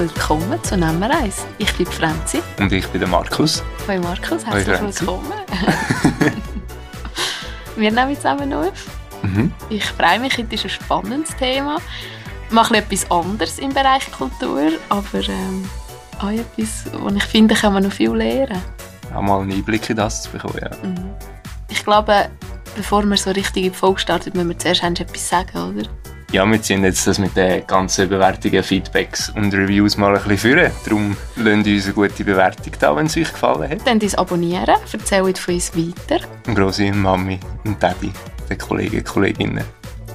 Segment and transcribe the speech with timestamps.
[0.00, 1.44] Willkommen zu Nummer 1.
[1.58, 2.40] Ich bin Franzi.
[2.58, 3.62] Und ich bin der Markus.
[3.86, 5.26] Hoi Markus, herzlich Hoi, willkommen.
[7.76, 8.86] Wir nehmen zusammen auf.
[9.22, 9.52] Mhm.
[9.68, 11.76] Ich freue mich, heute ist ein spannendes Thema.
[12.46, 15.68] Ich mache etwas anderes im Bereich Kultur, aber ähm,
[16.18, 18.62] auch etwas, wo ich finde, kann man noch viel lernen.
[19.14, 20.70] Auch mal einen Einblick in das zu bekommen, ja.
[20.82, 21.10] Mhm.
[21.68, 22.30] Ich glaube,
[22.74, 25.86] bevor wir so richtig in die Folge starten, müssen wir zuerst etwas sagen, oder?
[26.32, 30.38] Ja, wir ziehen jetzt das mit den ganzen Bewertungen, Feedbacks und Reviews mal ein bisschen
[30.38, 30.70] führen.
[30.84, 33.84] Darum lasst uns eine gute Bewertung da, wenn es euch gefallen hat.
[33.84, 36.24] Dann uns abonnieren, erzählt von uns weiter.
[36.46, 38.12] Und grosse Mami und Daddy,
[38.48, 39.64] den Kollegen, Kolleginnen.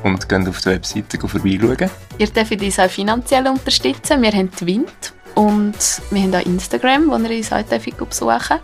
[0.04, 1.90] Und geht auf die Webseite vorbeischauen.
[2.18, 4.22] Ihr dürft uns auch finanziell unterstützen.
[4.22, 8.60] Wir haben Twint und wir haben auch Instagram, wo ihr uns auch dürft besuchen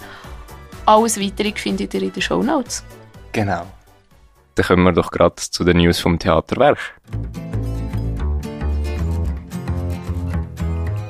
[0.86, 2.86] Alles Weitere findet ihr in den Shownotes.
[3.34, 3.66] Genau.
[4.56, 6.80] Dann kommen wir doch gerade zu den News vom Theaterwerk.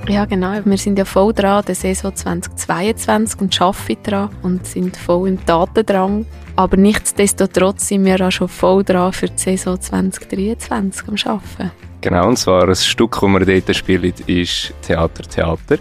[0.08, 0.54] Ja, genau.
[0.66, 5.46] Wir sind ja voll dran, der Saison 2022 und arbeiten dran und sind voll im
[5.46, 6.26] Datendrang.
[6.56, 11.72] Aber nichtsdestotrotz sind wir auch schon voll dran für die Saison 2023 am Arbeiten.
[12.02, 15.78] Genau, und zwar ein Stück, das wir dort spielen, ist Theater, Theater.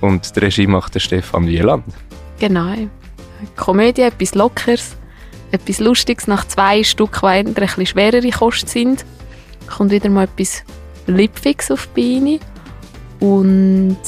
[0.00, 1.84] Und die Regie macht der Stefan Wieland.
[2.38, 2.74] Genau.
[3.54, 4.96] Komödie, etwas Lockeres,
[5.52, 9.04] etwas Lustiges nach zwei Stück, die ein bisschen schwerere Kosten sind.
[9.66, 10.64] Kommt wieder mal etwas
[11.06, 12.40] Lipfix auf die Beine.
[13.20, 13.98] Und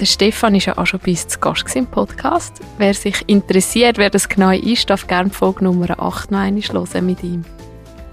[0.00, 2.60] der Stefan war ja auch schon bei uns zu Gast im Podcast.
[2.78, 7.06] Wer sich interessiert, wer das genau ist, darf gerne Folge Nummer 8 noch einmal hören
[7.06, 7.44] mit ihm.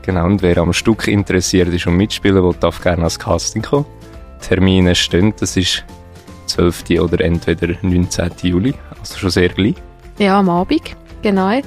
[0.03, 3.85] Genau, und wer am Stück interessiert ist und mitspielen will, darf gerne ans Casting kommen.
[4.41, 5.83] Termine stehen, das ist
[6.47, 6.99] 12.
[6.99, 8.31] oder entweder 19.
[8.43, 9.75] Juli, also schon sehr gleich.
[10.17, 11.61] Ja, am Abend, genau.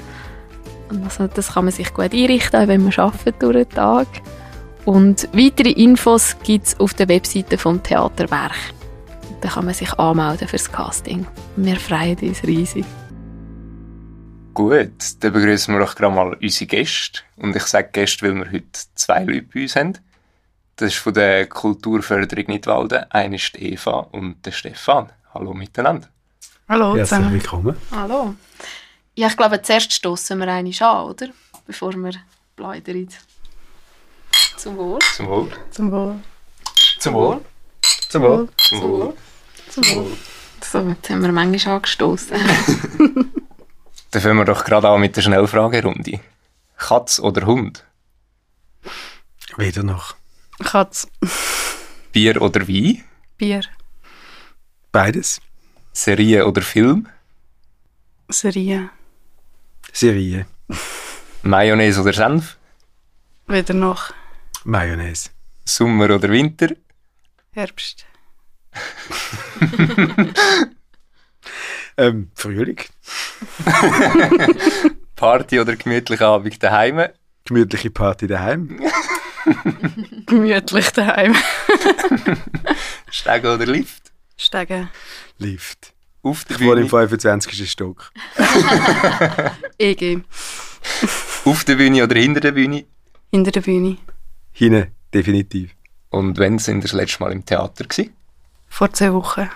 [0.93, 4.07] Und Also, das kann man sich gut einrichten, auch wenn man arbeitet durch den Tag.
[4.85, 8.55] Und weitere Infos gibt es auf der Webseite vom Theaterwerk.
[9.41, 11.25] Da kann man sich anmelden fürs Casting.
[11.55, 12.85] Wir freuen uns riesig.
[14.53, 17.21] Gut, dann begrüßen wir doch gerade mal unsere Gäste.
[17.37, 19.97] Und ich sage Gäste, weil wir heute zwei Leute bei uns haben.
[20.75, 23.05] Das ist von der Kulturförderung Nidwalden.
[23.09, 25.09] Eine ist die Eva und der Stefan.
[25.33, 26.07] Hallo miteinander.
[26.69, 27.33] Hallo Herzlich zusammen.
[27.33, 27.75] willkommen.
[27.91, 28.35] Hallo.
[29.15, 31.27] Ja, ich glaube, zuerst stoßen wir einmal an, oder?
[31.67, 32.13] Bevor wir
[32.55, 33.07] plaudern.
[34.57, 34.99] Zum Wohl.
[35.15, 35.51] Zum Wohl.
[35.69, 36.19] Zum Wohl.
[36.99, 37.41] Zum Wohl.
[38.09, 38.49] Zum Wohl.
[38.57, 39.13] Zum Wohl.
[39.69, 40.17] Zum Wohl.
[40.63, 42.37] So, jetzt haben wir manchmal angestoßen.
[44.11, 46.19] Dann fangen wir doch gerade an mit der Schnellfragerunde.
[46.77, 47.83] Katz oder Hund?
[49.57, 50.15] Weder noch.
[50.63, 51.07] Katz.
[52.11, 53.03] Bier oder Wein?
[53.37, 53.61] Bier.
[54.91, 55.41] Beides.
[55.91, 57.07] Serie oder Film?
[58.29, 58.89] Serie.
[59.93, 60.45] Serie.
[61.43, 62.57] Mayonnaise oder Senf?
[63.47, 64.11] Weder noch.
[64.65, 65.29] Mayonnaise.
[65.65, 66.69] Sommer oder Winter?
[67.51, 68.05] Herbst.
[71.97, 72.79] Ähm, Frühling.
[75.15, 77.07] Party oder gemütlicher Abend daheim?
[77.45, 78.79] Gemütliche Party daheim.
[80.25, 81.35] Gemütlich daheim.
[83.11, 84.11] Stege oder Lift?
[84.37, 84.89] Steigen.
[85.37, 85.92] Lift.
[86.23, 87.07] Auf der Ich wohne im Bühne?
[87.07, 87.69] 25.
[87.69, 88.11] Stock.
[89.77, 90.21] EG.
[91.43, 92.85] Auf der Bühne oder hinter der Bühne?
[93.31, 93.97] Hinter der Bühne.
[94.53, 95.71] Hinten, definitiv.
[96.09, 98.13] Und wann sind ihr das letzte Mal im Theater gewesen?
[98.69, 99.49] Vor zwei Wochen.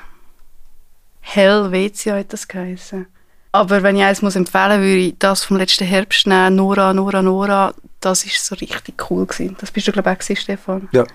[1.22, 3.08] Helvetia hat das geheißen.
[3.54, 6.56] Aber wenn ich eins muss empfehlen würde ich das vom letzten Herbst nehmen.
[6.56, 7.74] Nora, Nora, Nora.
[8.02, 9.56] Das ist so richtig cool gewesen.
[9.60, 10.90] Das bist du glaube ich auch gewesen, Stefan.
[10.92, 11.06] Ja,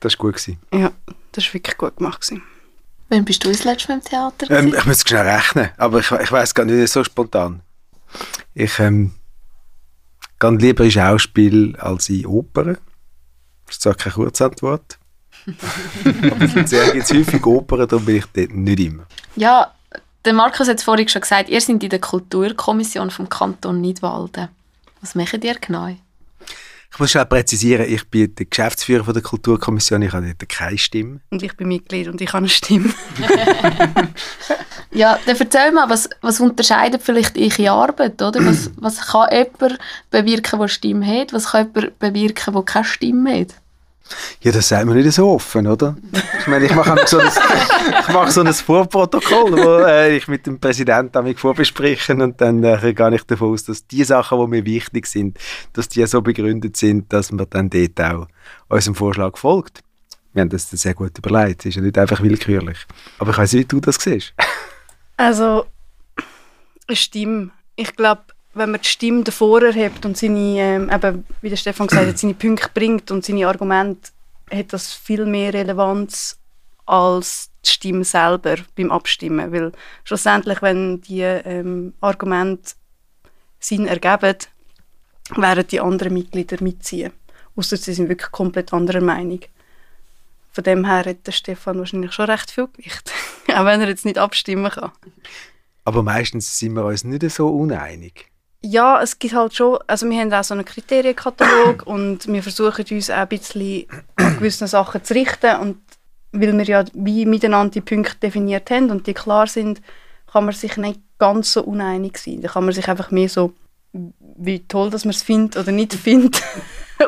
[0.00, 0.34] das war gut.
[0.34, 0.58] Gewesen.
[0.72, 0.90] Ja,
[1.30, 2.20] das war wirklich gut gemacht.
[2.20, 2.42] Gewesen.
[3.08, 4.50] Wann bist du das letzte Mal im Theater?
[4.50, 7.60] Ähm, ich muss schnell rechnen, aber ich, ich weiß gar nicht so spontan.
[8.54, 9.12] Ich ähm,
[10.40, 12.78] gehe lieber in Schauspiel als in Opern.
[13.66, 14.98] Das ist zwar keine Kurzantwort.
[15.46, 19.04] aber es gibt häufig Opern, darum bin ich dort nicht immer.
[19.36, 19.72] Ja,
[20.24, 24.48] der Markus hat es vorhin schon gesagt, ihr seid in der Kulturkommission vom Kanton Nidwalden.
[25.00, 25.96] Was macht ihr genau?
[26.96, 30.78] Ich muss schnell präzisieren, ich bin der Geschäftsführer von der Kulturkommission, ich habe dort keine
[30.78, 31.20] Stimme.
[31.28, 32.88] Und ich bin Mitglied und ich habe eine Stimme.
[34.92, 38.42] Ja, dann erzähl mal, was, was unterscheidet vielleicht eure Arbeit, oder?
[38.46, 39.78] Was, was kann jemand
[40.10, 41.34] bewirken, der Stimme hat?
[41.34, 43.54] Was kann jemand bewirken, der keine Stimme hat?
[44.40, 45.96] Ja, das sagt man nicht so offen, oder?
[46.38, 47.26] Ich meine, ich mache einfach so ein,
[48.00, 52.62] ich mache so ein Vorprotokoll, wo äh, ich mit dem Präsidenten damit vorbespreche und dann
[52.62, 55.38] äh, gehe ich davon aus, dass die Sachen, die mir wichtig sind,
[55.72, 58.28] dass die so begründet sind, dass man dann dort auch
[58.68, 59.80] unserem Vorschlag folgt.
[60.32, 61.60] Wir haben das sehr gut überlegt.
[61.60, 62.78] Es ist ja nicht einfach willkürlich.
[63.18, 64.34] Aber ich weiß nicht, wie du das siehst.
[65.16, 65.64] Also,
[66.86, 67.50] eine Stimme.
[67.74, 68.22] Ich glaube,
[68.56, 72.18] wenn man die Stimme davor erhebt und seine, ähm, eben, wie der Stefan gesagt hat,
[72.18, 74.10] seine Punkte bringt und seine Argumente,
[74.50, 76.38] hat das viel mehr Relevanz,
[76.86, 79.52] als die Stimme selber beim Abstimmen.
[79.52, 79.72] Weil
[80.04, 82.72] schlussendlich, wenn die ähm, Argumente
[83.60, 84.36] Sinn ergeben,
[85.34, 87.12] werden die anderen Mitglieder mitziehen.
[87.56, 89.40] Außer sie sind wirklich komplett anderer Meinung.
[90.52, 93.12] Von dem her hat der Stefan wahrscheinlich schon recht viel Gewicht.
[93.48, 94.92] Auch wenn er jetzt nicht abstimmen kann.
[95.84, 98.30] Aber meistens sind wir uns nicht so uneinig.
[98.62, 102.84] Ja, es gibt halt schon, also wir haben auch so einen Kriterienkatalog und wir versuchen
[102.90, 103.86] uns auch ein bisschen
[104.16, 105.78] an gewissen Sachen zu richten und
[106.32, 109.80] weil wir ja wie miteinander die Punkte definiert haben und die klar sind,
[110.30, 112.42] kann man sich nicht ganz so uneinig sein.
[112.42, 113.54] Da kann man sich einfach mehr so,
[113.92, 116.42] wie toll, dass man es findet oder nicht findet,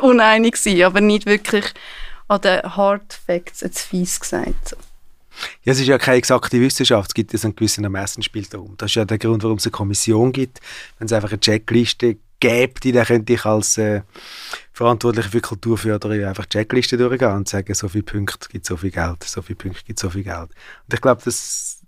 [0.01, 1.67] uneinig sein, aber nicht wirklich
[2.29, 4.77] an den Hard Facts jetzt fies gesagt.
[5.63, 8.75] Ja, es ist ja keine exakte Wissenschaft, es gibt ja einen gewissen Ermessensspielraum.
[8.77, 10.61] Das ist ja der Grund, warum es eine Kommission gibt.
[10.99, 14.03] Wenn es einfach eine Checkliste gäbe, dann könnte ich als äh,
[14.73, 19.25] Verantwortlicher für Kulturförderung einfach Checkliste durchgehen und sagen, so viele Punkte gibt so viel Geld,
[19.25, 20.51] so viele Punkte gibt so viel Geld.
[20.51, 21.81] Und ich glaube, das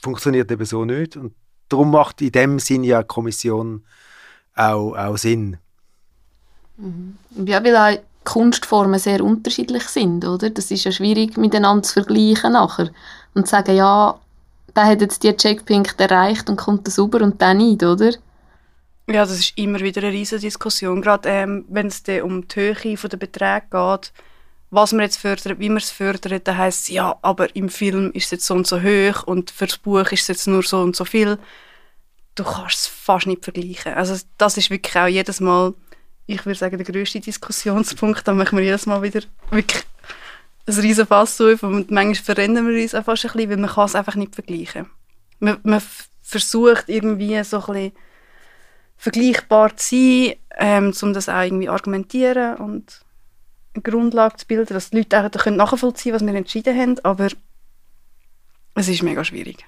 [0.00, 1.16] funktioniert eben so nicht.
[1.16, 1.34] Und
[1.68, 3.84] darum macht in dem Sinn ja Kommission
[4.54, 5.58] auch, auch Sinn.
[6.76, 7.18] Mhm.
[7.44, 10.50] Ja, weil Kunstformen sehr unterschiedlich sind, oder?
[10.50, 12.90] Das ist ja schwierig miteinander zu vergleichen nachher
[13.34, 14.18] und zu sagen, ja,
[14.76, 18.12] der hat jetzt die Checkpunkte erreicht und kommt das über und der nicht, oder?
[19.06, 22.96] Ja, das ist immer wieder eine riesige Diskussion, gerade ähm, wenn es um die Höhe
[22.96, 24.12] der Beträge geht,
[24.70, 28.10] was man jetzt fördert, wie man es fördert, dann heisst es, ja, aber im Film
[28.12, 30.62] ist es jetzt so und so hoch und für das Buch ist es jetzt nur
[30.62, 31.38] so und so viel.
[32.34, 33.94] Du kannst es fast nicht vergleichen.
[33.94, 35.72] Also das ist wirklich auch jedes Mal
[36.28, 38.28] ich würde sagen, der grösste Diskussionspunkt.
[38.28, 39.82] Da machen wir jedes Mal wieder wirklich
[40.66, 43.70] ein riesen Fass auf und manchmal verrennen wir uns auch fast ein bisschen, weil man
[43.70, 44.90] kann es einfach nicht vergleichen.
[45.40, 45.82] Man, man
[46.20, 47.92] versucht irgendwie so ein bisschen
[48.98, 53.00] vergleichbar zu sein, ähm, um das auch irgendwie argumentieren und
[53.72, 57.28] eine Grundlage zu bilden, dass die Leute auch nachvollziehen können, was wir entschieden haben, aber
[58.74, 59.64] es ist mega schwierig.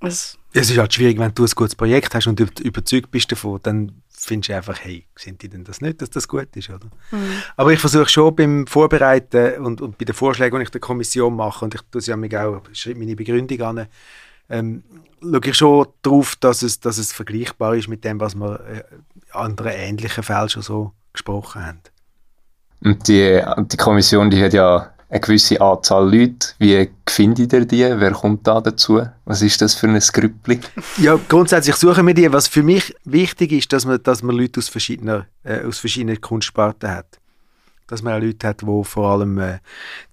[0.00, 3.60] Es, es ist halt schwierig, wenn du ein gutes Projekt hast und überzeugt bist davon,
[3.62, 6.86] dann findest du einfach, hey, sind die denn das nicht, dass das gut ist, oder?
[7.10, 7.42] Mhm.
[7.56, 11.36] Aber ich versuche schon beim Vorbereiten und, und bei den Vorschlägen, die ich der Kommission
[11.36, 13.86] mache, und ich tue sie auch, schreibe meine Begründung an,
[14.48, 14.84] ähm,
[15.20, 18.82] schaue ich schon darauf, dass es, dass es vergleichbar ist mit dem, was wir äh,
[19.32, 21.80] anderen ähnlichen Fällen schon so gesprochen haben.
[22.82, 26.48] Und die, die Kommission, die hat ja eine gewisse Anzahl Leute.
[26.58, 27.82] Wie findet ihr die?
[27.82, 29.06] Wer kommt da dazu?
[29.24, 30.60] Was ist das für ein Grüppli?
[30.98, 32.32] Ja, grundsätzlich suchen wir die.
[32.32, 36.20] Was für mich wichtig ist, dass man, dass man Leute aus verschiedenen, äh, aus verschiedenen
[36.20, 37.20] Kunstsparten hat.
[37.86, 39.58] Dass man auch Leute hat, die vor allem äh, in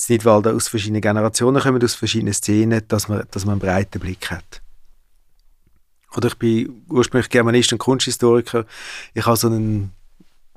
[0.10, 4.30] Nidwalden aus verschiedenen Generationen kommen, aus verschiedenen Szenen, dass man, dass man einen breiten Blick
[4.30, 4.62] hat.
[6.16, 8.66] Oder ich bin ursprünglich Germanist und Kunsthistoriker.
[9.16, 9.92] Ich habe so einen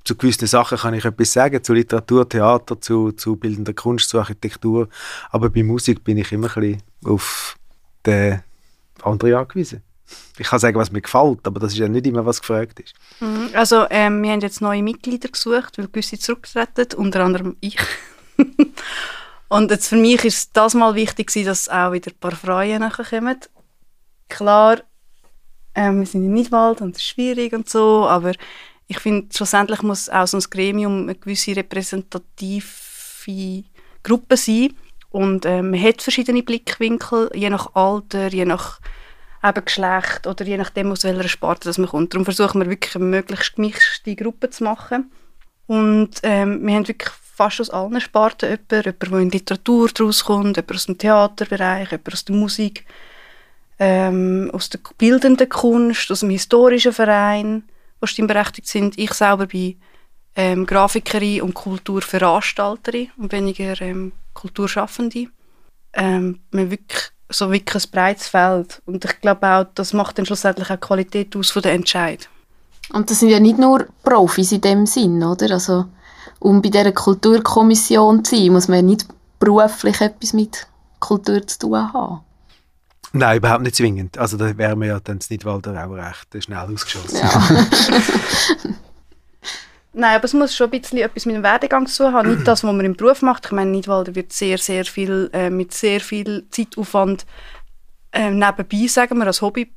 [0.07, 4.19] zu gewissen Sachen kann ich etwas sagen, zu Literatur, Theater, zu, zu bildender Kunst, zu
[4.19, 4.89] Architektur.
[5.31, 7.57] Aber bei Musik bin ich immer ein bisschen auf
[8.05, 8.43] den
[9.03, 9.83] anderen angewiesen.
[10.39, 12.95] Ich kann sagen, was mir gefällt, aber das ist ja nicht immer, was gefragt ist.
[13.21, 13.51] Mhm.
[13.55, 17.79] Also ähm, wir haben jetzt neue Mitglieder gesucht, weil gewisse zurücktreten, unter anderem ich.
[19.49, 23.05] Und jetzt für mich ist das mal wichtig dass auch wieder ein paar Frauen nachher
[23.05, 23.39] kommen.
[24.29, 24.83] Klar,
[25.75, 28.33] ähm, wir sind in Nidwald und es ist schwierig und so, aber
[28.89, 32.65] ich finde, schlussendlich muss auch so ein Gremium eine gewisse repräsentative
[34.03, 34.75] Gruppe sein.
[35.11, 38.81] Und äh, man hat verschiedene Blickwinkel, je nach Alter, je nach
[39.43, 42.13] eben Geschlecht oder je nachdem, aus welcher Sparte das man kommt.
[42.13, 45.11] Darum versuchen wir wirklich eine möglichst gemischte Gruppe zu machen.
[45.67, 50.25] Und ähm, wir haben wirklich fast aus allen Sparten jemanden, jemand, der in Literatur daraus
[50.25, 52.87] kommt, jemand aus dem Theaterbereich, jemand aus der Musik,
[53.79, 57.65] ähm, aus der bildenden Kunst, aus dem historischen Verein
[58.03, 58.99] die stimmberechtigt sind.
[58.99, 59.81] Ich selber bin
[60.35, 65.29] ähm, Grafikerin und Kulturveranstalterin und weniger ähm, Kulturschaffende.
[65.95, 68.83] Ähm, wir wirklich so wirklich ein breites Feld.
[68.87, 72.29] Und ich glaube auch, das macht dann schlussendlich auch die Qualität aus von der Entscheid.
[72.93, 75.51] Und das sind ja nicht nur Profis in dem Sinn, oder?
[75.53, 75.87] Also,
[76.39, 79.07] um bei dieser Kulturkommission zu sein, muss man ja nicht
[79.39, 80.67] beruflich etwas mit
[81.01, 82.21] Kultur zu tun haben.
[83.19, 84.19] Nein, überhaupt nicht zwingend.
[84.19, 87.19] Also da wären wir ja dann nicht Nidwalder auch recht schnell ausgeschossen.
[87.19, 87.67] Ja.
[89.93, 92.35] Nein, aber es muss schon ein bisschen etwas mit dem Werdegang zu haben.
[92.35, 93.47] Nicht das, was man im Beruf macht.
[93.47, 97.25] Ich meine, Nidwalder wird sehr, sehr viel, äh, mit sehr viel Zeitaufwand
[98.13, 99.73] äh, nebenbei, sagen wir, als Hobby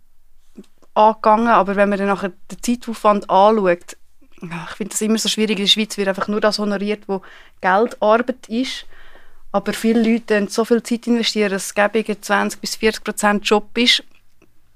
[0.93, 1.47] angegangen.
[1.47, 3.95] Aber wenn man dann nachher den Zeitaufwand anschaut,
[4.41, 5.57] ja, ich finde das immer so schwierig.
[5.57, 7.21] In der Schweiz wird einfach nur das honoriert, wo
[7.61, 8.85] Geldarbeit ist.
[9.51, 11.73] Aber viele Leute investieren so viel Zeit, investieren, dass es
[12.21, 14.03] 20 bis 40 Prozent Job ist.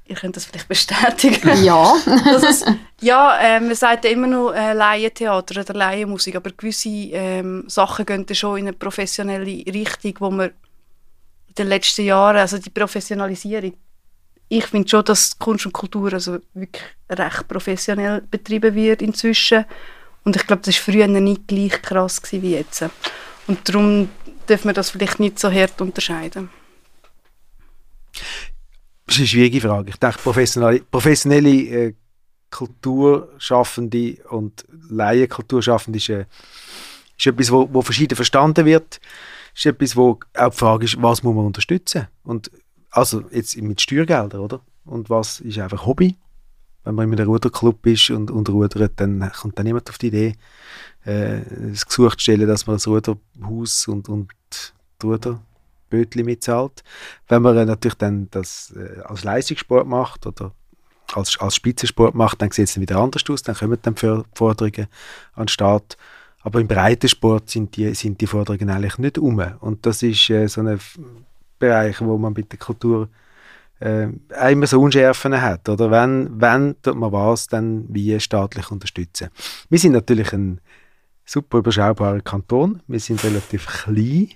[0.05, 1.63] Ihr könnt das vielleicht bestätigen.
[1.63, 1.95] Ja.
[2.49, 2.65] es,
[2.99, 8.05] ja, äh, man sagt ja immer noch äh, Laientheater oder Laienmusik, aber gewisse ähm, Sachen
[8.05, 12.69] gehen dann schon in eine professionelle Richtung, wo man in den letzten Jahren, also die
[12.69, 13.73] Professionalisierung,
[14.49, 19.65] ich finde schon, dass Kunst und Kultur also wirklich recht professionell betrieben wird inzwischen.
[20.25, 22.85] Und ich glaube, das war früher nicht gleich krass wie jetzt.
[23.47, 24.09] Und darum
[24.49, 26.49] dürfen wir das vielleicht nicht so hart unterscheiden.
[29.05, 29.89] Das ist eine schwierige Frage.
[29.89, 31.93] Ich denke, professionelle, professionelle äh,
[32.49, 36.25] Kulturschaffende und Laienkulturschaffende ist, äh,
[37.17, 38.99] ist etwas, wo, wo verschieden verstanden wird.
[39.55, 42.07] Ist etwas, wo auch die Frage ist, was muss man unterstützen?
[42.23, 42.51] Und
[42.91, 44.61] also jetzt mit Steuergeldern, oder?
[44.85, 46.15] Und was ist einfach Hobby?
[46.83, 50.07] Wenn man in einem Ruderclub ist und, und rudert, dann kommt dann niemand auf die
[50.07, 50.35] Idee,
[51.05, 54.31] äh, das Gesuch zu stellen, dass man das Ruderhaus und, und
[55.01, 56.83] die Ruderbötchen mitzahlt.
[57.27, 60.51] Wenn man natürlich dann das äh, als Leistungssport macht oder
[61.13, 64.87] als, als Spitzensport macht, dann sieht es wieder anders aus, dann kommen dann Forderungen
[65.33, 65.97] an den Staat.
[66.41, 69.39] Aber im Breitensport sind die, sind die Forderungen eigentlich nicht um.
[69.61, 70.79] Und das ist äh, so ein
[71.57, 73.07] Bereich, wo man mit der Kultur
[73.79, 74.07] äh,
[74.51, 75.69] immer so Unschärfen hat.
[75.69, 79.29] Oder wenn, wenn tut man was, dann wie staatlich unterstützen.
[79.69, 80.61] Wir sind natürlich ein
[81.25, 82.81] super überschaubarer Kanton.
[82.87, 84.29] Wir sind relativ klein.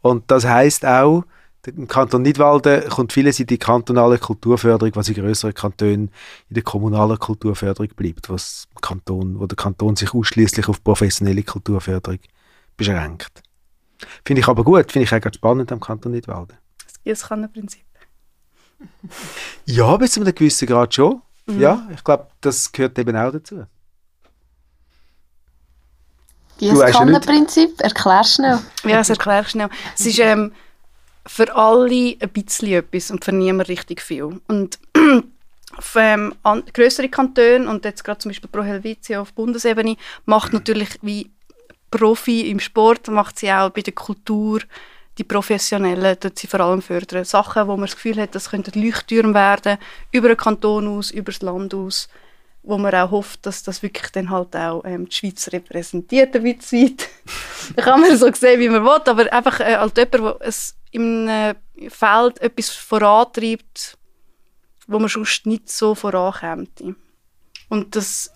[0.00, 1.24] Und das heißt auch,
[1.66, 6.10] im Kanton Nidwalden kommt vieles in die kantonale Kulturförderung, was in größeren Kantonen
[6.48, 12.20] in der kommunalen Kulturförderung bleibt, was Kanton, wo der Kanton sich ausschließlich auf professionelle Kulturförderung
[12.76, 13.42] beschränkt.
[14.24, 16.56] Finde ich aber gut, finde ich auch ganz spannend am Kanton Nidwalden.
[16.84, 17.85] Das Gießkannenprinzip.
[19.64, 21.22] Ja, bis zu einem gewissen Grad schon.
[21.46, 21.60] Mhm.
[21.60, 23.66] Ja, ich glaube, das gehört eben auch dazu.
[26.58, 28.58] Gießkannenprinzip, erklär schnell.
[28.84, 29.68] Ja, das erklär schnell.
[29.94, 30.52] Es ist ähm,
[31.26, 34.40] für alle ein bisschen etwas und für niemanden richtig viel.
[34.48, 34.78] Und
[35.76, 36.34] auf ähm,
[36.72, 41.30] größere Kantone und jetzt gerade zum Beispiel Pro Helvetia auf Bundesebene macht natürlich wie
[41.90, 44.60] Profi im Sport, macht sie auch bei der Kultur
[45.18, 47.24] die Professionellen, dort sie vor allem fördern.
[47.24, 49.78] Sachen, wo man das Gefühl hat, das könnten Leuchttürme werden,
[50.12, 52.08] über den Kanton aus, über das Land aus,
[52.62, 56.42] wo man auch hofft, dass das wirklich dann halt auch ähm, die Schweiz repräsentiert ein
[56.42, 56.96] bisschen
[57.76, 60.76] da kann man so sehen, wie man will, aber einfach äh, als jemand, der es
[60.90, 61.28] im
[61.88, 63.96] Feld etwas vorantreibt,
[64.86, 66.82] wo man sonst nicht so vorankommt.
[67.68, 68.30] Und das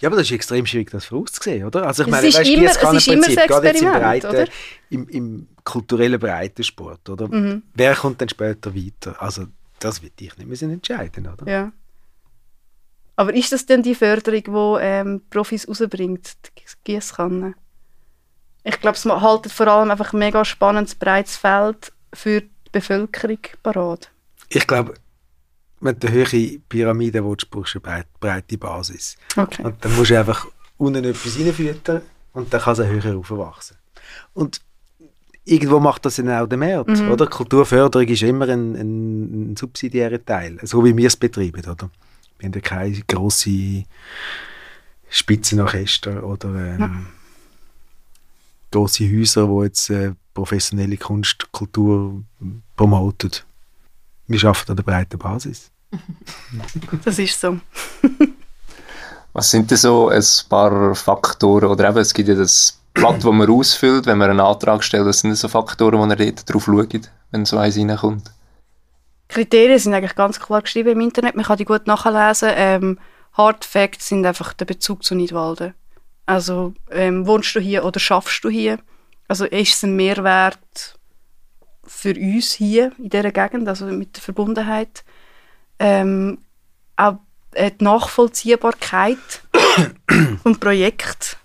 [0.00, 1.86] ja, aber das ist extrem schwierig, das vorauszusehen, oder?
[1.86, 4.50] Also ich meine, es ist weißt, immer, es ist immer Prinzip, gerade jetzt im, Breiten,
[4.90, 7.28] im, im kulturellen Breitensport, oder?
[7.28, 7.62] Mhm.
[7.74, 9.20] Wer kommt dann später weiter?
[9.20, 9.46] Also
[9.78, 11.50] das wird ich nicht müssen entscheiden, oder?
[11.50, 11.72] Ja.
[13.16, 17.54] Aber ist das denn die Förderung, die ähm, Profis rausbringt, die Gießkanne?
[18.64, 23.38] Ich glaube, es haltet vor allem einfach ein mega spannendes, breites Feld für die Bevölkerung
[23.62, 24.10] parat.
[24.48, 24.94] Ich glaube,
[25.82, 29.16] wenn du eine höhere Pyramide willst, brauchst du eine breite Basis.
[29.36, 29.62] Okay.
[29.62, 30.46] Und dann musst du einfach
[30.78, 33.76] unten etwas reinfüttern und dann kann es höher aufwachsen.
[34.32, 34.60] Und
[35.44, 37.10] irgendwo macht das dann auch der Markt, mhm.
[37.10, 37.26] oder?
[37.26, 41.90] Kulturförderung ist immer ein, ein, ein, subsidiärer Teil, so wie wir es betreiben, oder?
[42.38, 43.84] Wir haben ja keine grossen
[45.08, 46.90] Spitzenorchester oder ähm, ja.
[48.70, 52.22] grosse Häuser, die jetzt äh, professionelle Kunst, Kultur
[52.76, 53.32] promoten.
[54.32, 55.70] Wir arbeiten an der breiten Basis.
[57.04, 57.58] Das ist so.
[59.34, 63.24] Was sind denn so ein paar Faktoren, oder eben, es gibt ja das Blatt, das
[63.24, 66.64] man ausfüllt, wenn man einen Antrag stellt, was sind so Faktoren, wo man dort drauf
[66.64, 68.30] schaut, wenn so eins reinkommt?
[69.28, 72.50] Kriterien sind eigentlich ganz klar geschrieben im Internet, man kann die gut nachlesen.
[72.54, 72.98] Ähm,
[73.32, 75.72] Hard Facts sind einfach der Bezug zu Nidwalden.
[76.26, 78.78] Also ähm, wohnst du hier oder schaffst du hier?
[79.28, 80.98] Also ist es ein Mehrwert
[81.84, 85.04] für uns hier in dieser Gegend, also mit der Verbundenheit?
[85.82, 86.38] ähm,
[86.96, 87.18] auch
[87.56, 89.18] die Nachvollziehbarkeit
[90.42, 91.36] vom Projekt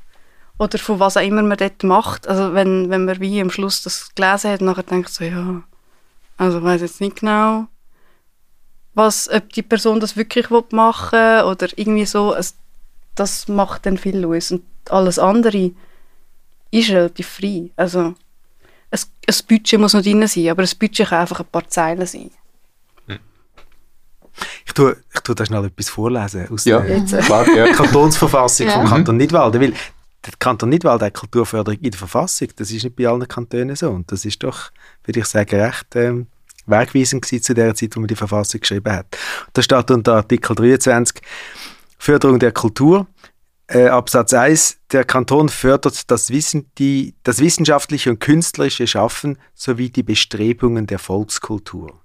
[0.60, 2.28] oder von was auch immer man dort macht.
[2.28, 5.64] Also wenn, wenn man wie am Schluss das gelesen hat, nachher denkt so, ja,
[6.38, 7.68] also weiß jetzt nicht genau,
[8.94, 12.56] was, ob die Person das wirklich machen will oder irgendwie so, es,
[13.16, 14.52] das macht dann viel los.
[14.52, 15.72] Und alles andere
[16.72, 17.72] ist relativ frei.
[17.76, 18.14] Also
[18.98, 22.06] ein, ein Budget muss noch drin sein, aber ein Budget kann einfach ein paar Zeilen
[22.06, 22.32] sein.
[24.66, 27.74] Ich tue, ich tue da schnell etwas vorlesen aus ja, der klar, ja.
[27.74, 28.74] Kantonsverfassung ja.
[28.74, 32.96] vom Kanton Nidwalden, weil der Kanton Nidwalden hat Kulturförderung in der Verfassung, das ist nicht
[32.96, 34.72] bei allen Kantonen so und das ist doch,
[35.06, 36.28] würde ich sagen, recht ähm,
[36.68, 39.18] wegweisend gewesen zu der Zeit, wo man die Verfassung geschrieben hat.
[39.54, 41.22] Da steht unter Artikel 23
[41.98, 43.08] Förderung der Kultur,
[43.68, 49.90] äh, Absatz 1, der Kanton fördert das, Wissen, die, das wissenschaftliche und künstlerische Schaffen sowie
[49.90, 52.00] die Bestrebungen der Volkskultur.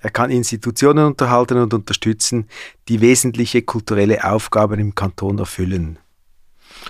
[0.00, 2.48] Er kann Institutionen unterhalten und unterstützen,
[2.88, 5.98] die wesentliche kulturelle Aufgaben im Kanton erfüllen.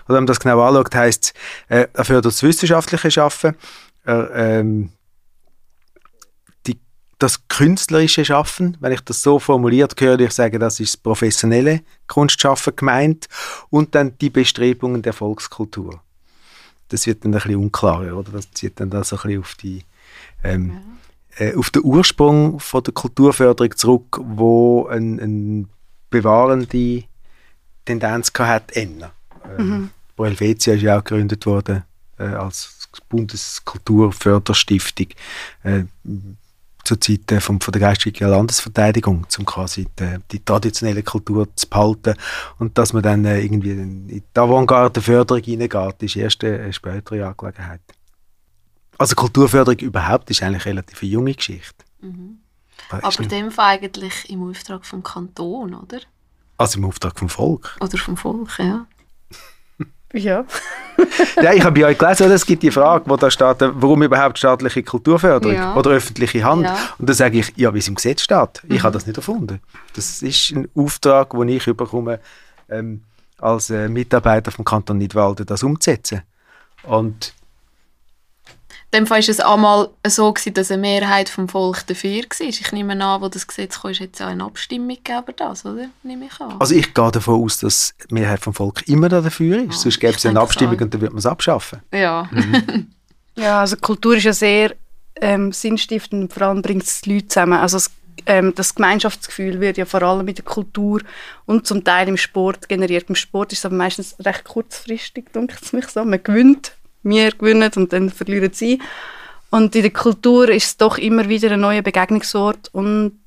[0.07, 1.35] Oder wenn man das genau anschaut, heißt
[1.69, 3.55] äh, er fördert das wissenschaftliche Schaffen,
[4.05, 4.93] er ähm,
[7.23, 11.83] das künstlerische Schaffen, wenn ich das so formuliert höre, ich sage, das ist das professionelle
[12.09, 13.29] Kunstschaffen gemeint
[13.71, 16.01] und dann die Bestrebungen der Volkskultur.
[16.89, 18.33] Das wird dann ein bisschen unklarer, oder?
[18.33, 19.85] Das zieht dann da so ein bisschen auf die
[20.43, 20.81] ähm,
[21.39, 21.47] ja.
[21.47, 25.69] äh, auf den Ursprung von der Kulturförderung zurück, wo ein, ein
[26.11, 27.05] bewahrende
[27.85, 29.13] Tendenz hat, ändern.
[29.59, 29.91] Ähm, mhm.
[30.17, 31.85] Pro Helvetia ist ja auch gegründet worden
[32.19, 35.07] äh, als Bundeskulturförderstiftung
[35.63, 35.85] äh,
[36.85, 41.69] zur Zeit äh, von, von der geistigen Landesverteidigung, um quasi die, die, traditionelle Kultur zu
[41.69, 42.15] behalten
[42.59, 47.81] und dass man dann äh, irgendwie in die Avantgarde-Förderung hineingeht, ist erst eine spätere Angelegenheit.
[48.99, 51.85] Also Kulturförderung überhaupt ist eigentlich relativ eine junge Geschichte.
[52.01, 52.39] Mhm.
[52.91, 56.01] Aber in dem Fall eigentlich im Auftrag vom Kanton, oder?
[56.59, 57.77] Also im Auftrag vom Volk.
[57.81, 58.87] Oder vom Volk, ja.
[60.13, 60.45] Ja.
[61.43, 64.39] ja, ich habe bei euch gelesen, es gibt die Frage, wo da steht, warum überhaupt
[64.39, 65.75] staatliche Kulturförderung ja.
[65.75, 66.65] oder öffentliche Hand.
[66.65, 66.77] Ja.
[66.99, 68.63] Und da sage ich, ja, wie es im Gesetz steht.
[68.65, 68.83] Ich mhm.
[68.83, 69.61] habe das nicht erfunden.
[69.95, 72.21] Das ist ein Auftrag, den ich bekomme,
[72.69, 73.03] ähm,
[73.39, 76.23] als äh, Mitarbeiter vom Kanton Nidwalden, das umzusetzen.
[76.85, 77.35] Und
[78.93, 82.47] dem Fall war es einmal so, gewesen, dass eine Mehrheit vom Volk dafür war.
[82.47, 85.87] Ich nehme an, wo das Gesetz kam, ist jetzt auch eine Abstimmung gegeben das, oder?
[86.03, 86.57] Nehme ich an.
[86.61, 89.71] Also ich gehe davon aus, dass die Mehrheit vom Volk immer dafür ist.
[89.71, 91.81] Ah, Sonst gäbe es eine Abstimmung und dann würde man es abschaffen.
[91.93, 92.29] Ja.
[92.31, 92.89] Mhm.
[93.37, 94.75] ja, also Kultur ist ja sehr
[95.21, 97.55] ähm, sinnstiftend und vor allem bringt es die Leute zusammen.
[97.55, 97.91] Also es,
[98.27, 101.01] ähm, das Gemeinschaftsgefühl wird ja vor allem mit der Kultur
[101.47, 103.09] und zum Teil im Sport generiert.
[103.09, 106.05] Im Sport ist es aber meistens recht kurzfristig, denke ich mich so.
[106.05, 108.81] Man gewinnt wir gewinnen und dann verlieren sie.
[109.51, 113.19] Und in der Kultur ist es doch immer wieder ein neuer Begegnungsort und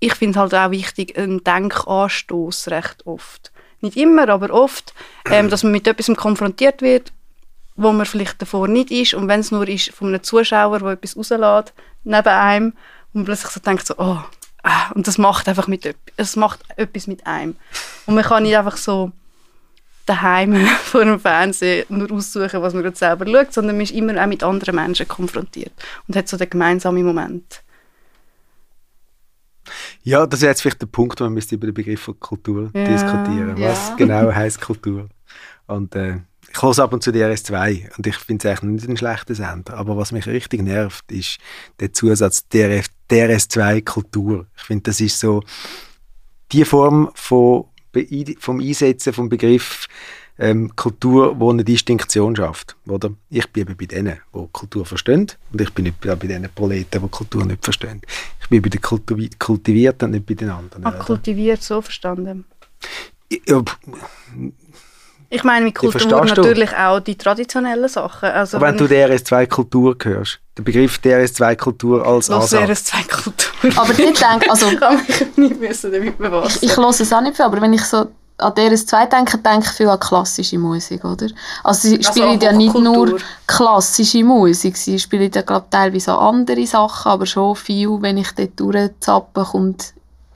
[0.00, 3.52] ich finde halt auch wichtig, ein Denkanstoß recht oft.
[3.80, 4.94] Nicht immer, aber oft,
[5.30, 7.12] ähm, dass man mit etwas konfrontiert wird,
[7.76, 10.88] wo man vielleicht davor nicht ist und wenn es nur ist von einem Zuschauer, der
[10.92, 12.72] etwas rauslässt, neben einem
[13.12, 14.18] und plötzlich so denkt so, oh,
[14.62, 17.56] ah, und das macht einfach mit, es macht etwas mit einem.
[18.06, 19.12] Und man kann nicht einfach so
[20.06, 24.22] daheim vor dem Fernsehen nur aussuchen, was man gerade selber schaut, sondern man ist immer
[24.22, 25.72] auch mit anderen Menschen konfrontiert
[26.06, 27.62] und hat so den gemeinsamen Moment.
[30.02, 32.84] Ja, das ist jetzt vielleicht der Punkt, wo man über den Begriff von Kultur ja,
[32.84, 33.54] diskutieren.
[33.58, 33.94] Was ja.
[33.96, 35.08] genau heißt Kultur?
[35.66, 36.18] Und äh,
[36.54, 39.34] ich höre ab und zu die RS2 und ich finde es eigentlich nicht ein schlechter
[39.34, 39.74] Sender.
[39.74, 41.38] Aber was mich richtig nervt, ist
[41.80, 44.46] der Zusatz DRF, DRS2 Kultur.
[44.56, 45.42] Ich finde, das ist so
[46.52, 47.64] die Form von
[48.38, 49.88] vom Einsetzen vom Begriff
[50.38, 52.76] ähm, Kultur, wo eine Distinktion schafft.
[52.86, 53.10] Oder?
[53.30, 57.08] Ich bin bei denen, die Kultur verstehen und ich bin nicht bei den Proleten, die
[57.08, 58.02] Kultur nicht verstehen.
[58.40, 60.84] Ich bin bei den Kultivierten und nicht bei den anderen.
[60.84, 62.44] Ah, kultiviert, so verstanden.
[63.46, 63.62] Ja,
[65.30, 66.80] ich meine mit Kultur natürlich du?
[66.80, 68.28] auch die traditionellen Sachen.
[68.28, 72.92] Also wenn, wenn du der RS2-Kultur hörst, der Begriff der RS2-Kultur als Los Ansatz.
[72.92, 73.70] RS2-Kultur.
[73.76, 74.68] Aber ich denke, also...
[74.68, 76.58] ich kann mich nicht müssen damit befassen.
[76.62, 78.06] Ich, ich höre es auch nicht viel, aber wenn ich so
[78.38, 81.28] an DRS2 denke, denke ich viel an klassische Musik, oder?
[81.62, 86.32] Also sie also spielen ja nicht nur klassische Musik, sie spielen ja glaube teilweise auch
[86.32, 89.94] andere Sachen, aber schon viel, wenn ich dort durchzappe, kommt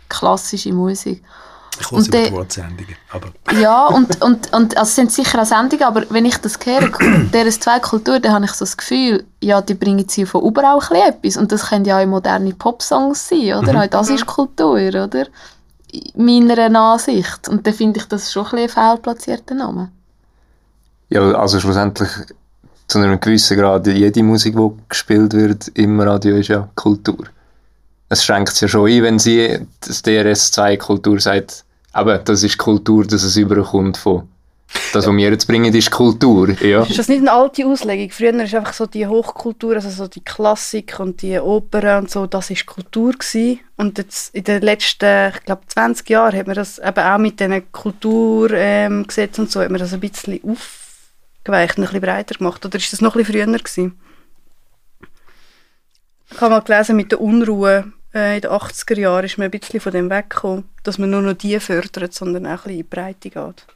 [0.08, 1.22] klassische Musik.
[1.80, 2.96] Ich höre die Wortsendungen.
[3.10, 3.28] Aber.
[3.58, 6.90] Ja, und, und, und also es sind sicher auch Sendungen, aber wenn ich das höre,
[7.32, 10.80] dieser zwei Kultur, dann habe ich so das Gefühl, ja, die bringen sie von überall
[10.92, 11.36] etwas.
[11.36, 13.72] Und das können ja auch moderne Popsongs sein, oder?
[13.72, 13.78] Mhm.
[13.78, 15.26] Auch das ist Kultur, oder?
[16.14, 17.48] Meiner Ansicht.
[17.48, 19.90] Und dann finde ich das schon ein, bisschen fehlplatzierter Name.
[21.10, 22.10] Ja, also schlussendlich
[22.86, 27.26] zu einem gewissen Grad, jede Musik, die gespielt wird im Radio, ist ja Kultur.
[28.08, 33.04] Es schränkt es ja schon ein, wenn sie das DRS2-Kultur sagt, aber das ist Kultur,
[33.04, 34.28] dass es überkommt von
[34.92, 36.50] das, was wir jetzt bringen, ist Kultur.
[36.62, 36.82] Ja.
[36.82, 38.10] Ist das nicht eine alte Auslegung?
[38.10, 42.26] Früher war einfach so die Hochkultur, also so die Klassik und die Opern und so,
[42.26, 43.60] das ist Kultur gewesen.
[43.76, 47.40] Und jetzt in den letzten, ich glaube, 20 Jahren hat man das eben auch mit
[47.40, 52.64] diesen Kulturgesetzen ähm, und so, hat man das ein bisschen aufgeweicht, ein bisschen breiter gemacht.
[52.64, 53.98] Oder ist das noch ein bisschen früher gewesen?
[56.30, 59.50] Ich habe mal gelesen mit der Unruhe äh, in den 80er Jahren ist man ein
[59.50, 62.76] bisschen von dem weggekommen, dass man nur noch die fördert, sondern auch ein bisschen in
[62.78, 63.66] die Breite geht.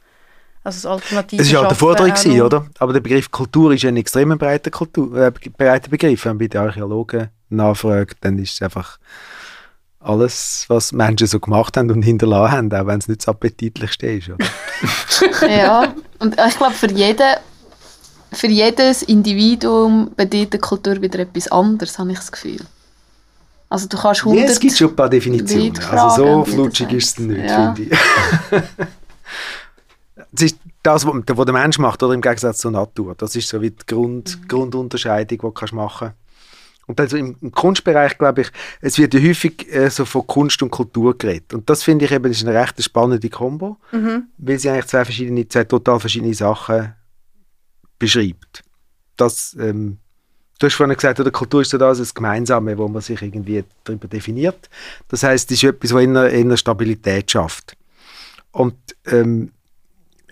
[0.63, 2.65] Also das Alternative Es war ja eine Forderung, gewesen, oder?
[2.79, 6.23] Aber der Begriff Kultur ist ein extrem breiter, Kultur, äh, breiter Begriff.
[6.23, 8.97] Wenn man bei den Archäologen nachfragt, dann ist es einfach
[9.99, 14.07] alles, was Menschen so gemacht haben und hinterlassen haben, auch wenn es nicht das appetitlichste
[14.07, 14.29] ist.
[14.29, 14.45] Oder?
[15.49, 17.35] ja, und ich glaube, für jeden
[18.31, 22.61] für jedes Individuum bedeutet Kultur wieder etwas anderes, habe ich das Gefühl.
[23.73, 25.75] Also du kannst 100 ja, es gibt schon ein paar Definitionen.
[25.79, 27.73] Also so flutschig ist es nicht, ja.
[27.73, 27.99] finde ich.
[30.31, 33.15] das ist das, was der Mensch macht, oder im Gegensatz zur Natur.
[33.17, 34.47] Das ist so wie die Grund, mhm.
[34.47, 36.17] Grundunterscheidung, die du machen kannst.
[36.85, 40.61] Und also im, im Kunstbereich, glaube ich, es wird ja häufig äh, so von Kunst
[40.61, 41.55] und Kultur geredet.
[41.55, 44.27] Und das finde ich eben ist eine recht spannende Kombo, Mhm.
[44.37, 46.93] weil sie eigentlich zwei verschiedene, zwei total verschiedene Sachen
[47.97, 48.63] beschreibt.
[49.17, 49.97] Das, ähm,
[50.59, 53.63] du hast vorhin gesagt, oder Kultur ist so das, das Gemeinsame, wo man sich irgendwie
[53.83, 54.69] darüber definiert.
[55.07, 57.75] Das heißt, es ist etwas, was inner, inner Stabilität schafft.
[58.51, 58.75] Und
[59.07, 59.51] ähm,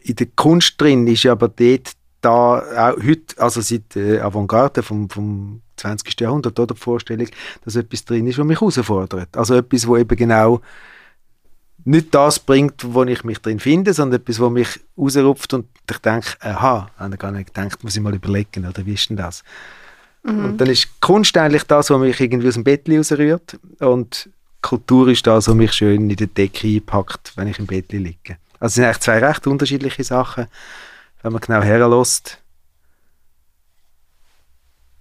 [0.03, 5.09] in der Kunst drin ist aber dort da auch heute, also seit äh, Avantgarde vom,
[5.09, 6.19] vom 20.
[6.19, 7.27] Jahrhundert, oder die Vorstellung,
[7.65, 9.35] dass etwas drin ist, was mich herausfordert.
[9.35, 10.61] Also etwas, wo eben genau
[11.83, 15.97] nicht das bringt, wo ich mich drin finde, sondern etwas, wo mich rausrupft und ich
[15.97, 19.17] denke, aha, habe ich gar nicht gedacht, muss ich mal überlegen, oder wie ist denn
[19.17, 19.43] das?
[20.23, 24.29] Und dann ist Kunst eigentlich das, was mich irgendwie aus dem Bett rausrührt und
[24.61, 28.37] Kultur ist das, was mich schön in die Decke einpackt, wenn ich im Bett liege.
[28.59, 30.47] Also es sind eigentlich zwei recht unterschiedliche Sachen,
[31.23, 32.37] wenn man genau herlässt.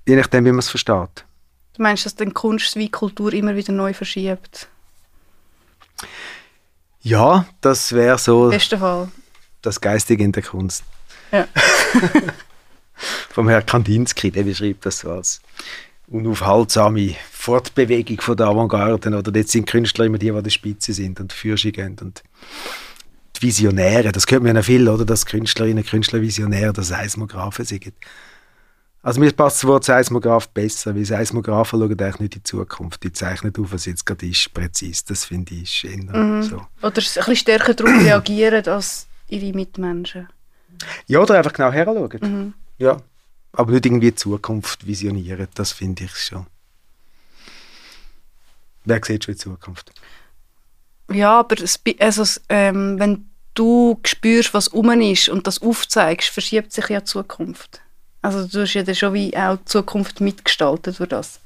[0.09, 1.25] Je nachdem, wie man es versteht.
[1.75, 4.69] Du meinst, dass dann Kunst wie Kultur immer wieder neu verschiebt?
[7.03, 9.09] Ja, das wäre so Fall.
[9.63, 10.85] das Geistige in der Kunst.
[11.31, 11.47] Ja.
[13.31, 15.41] Vom Herrn Kandinsky, der beschreibt das so als
[16.09, 19.17] unaufhaltsame Fortbewegung von der Avantgarde.
[19.17, 21.97] Oder dort sind Künstler immer die, die an der Spitze sind und für sie gehen.
[22.01, 22.23] Und
[23.37, 25.05] die Visionäre, das hört man ja viel, oder?
[25.05, 27.93] Dass Künstlerinnen, Künstler Visionäre, das Seismographen sind.
[29.03, 33.03] Also mir passt das Wort Seismograph besser, weil Seismographen schauen eigentlich nicht in die Zukunft.
[33.03, 35.05] Die zeichnen auf, was jetzt gerade ist, präzise.
[35.09, 36.57] Das finde ich ist eher so.
[36.83, 40.29] Oder ein bisschen stärker darauf reagieren als ihre Mitmenschen.
[41.07, 42.21] Ja, oder einfach genau heranschauen.
[42.21, 42.55] Mhm.
[42.81, 43.01] Ja.
[43.53, 46.47] Aber nicht irgendwie die Zukunft visionieren, das finde ich schon.
[48.85, 49.93] Wer sieht schon die Zukunft?
[51.13, 56.73] Ja, aber es, also, ähm, wenn du spürst, was um ist und das aufzeigst, verschiebt
[56.73, 57.81] sich ja die Zukunft.
[58.23, 61.41] Also du hast ja dann schon wie auch die Zukunft mitgestaltet durch das.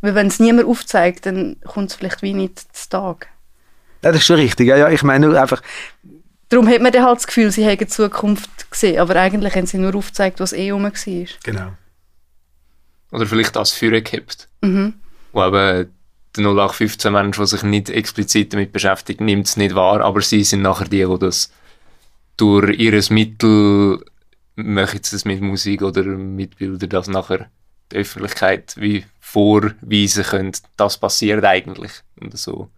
[0.00, 3.28] Weil wenn es niemand aufzeigt, dann kommt es vielleicht wie nicht zu Tag.
[4.02, 4.68] Ja, das ist schon richtig.
[4.68, 5.62] Ja, ja, ich meine nur einfach,
[6.52, 9.64] Darum hat man dann halt das Gefühl, sie hätten die Zukunft gesehen, aber eigentlich haben
[9.64, 11.26] sie nur aufgezeigt, was eh rum war.
[11.42, 11.72] genau.
[13.10, 14.50] Oder vielleicht das Führer gehabt.
[14.60, 14.92] Mhm.
[15.32, 15.90] Wo eben
[16.36, 20.44] der 0815 Mensch, der sich nicht explizit damit beschäftigt, nimmt es nicht wahr, aber sie
[20.44, 21.50] sind nachher die, die das
[22.36, 24.04] durch ihres Mittel,
[24.54, 27.48] möchten sie das mit Musik oder mit Bildern, das nachher
[27.92, 31.92] die Öffentlichkeit wie vorweisen können, das passiert eigentlich.
[32.20, 32.68] Und so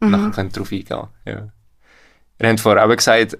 [0.00, 1.08] nachher können darauf eingehen.
[1.26, 1.52] Ja.
[2.38, 3.38] Ihr habt vorher auch gesagt,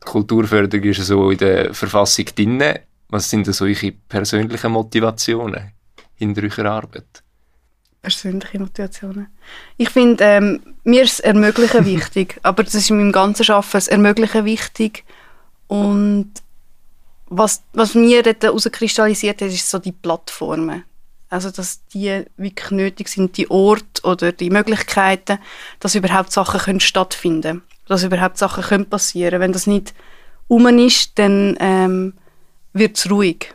[0.00, 2.62] Kulturförderung ist so in der Verfassung drin.
[3.08, 5.72] Was sind denn solche persönlichen Motivationen
[6.16, 7.22] hinter eurer Arbeit?
[8.00, 9.28] persönliche Motivationen.
[9.76, 13.72] Ich finde, ähm, mir ist das Ermöglichen wichtig, aber das ist in meinem ganzen Arbeiten
[13.72, 15.04] das Ermöglichen wichtig
[15.66, 16.30] und
[17.26, 20.84] was, was mir dort herauskristallisiert hat, ist so die Plattformen.
[21.28, 25.38] Also, dass die wirklich nötig sind, die Orte oder die Möglichkeiten,
[25.78, 29.94] dass überhaupt Sachen können stattfinden dass überhaupt Sachen können passieren Wenn das nicht
[30.46, 32.14] um ist, dann ähm,
[32.72, 33.54] wird es ruhig.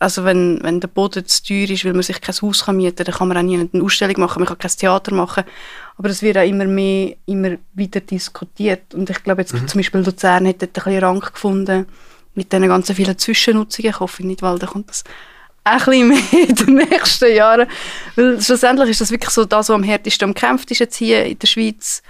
[0.00, 2.96] Also wenn, wenn der Boden zu teuer ist, weil man sich kein Haus kann mieten
[2.96, 5.44] kann, dann kann man auch nie eine Ausstellung machen, man kann kein Theater machen.
[5.96, 8.94] Aber es wird auch immer mehr, immer wieder diskutiert.
[8.94, 11.86] Und ich glaube jetzt zum Beispiel Luzern hat dort ein bisschen Rang gefunden
[12.34, 13.90] mit diesen ganzen vielen Zwischennutzungen.
[13.90, 15.02] Ich hoffe nicht, weil dann kommt das
[15.64, 17.68] ein bisschen mehr in den nächsten Jahren.
[18.14, 21.38] Weil schlussendlich ist das wirklich so das, was am härtesten umkämpft ist jetzt hier in
[21.38, 22.02] der Schweiz.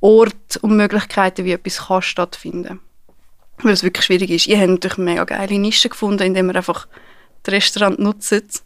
[0.00, 2.80] Ort und Möglichkeiten, wie etwas kann stattfinden
[3.64, 4.46] weil es wirklich schwierig ist.
[4.46, 6.86] Ihr habt natürlich eine mega geile Nische gefunden, indem ihr einfach
[7.42, 8.64] das Restaurant nutzt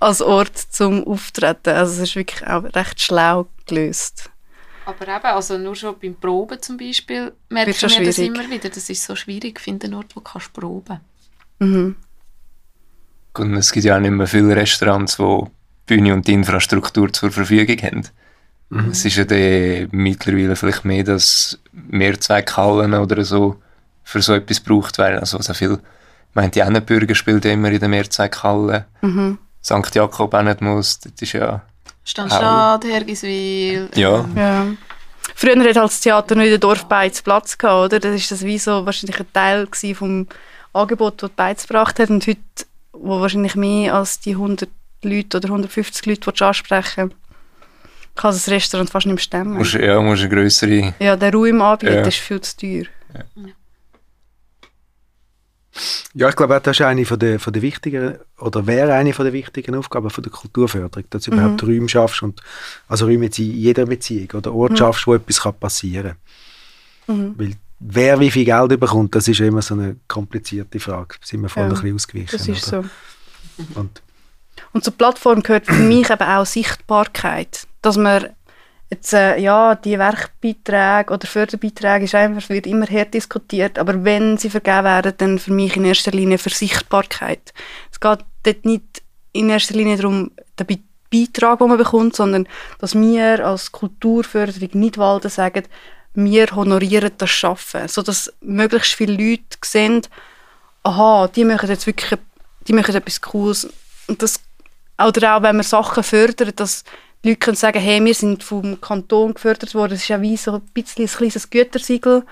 [0.00, 1.70] als Ort zum Auftreten.
[1.70, 4.30] Also es ist wirklich auch recht schlau gelöst.
[4.86, 8.68] Aber eben, also nur schon beim Proben zum Beispiel, merkt schon man das immer wieder.
[8.68, 11.00] Das ist so schwierig, finden einen Ort, wo du kannst proben
[11.58, 11.96] Mhm.
[13.32, 15.44] Und es gibt ja auch nicht mehr viele Restaurants, die
[15.86, 18.08] Bühne und die Infrastruktur zur Verfügung haben.
[18.90, 23.56] Es ist ja dann mittlerweile vielleicht mehr, dass Mehrzweckhallen oder so
[24.02, 25.20] für so etwas gebraucht werden.
[25.20, 28.86] Also so viel, ich meine, die Annenbürger spielt immer in der Mehrzweckhalle.
[29.02, 29.38] Mhm.
[29.62, 29.94] St.
[29.94, 31.62] Jakob auch nicht muss, das ist ja...
[32.04, 33.88] Standstadt, Hergiswil.
[33.94, 34.18] Ja.
[34.20, 34.66] ähm, Ja.
[35.34, 38.00] Früher hat halt das Theater noch in der Dorfbeiz Platz gehabt, oder?
[38.00, 40.26] Das ist das wie so wahrscheinlich ein Teil gewesen vom
[40.72, 42.10] Angebot, das die Beiz gebracht hat.
[42.10, 42.40] Und heute,
[42.92, 44.68] wo wahrscheinlich mehr als die 100
[45.02, 47.12] Leute oder 150 Leute du ansprechen
[48.16, 49.54] kann das Restaurant fast nicht mehr stemmen.
[49.54, 50.94] Musst, ja, musst eine grössere...
[50.98, 52.06] Ja, der Raum anbieten Ja.
[52.06, 52.84] ist viel zu teuer.
[56.14, 59.26] Ja, ich glaube, das ist eine von der, von der wichtigen, oder wäre eine von
[59.26, 62.40] der wichtigen Aufgaben von der Kulturförderung, dass du überhaupt Räume schaffst und,
[62.88, 66.14] also Räume in jeder Beziehung oder Ort schaffst, wo etwas kann passieren
[67.06, 67.34] kann.
[67.38, 71.16] Weil wer wie viel Geld bekommt, das ist immer so eine komplizierte Frage.
[71.20, 72.38] Da sind wir vorhin Ja, ein bisschen ausgewichen.
[72.38, 72.84] Das ist oder?
[73.58, 73.78] so.
[73.78, 74.02] Und
[74.72, 77.66] Und zur Plattform gehört für mich eben auch Sichtbarkeit.
[77.86, 78.30] Dass man
[78.90, 84.38] jetzt, äh, ja, die Werkbeiträge oder Förderbeiträge ist einfach, wird immer her diskutiert, aber wenn
[84.38, 87.54] sie vergeben werden, dann für mich in erster Linie für Sichtbarkeit.
[87.92, 92.48] Es geht dort nicht in erster Linie darum, den Beitrag, den man bekommt, sondern
[92.80, 95.62] dass wir als Kulturförderung nicht Walden sagen,
[96.14, 100.02] wir honorieren das Schaffen, sodass möglichst viele Leute sehen,
[100.82, 102.18] aha, die machen jetzt wirklich
[102.66, 103.68] die machen etwas Cooles.
[104.08, 104.40] Und das,
[104.98, 106.82] oder auch wenn man Sachen fördert, dass
[107.24, 110.36] die Leute können sagen, hey, wir sind vom Kanton gefördert worden, das ist ja wie
[110.36, 112.24] so ein bisschen ein kleines Gütersiegel,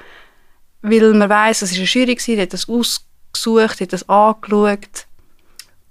[0.83, 5.07] weil man weiß, es war eine Jury, die hat das ausgesucht, hat das angeschaut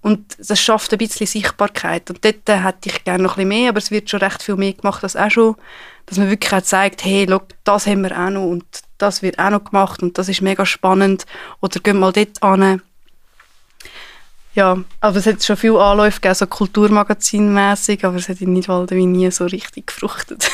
[0.03, 2.09] und das schafft ein bisschen Sichtbarkeit.
[2.09, 4.57] Und dort hätte ich gerne noch ein bisschen mehr, aber es wird schon recht viel
[4.57, 5.55] mehr gemacht als auch schon.
[6.05, 8.65] Dass man wirklich auch zeigt, hey, look, das haben wir auch noch und
[8.97, 11.25] das wird auch noch gemacht und das ist mega spannend.
[11.61, 12.81] Oder gehen mal dort an.
[14.55, 18.97] Ja, aber es hat schon viele Anläufe gegeben, so Kulturmagazin-mässig, aber es hat in Nidwalden
[18.97, 20.49] wie nie so richtig gefruchtet.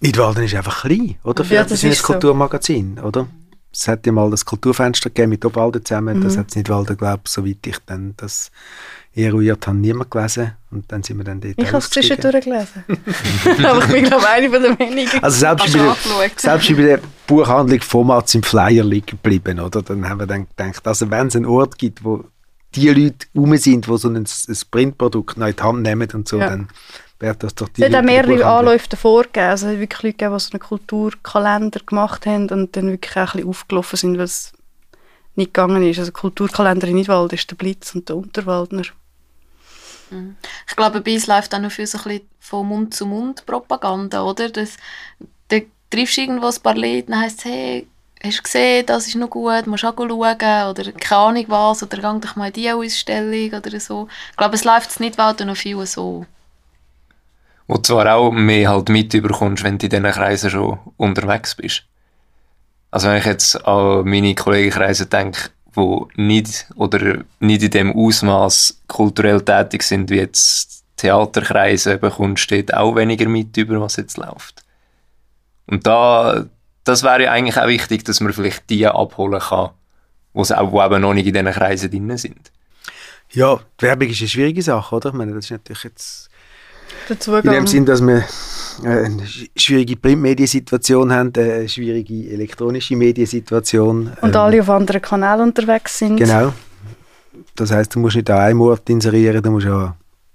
[0.00, 1.44] Nidwalden ist einfach klein, oder?
[1.44, 3.02] Für ja, das ist ein Kulturmagazin, so.
[3.02, 3.26] oder?
[3.72, 6.18] Es hat ja mal das Kulturfenster gegeben mit Obwalden zusammen.
[6.18, 6.24] Mhm.
[6.24, 8.50] Das hat es nicht Walden, glaube ich, soweit ich dann das
[9.14, 10.52] eruiert habe, niemand gelesen.
[10.70, 12.84] Und dann sind wir dann dort Ich habe es zwischendurch gelesen.
[13.64, 15.22] Aber ich bin, glaube eine von den wenigen.
[15.22, 15.96] Also selbst, bei der,
[16.36, 19.82] selbst bei der Buchhandlung Format im Flyer liegen geblieben, oder?
[19.82, 22.24] Dann haben wir dann gedacht, also wenn es einen Ort gibt, wo
[22.74, 26.28] die Leute rum sind, die so ein, ein Printprodukt noch in die Hand nehmen und
[26.28, 26.50] so, ja.
[26.50, 26.68] dann
[27.20, 29.46] wäre das doch die Es hat auch mehrere Anläufe davor gegeben.
[29.46, 33.16] Also es hat wirklich Leute gegeben, die so einen Kulturkalender gemacht haben und dann wirklich
[33.16, 34.52] auch ein bisschen aufgelaufen sind, weil es
[35.36, 35.98] nicht gegangen ist.
[35.98, 38.84] Also Kulturkalender in Nidwald ist der Blitz und der Unterwaldner.
[40.10, 40.36] Mhm.
[40.68, 43.46] Ich glaube, bei uns läuft auch noch viel so ein bisschen von Mund zu Mund
[43.46, 44.48] Propaganda, oder?
[44.48, 44.76] Das,
[45.48, 45.58] da
[45.90, 47.86] triffst du irgendwo ein paar Leute, dann heisst es, hey,
[48.22, 51.96] hast du gesehen, das ist noch gut, musst auch schauen, oder keine Ahnung was, oder
[51.96, 54.08] geh doch mal in diese Ausstellung oder so.
[54.30, 56.26] Ich glaube, es läuft in Nidwald noch viel so
[57.70, 61.84] wo du zwar auch mehr halt mitbekommst, wenn du in diesen Kreisen schon unterwegs bist.
[62.90, 68.82] Also wenn ich jetzt an meine Kollegenkreise denke, die nicht oder nicht in dem Ausmaß
[68.88, 74.64] kulturell tätig sind wie jetzt Theaterkreise, bekommst du auch weniger mit über, was jetzt läuft.
[75.68, 76.46] Und da,
[76.82, 79.70] das wäre ja eigentlich auch wichtig, dass man vielleicht die abholen kann,
[80.34, 82.50] sie auch, eben noch nicht in diesen Kreisen drin sind.
[83.30, 85.10] Ja, die Werbung ist eine schwierige Sache, oder?
[85.10, 86.29] Ich meine, das ist natürlich jetzt
[87.10, 88.24] dazu In dem Sinn, dass wir
[88.82, 89.22] äh, eine
[89.56, 94.10] schwierige Printmediensituation haben, eine schwierige elektronische Mediensituation.
[94.20, 96.16] Und alle ähm, auf anderen Kanälen unterwegs sind.
[96.16, 96.52] Genau.
[97.56, 99.94] Das heißt, du musst nicht an einem Ort inserieren, du musst an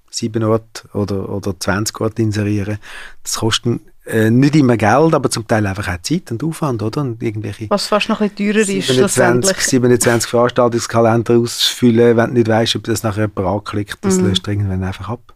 [0.09, 2.77] sieben Orte oder, oder 20 Orte inserieren.
[3.23, 7.01] Das kostet äh, nicht immer Geld, aber zum Teil einfach auch Zeit und Aufwand, oder?
[7.01, 12.27] Und irgendwelche Was fast noch ein bisschen teurer 27, ist 27, 27 Veranstaltungskalender auszufüllen, wenn
[12.27, 14.27] du nicht weißt, ob das nachher jemand anklickt, das mhm.
[14.27, 15.34] löst irgendwann einfach ab.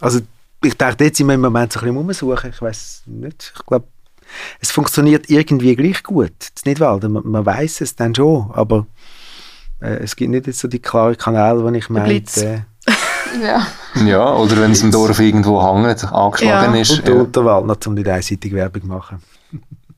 [0.00, 0.20] Also
[0.62, 2.50] ich denke, jetzt sind wir im Moment so ein bisschen umsuchen.
[2.50, 3.52] Ich weiß nicht.
[3.56, 3.86] Ich glaube,
[4.60, 6.32] es funktioniert irgendwie gleich gut.
[6.54, 6.98] Das nicht wahr.
[7.08, 8.86] Man, man weiß es dann schon, aber
[9.80, 12.12] äh, es gibt nicht so die klaren Kanäle, wo ich meine.
[12.14, 12.60] Äh,
[13.42, 13.66] ja.
[14.04, 16.80] ja, oder wenn es im Dorf irgendwo hängt, angeschlagen ja.
[16.80, 16.90] ist.
[16.90, 17.20] Und der ja.
[17.20, 19.22] Unterwald noch, um nicht einseitige Werbung zu machen.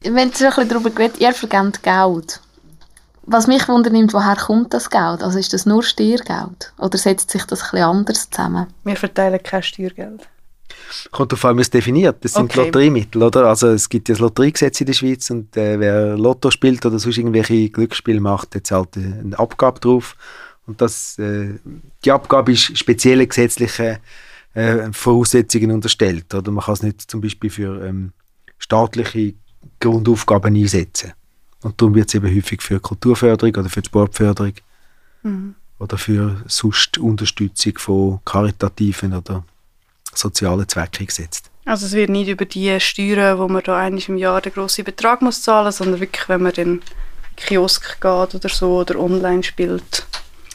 [0.02, 2.40] Wenn du ein bisschen darüber geredet ihr vergebt Geld.
[3.26, 5.22] Was mich wundernimmt, woher kommt das Geld?
[5.22, 6.72] Also ist das nur Steuergeld?
[6.78, 8.68] Oder setzt sich das etwas anders zusammen?
[8.84, 10.28] Wir verteilen kein Steuergeld.
[11.10, 12.24] Kommt auf es definiert.
[12.24, 12.66] Das sind okay.
[12.66, 13.46] Lotteriemittel, oder?
[13.46, 17.00] Also es gibt ja das Lotteriegesetz in der Schweiz und äh, wer Lotto spielt oder
[17.00, 20.14] sonst irgendwelche Glücksspiele macht, der zahlt eine Abgabe drauf.
[20.66, 21.54] Und das, äh,
[22.04, 23.98] die Abgabe ist spezielle gesetzliche
[24.54, 26.32] äh, Voraussetzungen unterstellt.
[26.32, 28.12] Oder man kann es nicht zum Beispiel für ähm,
[28.58, 29.34] staatliche
[29.80, 31.12] Grundaufgaben einsetzen.
[31.66, 34.52] Und darum wird es eben häufig für Kulturförderung oder für die Sportförderung
[35.24, 35.56] mhm.
[35.80, 39.42] oder für sonst Unterstützung von karitativen oder
[40.14, 41.50] sozialen Zwecken gesetzt.
[41.64, 44.84] Also es wird nicht über die Steuern, wo man da eigentlich im Jahr den grossen
[44.84, 46.82] Betrag muss zahlen, sondern wirklich, wenn man in den
[47.34, 50.06] Kiosk geht oder so oder online spielt.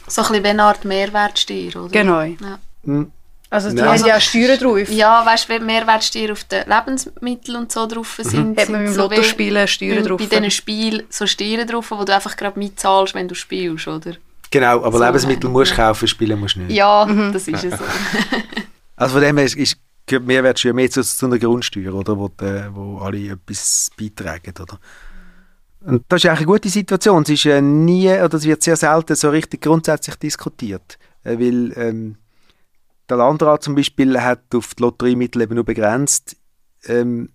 [0.08, 1.90] So ein bisschen wie eine Art Mehrwertsteuer, oder?
[1.90, 2.22] Genau.
[2.22, 2.60] Ja.
[2.84, 3.12] Mhm.
[3.52, 3.94] Also die ja.
[3.94, 4.90] haben ja Steuern drauf.
[4.90, 8.24] Ja, weißt du, wenn Mehrwertsteuer auf den Lebensmittel und so drauf mhm.
[8.24, 8.62] sind, mhm.
[8.62, 10.20] hat man beim so Lottospielen Steuern drauf.
[10.20, 14.14] Bei diesen Spielen so Steuern drauf, wo du einfach gerade mitzahlst, wenn du spielst, oder?
[14.50, 16.76] Genau, aber so Lebensmittel musst du kaufen, spielen musst du nicht.
[16.76, 17.34] Ja, mhm.
[17.34, 17.84] das ist es so.
[18.96, 22.30] also von dem her ist, ist gehört Mehrwertsteuer mehr zu, zu einer Grundsteuer, oder, wo,
[22.30, 24.80] die, wo alle etwas beitragen, oder?
[25.82, 27.24] Und das ist eigentlich eine gute Situation.
[27.24, 31.74] Es ist äh, nie, oder es wird sehr selten so richtig grundsätzlich diskutiert, äh, weil
[31.76, 32.16] ähm,
[33.12, 36.38] der Landrat zum Beispiel hat auf die Lotteriemittel eben nur begrenzt
[36.86, 37.30] ähm,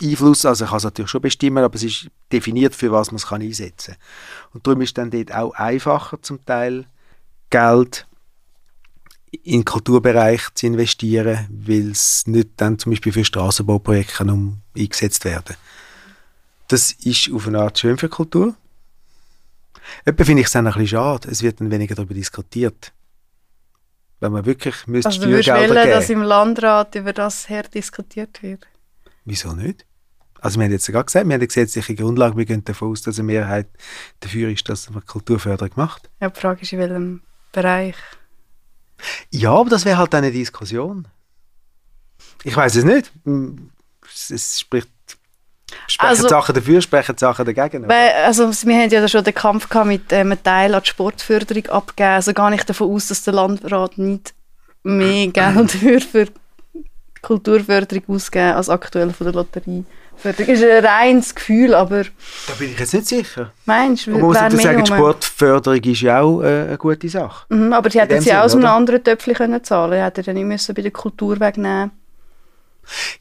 [0.00, 3.16] Einfluss, also er kann es natürlich schon bestimmen, aber es ist definiert, für was man
[3.16, 4.02] es kann einsetzen kann.
[4.52, 6.86] Und darum ist dann dort auch einfacher zum Teil
[7.50, 8.06] Geld
[9.30, 15.24] in den Kulturbereich zu investieren, weil es nicht dann zum Beispiel für Straßenbauprojekte um eingesetzt
[15.24, 15.56] werden
[16.68, 18.54] Das ist auf eine Art schön für Kultur.
[20.04, 21.28] Etwa finde ich es dann ein bisschen schade.
[21.30, 22.92] Es wird dann weniger darüber diskutiert.
[24.22, 25.90] Wenn man wirklich müsste Also Steuergelder wollen, geben.
[25.90, 28.68] dass im Landrat über das her diskutiert wird.
[29.24, 29.84] Wieso nicht?
[30.40, 33.02] Also wir haben jetzt gerade gesagt, wir haben eine gesetzliche Grundlage, wir gehen davon aus,
[33.02, 33.66] dass eine Mehrheit
[34.20, 36.08] dafür ist, dass man Kulturförderung macht.
[36.20, 37.96] Ja, die Frage ist, in welchem Bereich.
[39.30, 41.08] Ja, aber das wäre halt eine Diskussion.
[42.44, 43.10] Ich weiß es nicht.
[44.14, 44.88] Es, es spricht
[45.86, 47.88] sprechen Also- Sachen dafür, sprechen Sachen dagegen.
[47.88, 50.88] Weil, also, wir haben ja schon den Kampf gehabt mit ähm, einem Teil an die
[50.90, 52.08] Sportförderung abgeben.
[52.10, 54.34] Also gar nicht davon aus, dass der Landrat nicht
[54.82, 56.26] mehr Geld für, für
[57.20, 59.86] Kulturförderung ausgeben als aktuell von der Lotterieförderung.
[60.22, 63.52] Das ist ein reines Gefühl, aber da bin ich jetzt nicht sicher.
[63.64, 64.86] meinst du, Man muss sagen, die rum?
[64.86, 67.46] Sportförderung ist ja auch äh, eine gute Sache.
[67.48, 69.92] Mhm, aber sie hätten sie auch aus einem anderen Töpfchen können zahlen.
[69.92, 71.90] Sie hätten ja nicht müssen bei der Kultur wegnehmen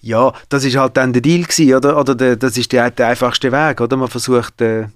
[0.02, 2.00] Ja, das ist halt dann der Deal gewesen, oder?
[2.00, 3.97] Oder der, das ist der, der einfachste Weg, oder?
[3.97, 4.88] Man versucht, äh,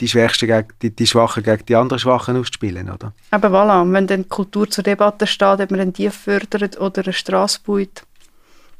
[0.00, 3.12] die Schwächsten gegen die, die Schwachen gegen die anderen Schwachen auszuspielen, oder?
[3.30, 7.12] Aber voilà, wenn dann Kultur zur Debatte steht, ob man einen Tief fördert oder eine
[7.12, 8.02] Strasse baut.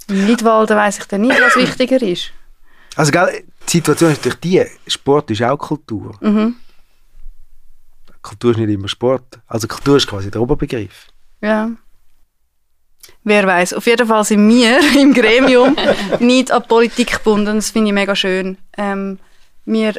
[0.09, 2.33] Im Nidwalden weiss ich dann nicht, was wichtiger ist.
[2.97, 6.17] Also, gell, die Situation ist natürlich die, Sport ist auch Kultur.
[6.21, 6.57] Mhm.
[8.23, 9.39] Kultur ist nicht immer Sport.
[9.47, 11.07] Also Kultur ist quasi der Oberbegriff.
[11.41, 11.71] Ja.
[13.29, 13.75] Wer weiß.
[13.75, 15.77] Auf jeden Fall sind wir im Gremium
[16.19, 17.57] nicht an Politik gebunden.
[17.57, 18.57] Das finde ich mega schön.
[18.79, 19.19] Ähm,
[19.67, 19.93] wir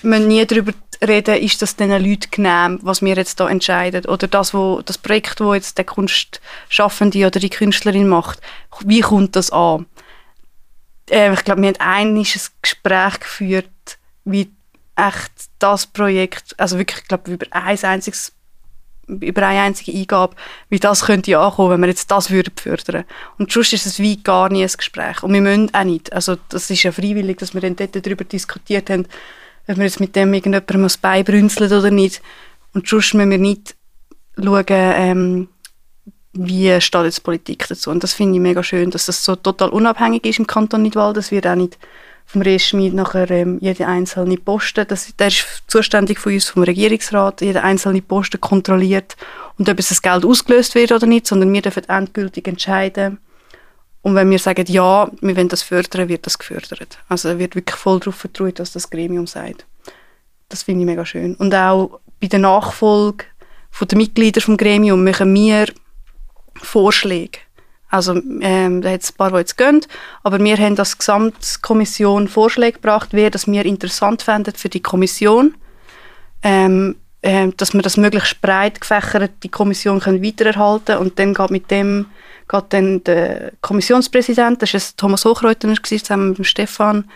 [0.00, 0.72] müssen nie darüber
[1.06, 4.06] reden, ist das den Leuten genehm, was wir jetzt da entscheiden.
[4.06, 8.40] Oder das, wo, das Projekt, das jetzt der Kunstschaffende oder die Künstlerin macht.
[8.80, 9.84] Wie kommt das an?
[11.10, 12.26] Äh, ich glaube, wir haben ein
[12.62, 14.50] Gespräch geführt, wie
[14.96, 18.32] echt das Projekt, also wirklich, ich glaube, über ein einziges
[19.06, 20.36] über eine einzige Eingabe,
[20.68, 23.04] wie das könnte ankommen, wenn wir jetzt das würden fördern.
[23.38, 25.22] Und sonst ist es wie gar nie ein Gespräch.
[25.22, 26.12] Und wir müssen auch nicht.
[26.12, 29.06] Also das ist ja freiwillig, dass wir dann dort darüber diskutiert haben,
[29.66, 32.22] ob wir jetzt mit dem irgendjemandem das Bein brünzeln oder nicht.
[32.74, 33.74] Und sonst müssen wir nicht
[34.36, 35.48] schauen, ähm,
[36.32, 37.90] wie steht jetzt Politik dazu.
[37.90, 41.16] Und das finde ich mega schön, dass das so total unabhängig ist im Kanton Nidwald.
[41.16, 41.78] Das wird auch nicht
[42.32, 47.42] vom Reschmied nachher ähm, jede einzelne Posten, das, der ist zuständig von uns, vom Regierungsrat,
[47.42, 49.16] jeder einzelne Posten kontrolliert
[49.58, 53.18] und ob das Geld ausgelöst wird oder nicht, sondern wir dürfen endgültig entscheiden.
[54.00, 56.98] Und wenn wir sagen, ja, wir wollen das fördern, wird das gefördert.
[57.08, 59.66] Also wird wirklich voll darauf vertraut, was das Gremium sagt.
[60.48, 61.34] Das finde ich mega schön.
[61.34, 63.26] Und auch bei der Nachfolge
[63.70, 65.66] von den Mitgliedern vom Gremium machen wir
[66.56, 67.38] Vorschläge.
[67.92, 69.82] Also ähm, da hat es ein paar, die jetzt gehen,
[70.22, 75.54] aber wir haben als Gesamtkommission Vorschläge gebracht, wer das wir interessant fänden für die Kommission,
[76.42, 81.50] ähm, ähm, dass wir das möglichst breit gefächert die Kommission können weitererhalten und dann geht
[81.50, 82.06] mit dem
[82.48, 87.10] geht dann der Kommissionspräsident, das war Thomas Hochreutner, gewesen, zusammen mit dem Stefan,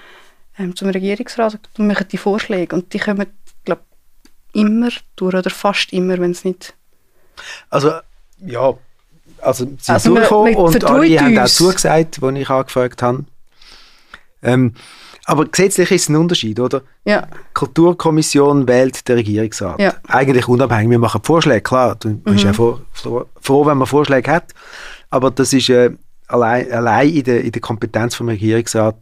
[0.58, 3.26] ähm, zum Regierungsrat und machen die Vorschläge und die kommen,
[3.64, 3.80] glaube
[4.52, 6.74] immer durch oder fast immer, wenn es nicht
[7.70, 7.94] Also,
[8.38, 8.74] ja,
[9.46, 13.02] also sie sind Also durchgekommen man und vertraut alle haben auch zugesagt, als ich angefragt
[13.02, 13.24] habe.
[14.42, 14.74] Ähm,
[15.24, 16.82] aber gesetzlich ist es ein Unterschied, oder?
[17.04, 19.80] ja, Die Kulturkommission wählt den Regierungsrat.
[19.80, 19.94] Ja.
[20.06, 20.90] Eigentlich unabhängig.
[20.90, 21.96] Wir machen Vorschläge, klar.
[22.04, 22.34] Man Mhm.
[22.34, 22.80] ist ja froh,
[23.40, 24.52] froh, wenn man Vorschläge hat.
[25.10, 25.90] Aber das ist äh,
[26.28, 28.96] allein, allein in, der, in der Kompetenz vom Regierungsrat,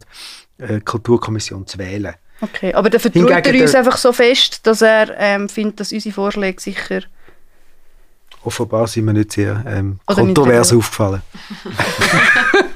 [0.57, 2.15] äh, die Kulturkommission zu wählen.
[2.41, 6.13] Okay, aber dann vertraut er uns einfach so fest, dass er ähm, findet, dass unsere
[6.13, 7.01] Vorschläge sicher...
[8.45, 10.77] Offenbar sind wir nicht sehr ähm, nicht kontrovers sehr.
[10.77, 11.21] aufgefallen.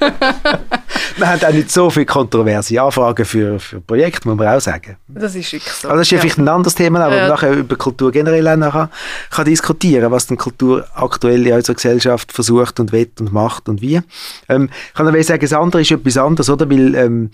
[1.16, 4.96] wir haben auch nicht so viele kontroverse Anfragen für, für Projekte, muss man auch sagen.
[5.08, 5.88] Das ist wirklich so.
[5.88, 7.28] Aber das ist ja, vielleicht ein anderes Thema, aber Ja.
[7.28, 8.90] nachher über Kultur generell auch nachher
[9.30, 13.80] kann diskutieren, was denn Kultur aktuell in unserer Gesellschaft versucht und will und macht und
[13.80, 14.00] wie.
[14.48, 16.68] Ähm, ich kann aber sagen, das andere ist etwas anderes, oder?
[16.70, 17.30] Weil, ähm,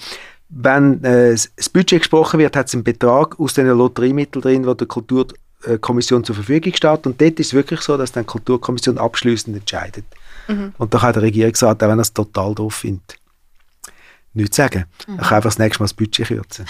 [0.49, 4.74] wenn äh, das Budget gesprochen wird, hat es einen Betrag aus den Lotteriemitteln drin, wo
[4.74, 4.87] der
[5.67, 7.07] Kulturkommission zur Verfügung steht.
[7.07, 10.05] Und dort ist es wirklich so, dass dann die Kulturkommission abschließend entscheidet.
[10.49, 13.19] Und da kann der Regierungsrat, auch wenn er es total doof findet,
[14.33, 14.85] nichts sagen.
[15.09, 16.67] Er kann einfach das nächste Mal das Budget kürzen.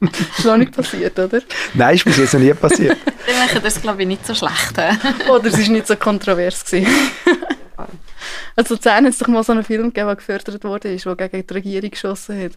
[0.00, 1.40] Das ist noch nicht passiert, oder?
[1.74, 2.98] Nein, ist bis jetzt noch nie passiert.
[3.26, 4.74] Dann machen das, glaube ich, nicht so schlecht.
[5.30, 6.64] Oder es war nicht so kontrovers.
[6.64, 6.92] Gewesen.
[8.56, 11.16] also Luzern hat es doch mal so einen Film gegeben, der gefördert wurde, ist, der
[11.16, 12.52] gegen die Regierung geschossen hat.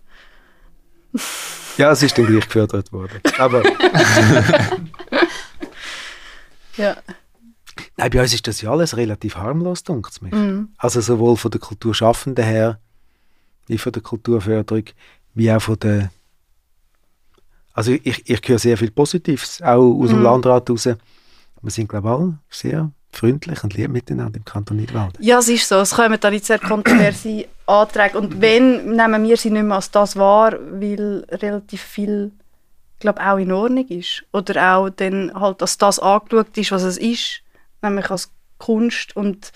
[1.78, 3.20] Ja, es ist dann gleich gefördert worden.
[3.38, 3.64] Aber
[6.78, 6.96] Ja.
[7.98, 10.32] nein, bei uns ist das ja alles relativ harmlos, denkt es mich.
[10.34, 10.70] Mhm.
[10.78, 12.80] Also sowohl von der Kulturschaffenden her,
[13.68, 14.86] wie von der Kulturförderung,
[15.34, 16.12] wie auch von der...
[17.74, 20.24] Also ich, ich höre sehr viel Positives, auch aus dem Mhm.
[20.24, 20.86] Landrat raus.
[20.86, 25.24] Wir sind, glaube ich, alle sehr freundlich und lieb miteinander im Kanton Nidwalden.
[25.24, 25.76] Ja, es ist so.
[25.80, 28.18] Es kommen da nicht sehr kontroverse Anträge.
[28.18, 32.32] Und wenn, nehmen wir sie nicht mehr als das wahr, weil relativ viel,
[33.00, 34.24] glaube auch in Ordnung ist.
[34.32, 37.42] Oder auch dann halt als das angeschaut ist, was es ist,
[37.82, 39.16] nämlich als Kunst.
[39.16, 39.52] Und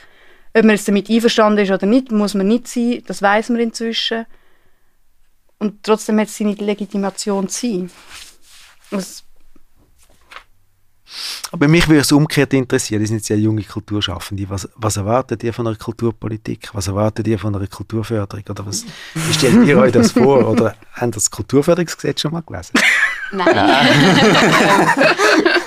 [0.53, 3.03] ob man jetzt damit einverstanden ist oder nicht, muss man nicht sein.
[3.07, 4.25] Das weiß man inzwischen.
[5.57, 7.91] Und trotzdem hat es seine Legitimation zu sein.
[8.91, 9.23] Also,
[11.51, 14.49] Aber mich würde es umgekehrt interessieren, die sind jetzt ja junge Kulturschaffende.
[14.49, 16.69] Was, was erwartet ihr von einer Kulturpolitik?
[16.73, 18.43] Was erwartet ihr von einer Kulturförderung?
[18.49, 20.47] Oder was, wie stellt ihr euch das vor?
[20.49, 22.73] Oder habt ihr das Kulturförderungsgesetz schon mal gelesen?
[23.31, 23.55] Nein.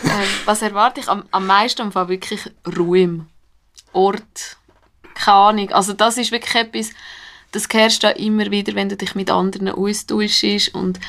[0.05, 1.09] ähm, was erwarte ich?
[1.09, 3.26] Am, am meisten am Fall wirklich Ruhe.
[3.92, 4.57] Ort.
[5.14, 5.70] Keine Ahnung.
[5.72, 6.90] Also das ist wirklich etwas,
[7.53, 11.01] das kehrst du immer wieder, wenn du dich mit anderen austauschst und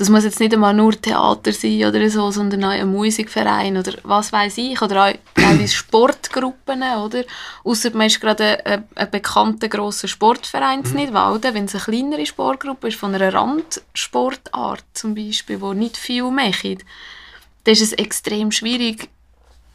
[0.00, 3.92] das muss jetzt nicht einmal nur Theater sein oder so, sondern auch ein Musikverein oder
[4.02, 7.22] was weiß ich oder auch teilweise Sportgruppen, oder?
[7.64, 12.24] Ausser man ist gerade ein, ein bekannter grosser Sportverein in Nidwalden, wenn es eine kleinere
[12.24, 16.78] Sportgruppe ist, von einer Randsportart zum Beispiel, wo nicht viel machen,
[17.64, 19.10] dann ist es extrem schwierig,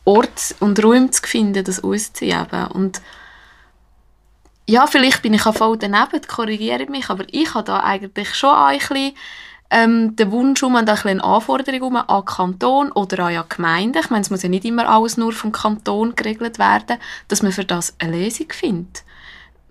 [0.06, 2.66] Ort und Räume zu finden, das auszuheben.
[2.74, 3.00] Und
[4.66, 8.56] ja, vielleicht bin ich auch voll daneben, korrigiere mich, aber ich habe da eigentlich schon
[8.56, 9.14] ein bisschen
[9.70, 14.00] ähm, den Wunsch um und eine Anforderung um an Kanton oder an Gemeinden.
[14.00, 16.98] Ich meine, es muss ja nicht immer alles nur vom Kanton geregelt werden,
[17.28, 19.04] dass man für das eine Lösung findet.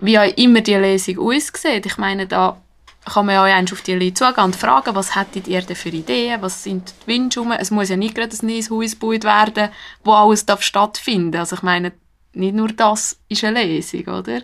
[0.01, 1.87] Wie auch immer die Lösung aussieht.
[1.87, 2.61] Ich meine, da
[3.05, 5.91] kann man ja auch auf die Leute zugehen und fragen, was hättet ihr denn für
[5.91, 7.53] Ideen, was sind die Wünsche um?
[7.53, 9.69] Es muss ja nicht gerade ein neues Haus gebaut werden,
[10.03, 11.93] wo alles darf stattfinden Also ich meine,
[12.33, 14.41] nicht nur das ist eine Lösung, oder?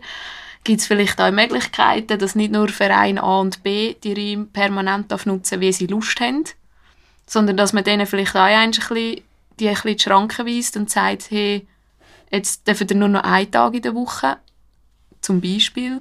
[0.63, 5.11] Gibt es vielleicht auch Möglichkeiten, dass nicht nur Verein A und B die Räume permanent
[5.27, 6.45] nutzen wie sie Lust haben,
[7.27, 9.23] sondern dass man denen vielleicht auch ein bisschen,
[9.59, 11.67] die ein bisschen die Schranken weist und sagt, hey,
[12.31, 14.37] jetzt dürfen ihr nur noch einen Tag in der Woche,
[15.21, 16.01] zum Beispiel.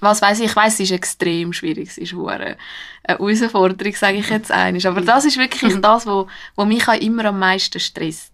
[0.00, 2.58] Was weiß ich, ich weiß, es ist extrem schwierig, es ist eine
[3.06, 4.84] Herausforderung, sage ich jetzt einiges.
[4.84, 8.33] Aber das ist wirklich das, was, mich auch immer am meisten stresst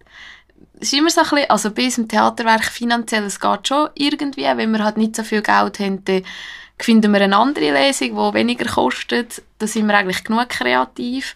[0.81, 4.71] ist immer so ein bisschen, also bei unserem Theaterwerk finanziell, es geht schon irgendwie, wenn
[4.71, 6.23] wir halt nicht so viel Geld haben, dann
[6.79, 11.35] finden wir eine andere Lesung, die weniger kostet, da sind wir eigentlich genug kreativ.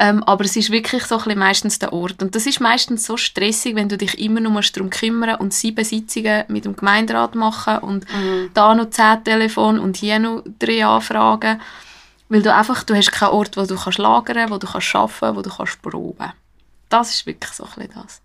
[0.00, 2.22] Ähm, aber es ist wirklich so ein bisschen meistens der Ort.
[2.22, 5.84] Und das ist meistens so stressig, wenn du dich immer nur darum kümmern und sieben
[5.84, 8.50] Sitzungen mit dem Gemeinderat machen und mhm.
[8.54, 11.60] da noch zehn Telefon und hier noch drei Anfragen.
[12.28, 15.36] Weil du einfach, du hast keinen Ort, wo du kannst lagern, wo du kannst arbeiten,
[15.36, 16.32] wo du kannst proben.
[16.88, 18.22] Das ist wirklich so ein bisschen das.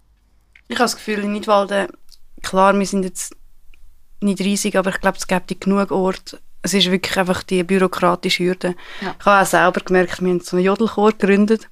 [0.68, 1.88] Ich habe das Gefühl, in Nidwalden,
[2.42, 3.36] klar, wir sind jetzt
[4.22, 6.40] nicht riesig, aber ich glaube, es gibt genug Orte.
[6.62, 8.76] Es ist wirklich einfach die bürokratische Hürde.
[9.02, 9.16] Ja.
[9.20, 11.68] Ich habe auch selber gemerkt, wir haben so einen Jodelchor gegründet.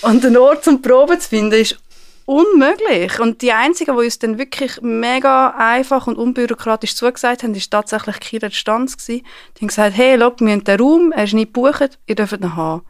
[0.00, 1.78] Und einen Ort zum Proben zu finden, ist
[2.24, 3.20] unmöglich.
[3.20, 8.18] Und die Einzigen, die uns dann wirklich mega einfach und unbürokratisch zugesagt haben, ist tatsächlich
[8.20, 9.22] Kira Stanz Die
[9.60, 12.56] haben gesagt, hey, look, wir haben den Raum, er ist nicht gebucht, ihr dürft ihn
[12.56, 12.82] haben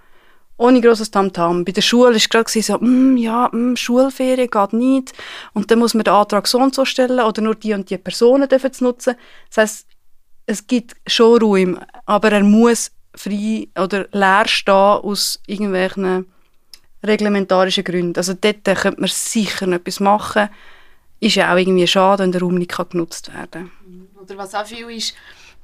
[0.56, 1.64] ohne grosses Tamtam.
[1.64, 5.12] Bei der Schule war es gerade so, mm, ja, mm, Schulferien geht nicht.
[5.52, 7.98] Und dann muss man den Antrag so und so stellen oder nur die und die
[7.98, 9.16] Personen dürfen es nutzen.
[9.48, 9.86] Das heisst,
[10.46, 16.26] es gibt schon Räume, aber er muss frei oder leer stehen aus irgendwelchen
[17.04, 18.16] reglementarischen Gründen.
[18.16, 20.48] Also dort könnte man sicher etwas machen.
[21.20, 23.70] Ist ja auch irgendwie schade, wenn der Raum nicht genutzt werden kann.
[24.22, 25.14] Oder was auch viel ist,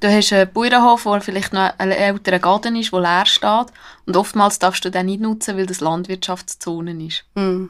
[0.01, 3.67] Du hast einen Bauernhof, wo vielleicht noch ein älterer Garten ist, der leer steht.
[4.07, 7.23] Und oftmals darfst du den nicht nutzen, weil das Landwirtschaftszone ist.
[7.35, 7.67] Mm.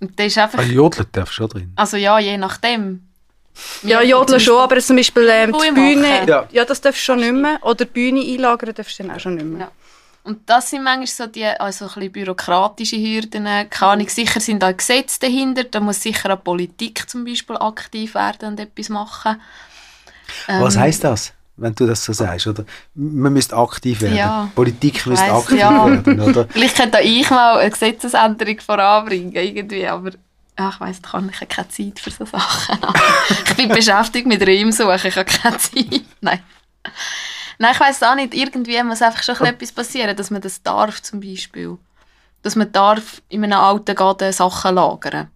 [0.00, 0.58] Und das ist einfach...
[0.58, 1.72] Also jodeln darfst du schon drin?
[1.76, 3.06] Also ja, je nachdem.
[3.84, 6.48] Ja, jodeln schon, aber zum Beispiel ähm, die Bühne, ja.
[6.50, 6.64] ja.
[6.64, 7.60] das darfst du schon nicht mehr.
[7.62, 9.60] Oder die Bühne einlagern darfst du dann auch schon nicht mehr.
[9.60, 9.72] Ja.
[10.24, 13.44] Und das sind manchmal so die also ein bisschen bürokratische Hürden.
[13.44, 15.62] Keine Ahnung, sicher sind da Gesetze dahinter.
[15.62, 19.40] Da muss sicher auch Politik zum Beispiel aktiv werden und etwas machen.
[20.48, 21.32] Was ähm, heißt das?
[21.62, 22.64] Wenn du das so sagst, oder?
[22.94, 24.16] Man müsste aktiv werden.
[24.16, 25.86] Ja, Politik müsste aktiv ja.
[25.86, 26.46] werden, oder?
[26.50, 30.10] Vielleicht könnte ich mal eine Gesetzesänderung voranbringen, irgendwie, aber
[30.56, 32.78] ach, ich weiss, ich keine Zeit für so Sachen.
[33.46, 36.02] ich bin beschäftigt mit Räumsuche, ich habe keine Zeit.
[36.20, 36.40] Nein.
[37.58, 41.00] Nein, ich weiss auch nicht, irgendwie muss einfach schon etwas passieren, dass man das darf,
[41.00, 41.78] zum Beispiel.
[42.42, 45.30] Dass man darf in einem alten Garten Sachen lagern.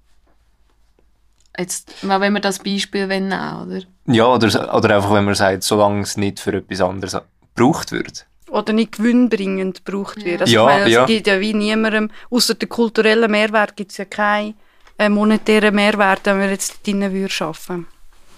[1.59, 3.81] Jetzt, wenn wir das Beispiel nehmen oder?
[4.07, 7.17] Ja, oder, oder einfach, wenn man sagt, solange es nicht für etwas anderes
[7.55, 8.27] gebraucht wird.
[8.49, 10.43] Oder nicht gewinnbringend gebraucht wird.
[10.43, 11.07] Also ja, ich meine, es ja.
[11.07, 14.55] gibt ja wie niemandem, außer der kulturellen Mehrwert gibt es ja keinen
[14.99, 17.87] äh, monetären Mehrwert, wenn wir jetzt drinnen würden arbeiten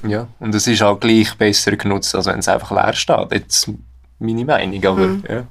[0.04, 3.32] Ja, und es ist auch gleich besser genutzt, als wenn es einfach leer steht.
[3.32, 3.70] Jetzt
[4.18, 5.24] meine Meinung, aber mhm.
[5.28, 5.44] ja.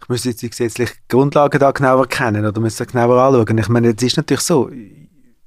[0.00, 3.58] ich müsste jetzt die gesetzlichen Grundlagen da genauer kennen oder müsste genauer anschauen.
[3.58, 4.70] Ich meine, es ist natürlich so,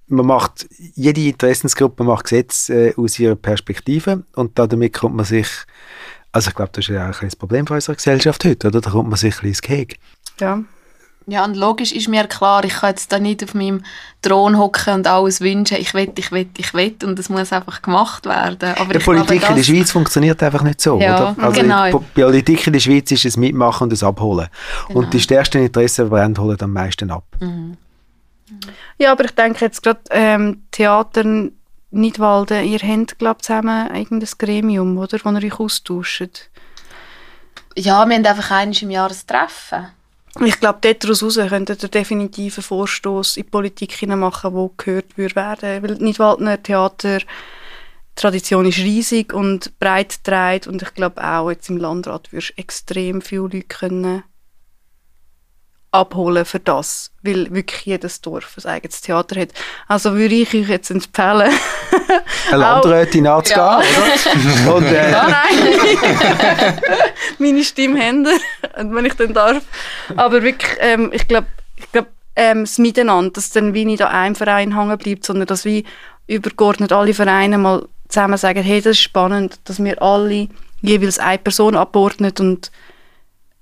[0.10, 5.48] man macht, jede Interessensgruppe macht Gesetze äh, aus ihrer Perspektive und damit kommt man sich,
[6.32, 8.82] also ich glaube, das ist ja auch ein Problem für unsere Gesellschaft heute, oder?
[8.82, 9.96] Da kommt man sich ein bisschen ins Gehege.
[10.40, 10.60] Ja.
[11.28, 13.84] Ja, und logisch ist mir klar, ich kann jetzt da nicht auf meinem
[14.24, 17.84] Thron hocken und alles wünschen, ich will, ich will, ich will und es muss einfach
[17.84, 18.74] gemacht werden.
[18.78, 21.44] Aber Die Politik glaube, in der das- Schweiz funktioniert einfach nicht so, Ja, oder?
[21.44, 21.86] Also genau.
[21.86, 24.48] die Po- Politik in der Schweiz ist ein Mitmachen und ein Abholen.
[24.88, 25.00] Genau.
[25.02, 27.26] Und die stärksten Interessenverbände holen am meisten ab.
[28.98, 31.24] Ja, aber ich denke jetzt gerade ähm, Theater
[31.92, 35.18] Nidwalden, ihr habt, glaube zusammen irgendein Gremium, oder?
[35.24, 36.50] Wo ihr euch austauscht.
[37.76, 39.88] Ja, wir haben einfach einmal im Jahr ein Treffen.
[40.42, 45.18] Ich glaube, daraus heraus könntet ihr definitiv einen Vorstoß in die Politik hineinmachen, der gehört
[45.18, 45.84] würde werden.
[45.84, 47.20] Weil die Nidwaldner Theater
[48.16, 52.58] Tradition ist riesig und breit getragen und ich glaube auch jetzt im Landrat würdest du
[52.58, 54.24] extrem viele Leute können
[55.92, 59.50] abholen für das, weil wirklich jedes Dorf ein eigenes Theater hat.
[59.88, 61.52] Also würde ich euch jetzt empfehlen,
[62.50, 63.78] Eine Landrätin anzugehen, Ja.
[64.68, 64.76] oder?
[64.76, 66.80] Und, äh, Ja, nein.
[67.40, 68.32] Meine Stimme Hände,
[68.76, 69.64] wenn ich dann darf.
[70.16, 74.10] Aber wirklich, ähm, ich glaube, ich glaub, ähm, das Miteinander, dass dann wie nicht an
[74.14, 75.86] einem Verein hängen bleibt, sondern dass wie
[76.28, 80.48] übergeordnet alle Vereine mal zusammen sagen, hey, das ist spannend, dass wir alle
[80.82, 82.72] jeweils eine Person abordnen und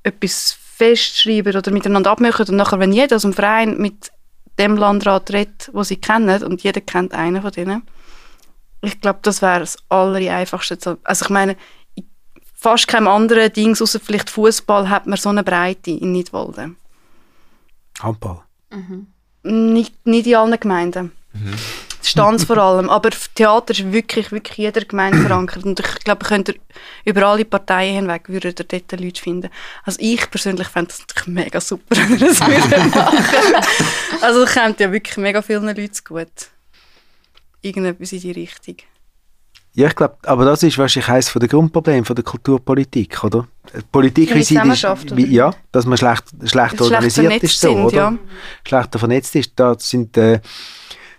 [0.03, 4.11] etwas festschreiben oder miteinander abmachen und nachher, wenn jeder aus dem Verein mit
[4.59, 7.81] dem Landrat redet, wo sie kennen und jeder kennt einen von denen,
[8.81, 10.99] ich glaube, das wäre das allereinfachste.
[11.03, 11.57] Also ich meine,
[11.95, 12.05] in
[12.53, 16.77] fast keinem anderen Dings, außer vielleicht Fußball, hat man so eine Breite in Nidwalden.
[17.99, 18.41] Handball.
[19.41, 21.11] Nicht, nicht in allen Gemeinden.
[22.07, 22.89] Stanz vor allem.
[22.89, 25.65] Aber Theater ist wirklich, wirklich jeder Gemeinde verankert.
[25.65, 26.55] Und ich glaube, könnt ihr
[27.05, 29.49] über alle Parteien hinweg würden ihr dort Leute finden.
[29.83, 33.65] Also ich persönlich fände das natürlich mega super, wenn ihr das würdet machen.
[34.21, 36.27] Also es kommt ja wirklich mega vielen Leuten gut.
[37.61, 38.77] Irgendetwas in die Richtung.
[39.77, 43.47] Ja, ich glaube, aber das ist wahrscheinlich eines der Grundprobleme von der Kulturpolitik, oder?
[43.75, 47.85] Die Politik, wie sie ist, wie, ja, dass man schlecht, schlecht organisiert ist, so, sind,
[47.85, 47.95] oder?
[47.95, 48.17] ja.
[48.67, 49.51] Schlechter vernetzt ist.
[49.55, 50.39] Da sind, äh,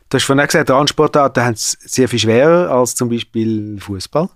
[0.09, 4.28] du hast vorhin auch gesagt, Randsportarten haben es sehr viel schwerer als zum Beispiel Fußball.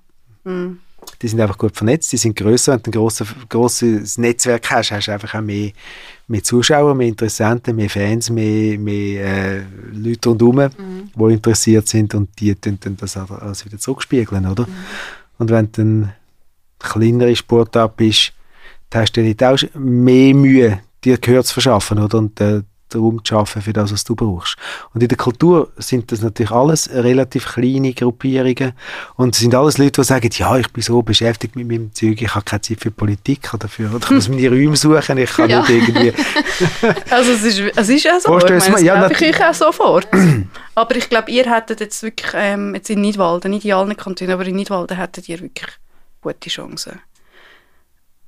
[0.44, 0.78] Mhm.
[1.20, 2.72] Die sind einfach gut vernetzt, die sind grösser.
[2.74, 5.72] Wenn du ein grosses, grosses Netzwerk hast, hast du einfach auch mehr,
[6.28, 9.62] mehr Zuschauer, mehr Interessenten, mehr Fans, mehr, mehr äh,
[9.92, 10.70] Leute rundherum,
[11.14, 14.66] die interessiert sind und die tun dann das alles wieder zurückspiegeln, oder?
[15.38, 16.12] Und wenn du ein
[16.78, 18.32] kleinere Sportart bist,
[18.90, 22.18] dann hast du nicht auch mehr Mühe, dir Gehör zu verschaffen, oder?
[22.18, 22.62] Und äh,
[23.00, 24.56] Raum zu schaffen für das, was du brauchst.
[24.94, 28.72] Und in der Kultur sind das natürlich alles relativ kleine Gruppierungen
[29.16, 32.20] und es sind alles Leute, die sagen, ja, ich bin so beschäftigt mit meinem Zeug,
[32.20, 35.30] ich habe keine Zeit für Politik oder für, oder ich muss meine Räume suchen, ich
[35.30, 35.60] kann Ja.
[35.60, 36.12] nicht irgendwie...
[37.10, 39.54] Also es ist, es ist ja so, Vorstellst ich meine, das ja, glaube ich auch
[39.54, 40.08] sofort.
[40.74, 44.32] aber ich glaube, ihr hättet jetzt wirklich, ähm, jetzt in Nidwalden, nicht in allen Kantonen,
[44.32, 45.68] aber in Nidwalden hättet ihr wirklich
[46.20, 47.00] gute Chancen.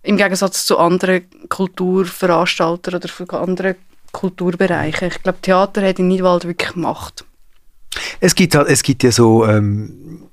[0.03, 3.27] Im Gegensatz zu anderen Kulturveranstaltern oder für
[4.15, 5.07] andere Kulturbereiche.
[5.07, 7.25] Ich glaube, Theater hat in Nidwalden wirklich Macht.
[8.21, 10.29] Es gibt, halt, es gibt ja so ähm,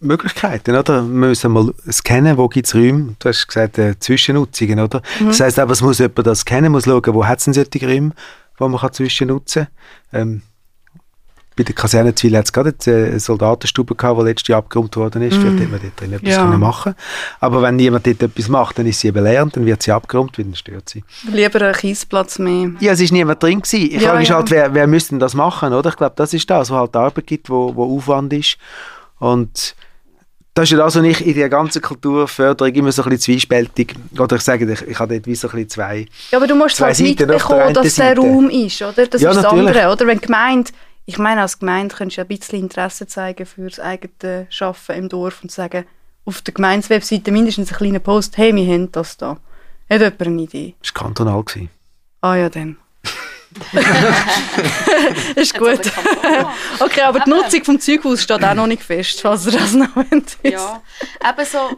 [0.00, 1.02] Möglichkeiten, oder?
[1.02, 3.16] Wir müssen mal scannen, wo gibt es Räume.
[3.18, 5.02] Du hast gesagt, äh, Zwischennutzungen, oder?
[5.24, 7.86] Das heisst aber, es muss jemand das kennen, muss schauen, wo hat es denn solche
[7.86, 8.12] Räume,
[8.58, 9.66] wo man kann zwischennutzen
[10.10, 10.20] kann.
[10.20, 10.42] Ähm,
[11.58, 14.96] bei der Kaserne Zwil hat es gerade äh, eine Soldatenstube gehabt, die letztes Jahr abgeräumt
[14.96, 15.36] worden ist.
[15.36, 16.44] Vielleicht hätte man dort drin etwas Ja.
[16.44, 16.94] können machen
[17.40, 19.90] Aber wenn niemand dort etwas macht, dann ist sie eben leer und dann wird sie
[19.90, 21.02] abgeräumt, weil dann stört sie.
[21.32, 22.70] Lieber einen Kiesplatz mehr.
[22.78, 23.90] Ja, es ist niemand drin gewesen.
[23.90, 24.36] Die Ja, Frage ist ja.
[24.36, 25.90] halt, wer, wer müsste das machen, oder?
[25.90, 28.56] Ich glaube, das ist das, wo halt Arbeit gibt, wo, wo Aufwand ist.
[29.18, 29.74] Und
[30.54, 33.94] das ist ja das, was ich in der ganzen Kulturförderung immer so ein bisschen zwiespältig,
[34.18, 36.56] oder ich sage, ich, ich habe dort wie so ein bisschen zwei, Ja, aber du
[36.56, 38.16] musst Zwei halt mitbekommen, dass der.
[38.16, 39.06] Raum ist, oder?
[39.06, 39.68] Das Ja, ist das natürlich.
[39.68, 40.06] andere, oder?
[40.06, 40.70] Wenn die Gemeinde,
[41.08, 44.94] ich meine, als Gemeinde könntest du ja ein bisschen Interesse zeigen für das eigene Schaffen
[44.94, 45.86] im Dorf und sagen,
[46.26, 49.38] auf der Gemeindewebseite mindestens einen kleinen Post, hey, wir haben das da.
[49.88, 50.74] Hat jemand eine Idee?
[50.82, 51.42] das war kantonal.
[52.20, 52.76] Ah ja, dann.
[55.34, 55.80] ist gut.
[56.80, 59.96] Okay, aber die Nutzung vom Zeughaus steht auch noch nicht fest, falls ihr das noch
[59.96, 60.36] wollt.
[60.42, 60.82] Ja,
[61.26, 61.70] eben so,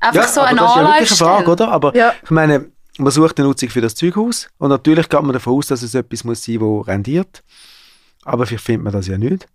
[0.00, 1.68] einfach so aber eine das ist ja wirklich eine Frage, oder?
[1.68, 2.12] Aber Ja.
[2.24, 5.68] ich meine, man sucht eine Nutzung für das Zeughaus und natürlich geht man davon aus,
[5.68, 7.44] dass es etwas muss sein, das rendiert.
[8.24, 9.46] Aber vielleicht findet man das ja nicht.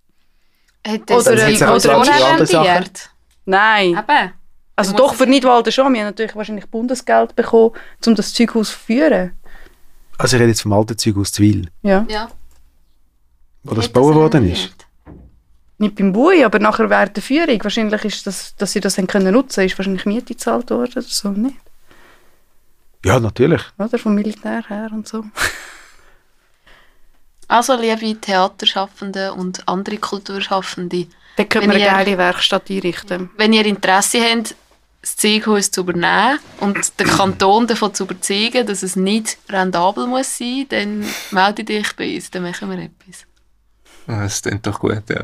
[0.88, 2.68] Hat Oder- das oder- oder vorher andere Sachen.
[2.68, 3.10] rentiert?
[3.46, 3.90] Nein.
[3.90, 4.32] Eben.
[4.76, 5.92] Also doch für Nidwalden schon.
[5.94, 7.72] Wir haben natürlich wahrscheinlich Bundesgeld bekommen,
[8.06, 9.34] um das Zeughaus zu führen.
[10.18, 12.06] Also ich rede jetzt vom alten Zeughaus Zwil, Ja.
[12.10, 12.30] Ja.
[13.64, 14.72] wo das gebaut worden ist.
[15.78, 17.64] Nicht beim Bui, aber nachher während der Führung.
[17.64, 21.02] Wahrscheinlich ist das, dass sie das haben können nutzen, ist wahrscheinlich Miete gezahlt worden oder
[21.02, 21.56] so, nicht?
[23.06, 23.62] Ja, natürlich.
[23.78, 23.98] oder?
[23.98, 25.24] Vom Militär her und so.
[27.50, 33.30] Also, liebe Theaterschaffende und andere Kulturschaffende, Da könnte Wenn man eine ihr- geile Werkstatt einrichten.
[33.38, 34.56] wenn ihr Interesse habt,
[35.02, 40.38] das Zeughaus zu übernehmen und den Kanton davon zu überzeugen, dass es nicht rentabel muss
[40.38, 43.26] sein, dann melde dich bei uns, dann machen wir etwas.
[44.12, 45.22] Ah, Das klingt doch gut, ja.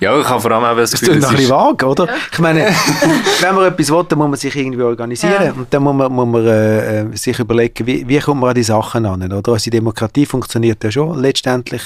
[0.00, 2.08] Ja, ich habe vor allem auch das Das Gefühl, klingt noch ein ist, vage, oder?
[2.32, 2.66] Ich meine,
[3.40, 5.52] wenn man etwas will, dann muss man sich irgendwie organisieren Ja.
[5.52, 8.54] und dann muss man, muss man äh, äh, sich überlegen, wie, wie kommt man an
[8.56, 9.52] die Sachen an, oder?
[9.52, 11.82] Unsere Demokratie funktioniert ja schon letztendlich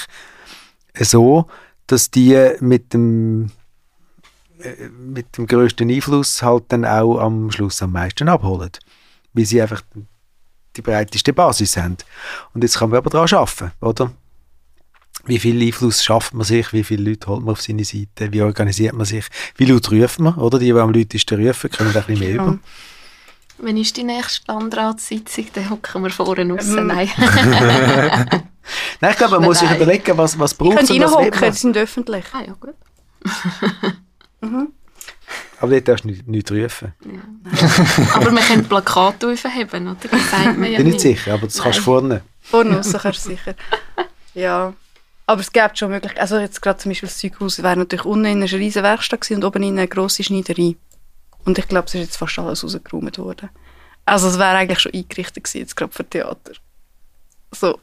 [0.99, 1.45] so,
[1.85, 3.51] dass die mit dem
[4.59, 8.71] äh, mit dem größten Einfluss halt dann auch am Schluss am meisten abholen,
[9.33, 9.83] weil sie einfach
[10.75, 11.97] die breiteste Basis haben.
[12.55, 14.11] Und jetzt kann man aber daran arbeiten, oder?
[15.25, 18.41] Wie viel Einfluss schafft man sich, wie viele Leute holt man auf seine Seite, wie
[18.41, 20.59] organisiert man sich, wie laut ruft man, oder?
[20.59, 22.43] Die, die am lautesten rufen, können da ein bisschen mehr Ja.
[22.43, 22.59] über.
[23.59, 26.67] Wenn ist die nächste Landratssitzung, dann hocken wir vorne raus.
[26.69, 27.09] Ähm, Nein.
[28.99, 29.77] Nein, ich glaube, man muss sich Nein.
[29.81, 31.31] überlegen, was, was braucht es und was man.
[31.31, 32.25] die sind öffentlich.
[32.33, 32.75] ah ja, gut.
[35.61, 36.93] Aber dort darfst du nicht, nicht rufen.
[38.13, 39.97] Aber wir können Plakate aufheben, oder?
[40.11, 40.99] Das sagt man ja Bin nicht nicht.
[41.01, 41.83] sicher, aber das kannst du Nein.
[41.85, 42.21] vorne.
[42.41, 43.55] Vorne raus kannst du sicher.
[44.33, 44.73] Ja.
[45.25, 46.21] Aber es gibt schon Möglichkeiten.
[46.21, 49.43] Also jetzt gerade zum Beispiel das Zeughaus wäre natürlich unten in einer riesen Werkstatt und
[49.45, 50.75] oben in eine grosse Schneiderei.
[51.45, 53.49] Und ich glaube, es ist jetzt fast alles rausgeräumt worden.
[54.05, 56.53] Also es wäre eigentlich schon eingerichtet gewesen, jetzt gerade für Theater.
[57.51, 57.77] So.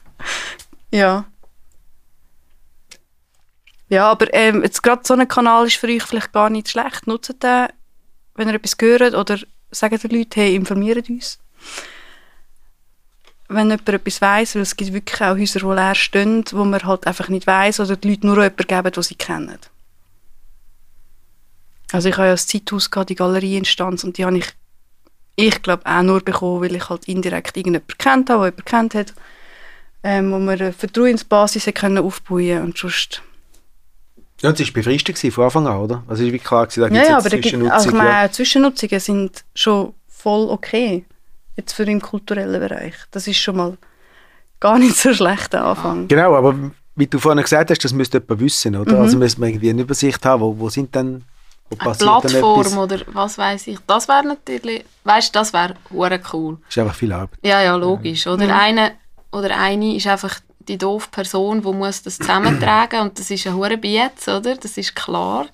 [0.90, 1.24] ja.
[3.88, 7.06] Ja, aber ähm, jetzt gerade so ein Kanal ist für euch vielleicht gar nicht schlecht.
[7.06, 7.68] Nutzt den,
[8.34, 9.38] wenn ihr etwas hört oder
[9.70, 11.38] sagt den Leuten, hey, informiert uns
[13.50, 16.82] wenn jemand etwas weiss, weil es gibt wirklich auch Häuser, die leer stehen, wo man
[16.84, 19.58] halt einfach nicht weiss oder die Leute nur jemanden geben, den sie kennen.
[21.92, 24.46] Also ich habe ja das Zeithaus gehabt, die Galerieinstanz und die habe ich,
[25.34, 28.94] ich glaube, auch nur bekommen, weil ich halt indirekt irgendjemanden kennt habe, der jemanden kennt
[28.94, 29.14] hat,
[30.04, 33.22] ähm, wo wir eine Vertrauensbasis können aufbauen und sonst...
[34.42, 36.04] Ja, das war befristet von Anfang an, oder?
[36.06, 37.72] Also es war klar, gewesen, da Ja, ja, es aber da jetzt gibt, Zwischennutzung.
[37.72, 41.04] also ich meine, Zwischennutzungen sind schon voll okay,
[41.60, 42.94] jetzt für im kulturellen Bereich.
[43.10, 43.76] Das ist schon mal
[44.58, 46.08] gar nicht so schlecht, der Anfang.
[46.08, 46.54] Genau, aber
[46.96, 48.94] wie du vorhin gesagt hast, das müsste jemand wissen, oder?
[48.94, 49.00] Mhm.
[49.00, 51.24] Also müssen wir irgendwie eine Übersicht haben, wo, wo sind dann,
[51.70, 53.78] wo Eine passiert dann Plattform oder was weiß ich.
[53.86, 56.58] Das wäre natürlich, weißt das wäre hure cool.
[56.66, 57.38] Das ist einfach viel Arbeit.
[57.42, 58.26] Ja, ja, logisch.
[58.26, 58.50] Oder Mhm.
[58.52, 58.92] eine
[59.32, 63.54] oder eine ist einfach die doofe Person, die muss das zusammentragen und das ist ein
[63.54, 64.56] hure Bietz, oder?
[64.56, 65.46] Das ist klar.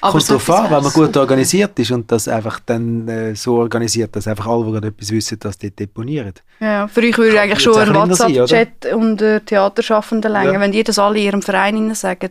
[0.00, 3.34] Aber Kommt so etwas an, wenn man gut organisiert ist und das einfach dann äh,
[3.34, 6.34] so organisiert, dass einfach alle, die gerade etwas wissen, das dort deponieren.
[6.60, 7.94] Ja, für euch würde eigentlich schon ein?
[7.94, 10.54] WhatsApp-Chat und äh, Theaterschaffende länger.
[10.54, 10.60] Ja.
[10.60, 12.30] Wenn die das alle in ihrem Verein sagen,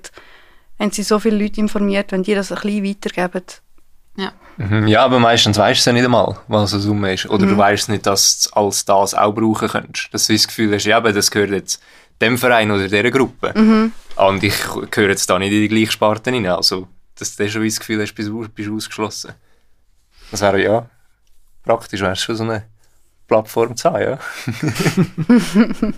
[0.80, 3.44] haben sie so viele Leute informiert, wenn die das ein bisschen weitergeben.
[4.60, 7.30] Mhm, ja, aber meistens weißt du es ja nicht einmal, was eine Summe ist.
[7.30, 7.50] Oder Mhm.
[7.50, 10.12] du weißt nicht, dass du als das auch brauchen könntest.
[10.12, 11.80] Dass du das Gefühl hast, ja, aber das gehört jetzt
[12.20, 13.54] dem Verein oder dieser Gruppe.
[13.56, 13.92] Mhm.
[14.16, 14.56] Und ich
[14.90, 16.48] gehöre jetzt da nicht in die gleiche Sparte rein.
[16.48, 16.88] Also,
[17.18, 19.34] dass du schon das Gefühl hast, bist du bist du ausgeschlossen.
[20.32, 20.90] Das wäre ja
[21.64, 22.64] praktisch, wäre schon so eine
[23.28, 24.20] Plattform zu haben, ja.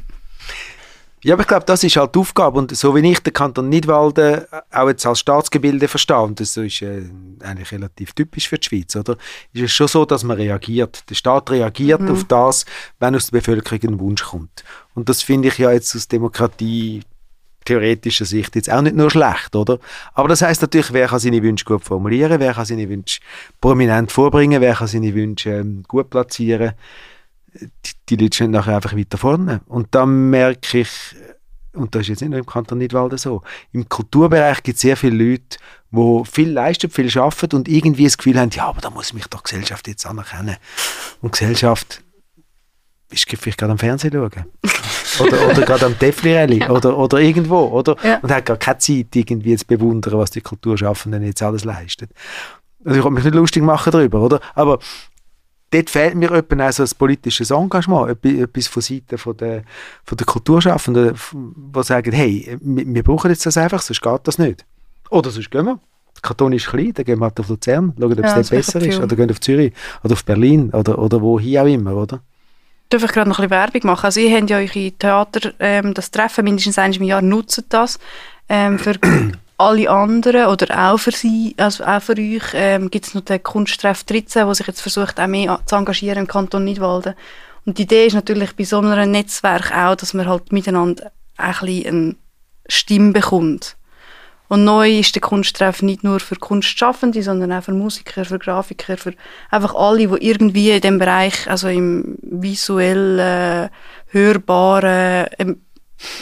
[1.22, 2.57] Ja, aber ich glaube, das ist halt die Aufgabe.
[2.57, 6.82] Und so wie ich den Kanton Nidwalden auch jetzt als Staatsgebilde verstehe, und das ist
[6.82, 7.09] äh,
[7.41, 9.17] eigentlich relativ typisch für die Schweiz, oder?
[9.51, 11.03] Ist es schon so, dass man reagiert.
[11.09, 12.65] Der Staat reagiert auf das,
[12.99, 14.63] wenn aus der Bevölkerung ein Wunsch kommt.
[14.95, 17.01] Und das finde ich ja jetzt aus Demokratie
[17.66, 19.80] theoretischer Sicht jetzt auch nicht nur schlecht, oder?
[20.14, 23.20] Aber das heißt natürlich, wer kann seine Wünsche gut formulieren, wer kann seine Wünsche
[23.62, 26.74] prominent vorbringen, wer kann seine Wünsche ähm, gut platzieren
[27.53, 29.62] die, die Leute stehen nachher einfach weiter vorne.
[29.68, 30.89] Und da merke ich,
[31.74, 34.97] und das ist jetzt nicht nur im Kanton Nidwalden so, im Kulturbereich gibt es sehr
[34.97, 35.57] viele Leute,
[35.91, 39.26] die viel leisten, viel arbeiten und irgendwie das Gefühl haben, ja, aber da muss mich
[39.28, 40.57] doch Gesellschaft jetzt anerkennen.
[41.22, 42.01] Und Gesellschaft
[43.12, 44.45] ist vielleicht gerade am Fernsehen schauen.
[45.20, 47.95] Oder, oder gerade am Tefli-Rally oder, oder irgendwo, oder?
[48.03, 48.20] Ja.
[48.20, 52.07] Und hat gar keine Zeit, irgendwie zu bewundern, was die Kulturschaffenden jetzt alles leisten.
[52.86, 54.39] Also ich kann mich nicht lustig machen darüber, oder?
[54.55, 54.80] Aber
[55.72, 59.64] dort fehlt mir etwa auch so ein politisches Engagement, etwa- etwas von Seiten von der,
[60.03, 64.66] von der Kulturschaffenden, die sagen, hey, wir, brauchen jetzt das einfach, sonst geht das nicht.
[65.10, 65.80] Oder sonst gehen wir.
[66.16, 68.49] Der Kanton ist klein, dann gehen wir halt auf Luzern, schauen, ob Ja, es das
[68.49, 68.99] dort besser ist.
[68.99, 72.22] Oder gehen auf Zürich oder auf Berlin oder, oder wohin auch immer, oder?
[72.90, 74.06] Darf ich gerade noch ein bisschen Werbung machen?
[74.06, 78.00] Also ihr habt ja eure Theater, ähm, das Treffen mindestens einmal im Jahr, nutzt das.
[78.50, 78.96] Ähm, für
[79.60, 83.44] alle anderen oder auch für sie, also auch für euch, ähm, gibt es noch den
[83.44, 87.14] Kunsttreff 13, der sich jetzt versucht, auch mehr zu engagieren im Kanton Nidwalden.
[87.66, 91.54] Und die Idee ist natürlich bei so einem Netzwerk auch, dass man halt miteinander ein
[91.60, 92.16] bisschen eine
[92.68, 93.76] Stimme bekommt.
[94.50, 98.97] Und neu ist der Kunsttreff nicht nur für Kunstschaffende, sondern auch für Musiker, für Grafiker,
[98.97, 99.14] für
[99.52, 103.70] einfach alle, die irgendwie in dem Bereich, also im visuellen,
[104.08, 105.62] hörbaren, ähm,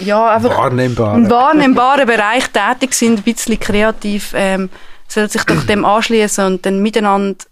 [0.04, 1.24] ja, einfach Wahrnehmbaren.
[1.24, 4.70] im wahrnehmbaren Bereich tätig sind, ein bisschen kreativ, ähm,
[5.08, 7.46] soll sich doch dem anschließen und dann miteinander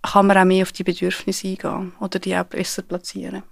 [0.00, 3.42] kann man auch mehr auf die Bedürfnisse eingehen oder die auch besser platzieren.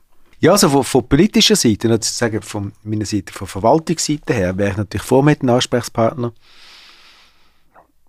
[0.41, 4.57] Ja, also von, von politischer Seite, noch zu sagen, von meiner Seite, von Verwaltungsseite her,
[4.57, 6.33] wäre ich natürlich vor mit einem Ansprechpartner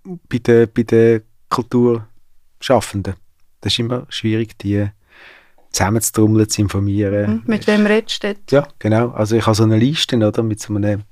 [0.04, 3.14] bei den, bei den Kulturschaffenden.
[3.60, 4.88] Das ist immer schwierig, die
[5.70, 7.26] zusammenzutrommeln, zu informieren.
[7.26, 7.42] Hm?
[7.46, 8.52] Mit wem redest du dort?
[8.52, 9.10] Ja, genau.
[9.10, 11.02] Also ich habe so eine Liste, oder, mit so einem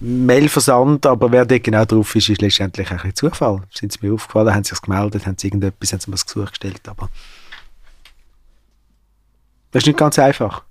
[0.00, 3.62] Mailversand, aber wer da genau drauf ist, ist letztendlich ein Zufall.
[3.74, 6.26] Sind sie mir aufgefallen, haben sie sich gemeldet, haben sie irgendetwas, haben sie mir das
[6.26, 7.08] Gesuch gestellt, aber
[9.72, 10.62] das ist nicht ganz einfach.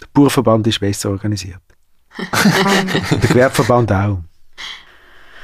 [0.00, 1.60] Der Bauernverband ist besser organisiert.
[3.10, 4.20] Der Gewerbeverband auch.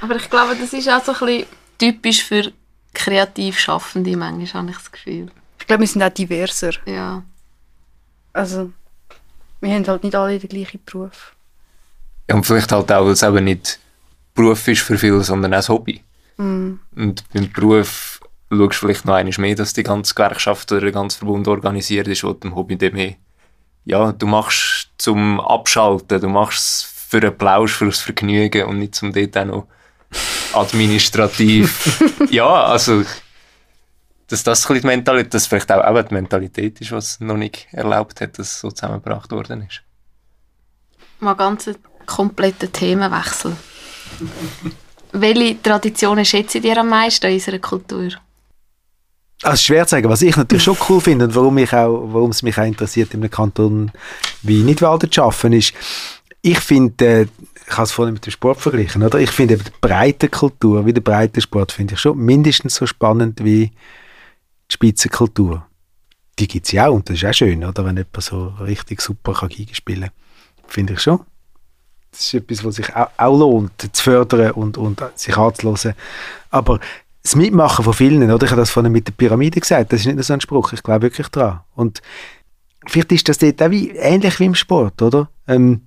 [0.00, 1.46] Aber ich glaube, das ist auch so ein bisschen
[1.78, 2.52] typisch für
[2.94, 5.30] kreativ Schaffende, manchmal habe ich das Gefühl.
[5.58, 6.72] Ich glaube, wir sind auch diverser.
[6.86, 7.22] Ja.
[8.32, 8.72] Also,
[9.60, 11.34] wir haben halt nicht alle den gleichen Beruf.
[12.28, 13.78] Ja, und vielleicht halt auch, weil es eben nicht
[14.34, 16.02] Beruf ist für viele, sondern auch ein Hobby.
[16.38, 16.78] Und
[17.34, 18.20] beim Beruf
[18.50, 22.08] schaust du vielleicht noch einmal mehr, dass die ganze Gewerkschaft oder der ganze Verbund organisiert
[22.08, 23.14] ist, wo dem Hobby dem mehr,
[23.84, 28.78] ja, du machst zum Abschalten, du machst es für den Plausch, für das Vergnügen und
[28.78, 29.66] nicht zum dort auch noch
[30.52, 32.02] administrativ.
[32.30, 33.04] ja, also,
[34.28, 37.68] dass das ein die Mentalität, dass vielleicht auch eben die Mentalität ist, was noch nicht
[37.72, 39.82] erlaubt hat, dass es so zusammengebracht worden ist.
[41.20, 43.56] Mal ganz einen kompletten Themenwechsel.
[45.12, 48.10] Welche Traditionen schätzt ihr am meisten in unserer Kultur?
[49.42, 52.30] Also schwer zu sagen, was ich natürlich schon cool finde und warum, ich auch, warum
[52.30, 53.90] es mich auch interessiert, in einem Kanton
[54.42, 55.72] wie Nidwalden zu arbeiten, ist,
[56.42, 57.26] ich finde, äh,
[57.70, 59.20] ich habe es vorhin mit dem Sport verglichen, oder?
[59.20, 63.44] Ich finde die breite Kultur, wie der breite Sport, finde ich schon mindestens so spannend
[63.44, 65.64] wie die Spitzenkultur.
[66.38, 67.84] Die gibt es ja auch und das ist auch schön, oder?
[67.84, 70.10] Wenn jemand so richtig super kann Geige spielen.
[70.66, 71.20] Finde ich schon.
[72.10, 75.94] Das ist etwas, was sich auch, auch lohnt, zu fördern und, und sich anzuhören.
[76.50, 76.80] Aber
[77.22, 78.44] das Mitmachen von vielen, oder?
[78.44, 80.72] Ich habe das vorhin mit der Pyramide gesagt, das ist nicht nur so ein Spruch,
[80.72, 81.60] ich glaube wirklich dran.
[81.76, 82.02] Und
[82.88, 85.28] vielleicht ist das dort auch wie, ähnlich wie im Sport, oder?
[85.46, 85.82] Ähm,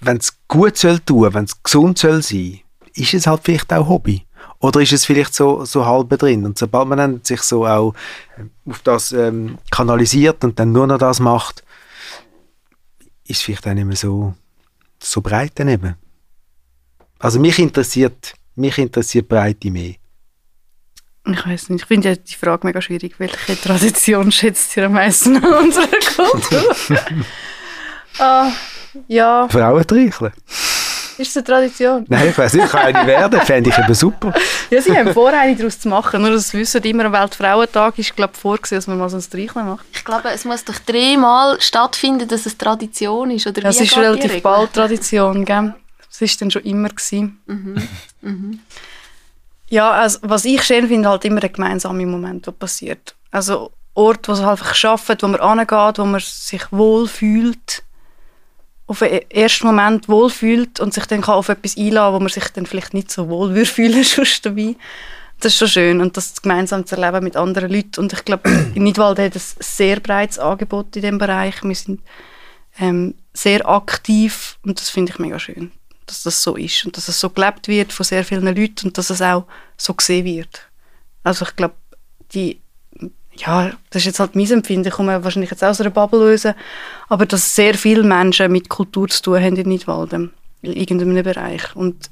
[0.00, 2.60] wenn es gut soll tun, wenn es gesund soll sein,
[2.94, 4.26] ist es halt vielleicht auch Hobby.
[4.58, 6.44] Oder ist es vielleicht so, so halb drin?
[6.44, 7.94] Und sobald man dann sich so auch
[8.38, 11.64] ähm, auf das ähm, kanalisiert und dann nur noch das macht,
[13.24, 14.34] ist es vielleicht auch nicht mehr so,
[15.02, 15.94] so breit daneben.
[17.18, 19.94] Also mich interessiert, mich interessiert Breite mehr.
[21.26, 23.14] Ich weiß nicht, ich finde ja die Frage mega schwierig.
[23.18, 25.86] Welche Tradition schätzt ihr am meisten an unserer
[26.16, 26.76] Kultur?
[28.18, 28.50] ah,
[29.08, 30.32] ja, Frauentreicheln?
[31.20, 32.06] ist es eine Tradition?
[32.08, 34.32] Nein, ich weiß nicht, kann eine werden, fände ich eben super.
[34.70, 36.22] Ja, sie haben vor, eine daraus zu machen.
[36.22, 39.18] Nur, dass wir wissen, immer am Weltfrauentag ist, glaube ich, vorgesehen, dass man mal so
[39.18, 39.84] ein Streicheln macht.
[39.92, 43.46] Ich glaube, es muss doch dreimal stattfinden, dass es Tradition ist.
[43.46, 45.74] Oder Ja, es ist relativ bald Tradition, gell?
[46.08, 47.40] Das ist dann schon immer gewesen.
[49.68, 53.14] Ja, also, was ich schön finde, halt immer der gemeinsame Moment, der passiert.
[53.30, 57.82] Also Ort, wo es halt einfach schafft, wo man angeht, wo man sich wohlfühlt,
[58.90, 62.48] auf den ersten Moment wohlfühlt und sich dann kann auf etwas einladen, wo man sich
[62.48, 64.74] dann vielleicht nicht so wohl würde fühlen sonst dabei.
[65.38, 68.00] Das ist schon schön und das gemeinsam zu erleben mit anderen Leuten.
[68.00, 71.62] Und ich glaube, in Nidwalden hat es ein sehr breites Angebot in diesem Bereich.
[71.62, 72.00] Wir sind
[72.80, 75.70] ähm, sehr aktiv und das finde ich mega schön,
[76.06, 78.98] dass das so ist und dass es so gelebt wird von sehr vielen Leuten und
[78.98, 80.68] dass es auch so gesehen wird.
[81.22, 81.74] Also ich glaube,
[82.34, 82.60] die
[83.34, 86.46] ja, das ist jetzt halt mein Empfinden, ich komme wahrscheinlich jetzt aus einer Bubble raus,
[87.10, 90.30] aber dass sehr viele Menschen mit Kultur zu tun haben in Nidwalden,
[90.62, 92.08] in irgendeinem Bereich und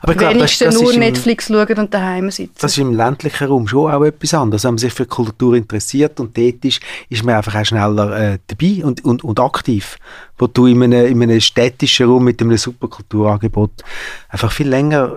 [0.00, 2.54] Aber ich glaube, das, das, nur ist im, Netflix schauen und daheim sitzen.
[2.58, 4.64] das ist im ländlichen Raum schon auch etwas anderes.
[4.64, 8.38] Wenn man sich für Kultur interessiert und dort ist, ist man einfach auch schneller äh,
[8.46, 9.98] dabei und, und, und aktiv.
[10.38, 13.82] Wo du in einem, in einem städtischen Raum mit einem super Kulturangebot
[14.28, 15.12] einfach viel länger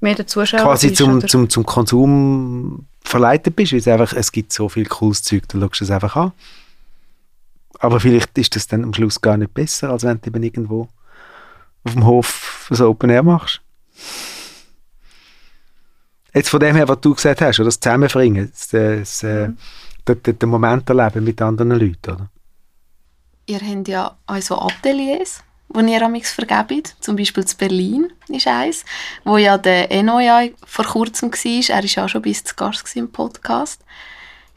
[0.00, 4.32] Mehr der Zuschauer quasi bist, zum, zum, zum Konsum verleitet bist, weil es einfach, es
[4.32, 6.32] gibt so viel cooles Zeug, du schaust es einfach an.
[7.84, 10.88] Aber vielleicht ist das dann am Schluss gar nicht besser, als wenn du eben irgendwo
[11.84, 13.60] auf dem Hof so Open Air machst.
[16.32, 19.50] Jetzt von dem her, was du gesagt hast, oder das Zusammenbringen, das, das, äh,
[20.08, 22.30] den, den, den Moment erleben mit anderen Leuten, oder?
[23.46, 26.96] Ihr habt ja auch so Ateliers, wo ihr amix vergebt.
[27.00, 28.86] Zum Beispiel zu Berlin ist eins,
[29.24, 31.76] wo ja der Eno ja vor kurzem war.
[31.76, 33.84] Er war ja auch schon bis zu Gast im Podcast.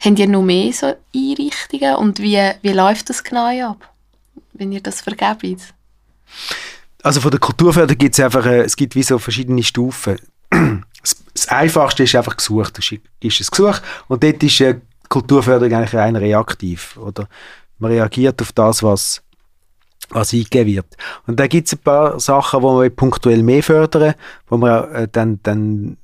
[0.00, 3.92] Habt ihr noch mehr so Einrichtungen und wie, wie läuft das genau ab,
[4.52, 5.74] wenn ihr das vergebt?
[7.02, 10.18] also von der Kulturförderung gibt es einfach, äh, es gibt wie so verschiedene Stufen.
[11.32, 12.76] Das, Einfachste ist einfach gesucht.
[12.76, 16.96] Du gibst ein Gesuch und dort ist äh, Kulturförderung eigentlich rein reaktiv.
[16.96, 17.28] Oder
[17.78, 19.22] man reagiert auf das, was,
[20.10, 20.96] was eingegeben wird.
[21.28, 24.14] Und da gibt es ein paar Sachen, wo man punktuell mehr fördern,
[24.48, 25.96] wo man äh, dann, dann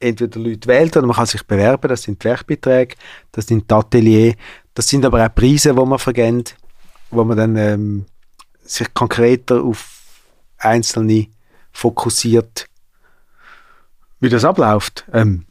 [0.00, 1.88] entweder Leute wählt oder man kann sich bewerben.
[1.88, 2.96] Das sind die Werkbeträge,
[3.32, 4.34] das sind die Atelier,
[4.74, 6.56] das sind aber auch Preise, die man vergibt,
[7.10, 8.06] wo man dann ähm,
[8.62, 9.98] sich konkreter auf
[10.58, 11.26] einzelne
[11.72, 12.66] fokussiert,
[14.20, 15.04] wie das abläuft.
[15.12, 15.44] Ähm,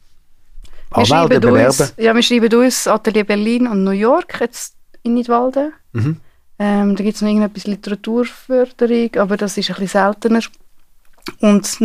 [0.94, 5.72] wir schreiben, uns, ja, wir schreiben uns Atelier Berlin und New York jetzt in Nidwalden.
[5.92, 6.16] Mhm.
[6.58, 10.40] Ähm, da gibt es noch irgendetwas Literaturförderung, aber das ist ein bisschen seltener.
[11.40, 11.78] Und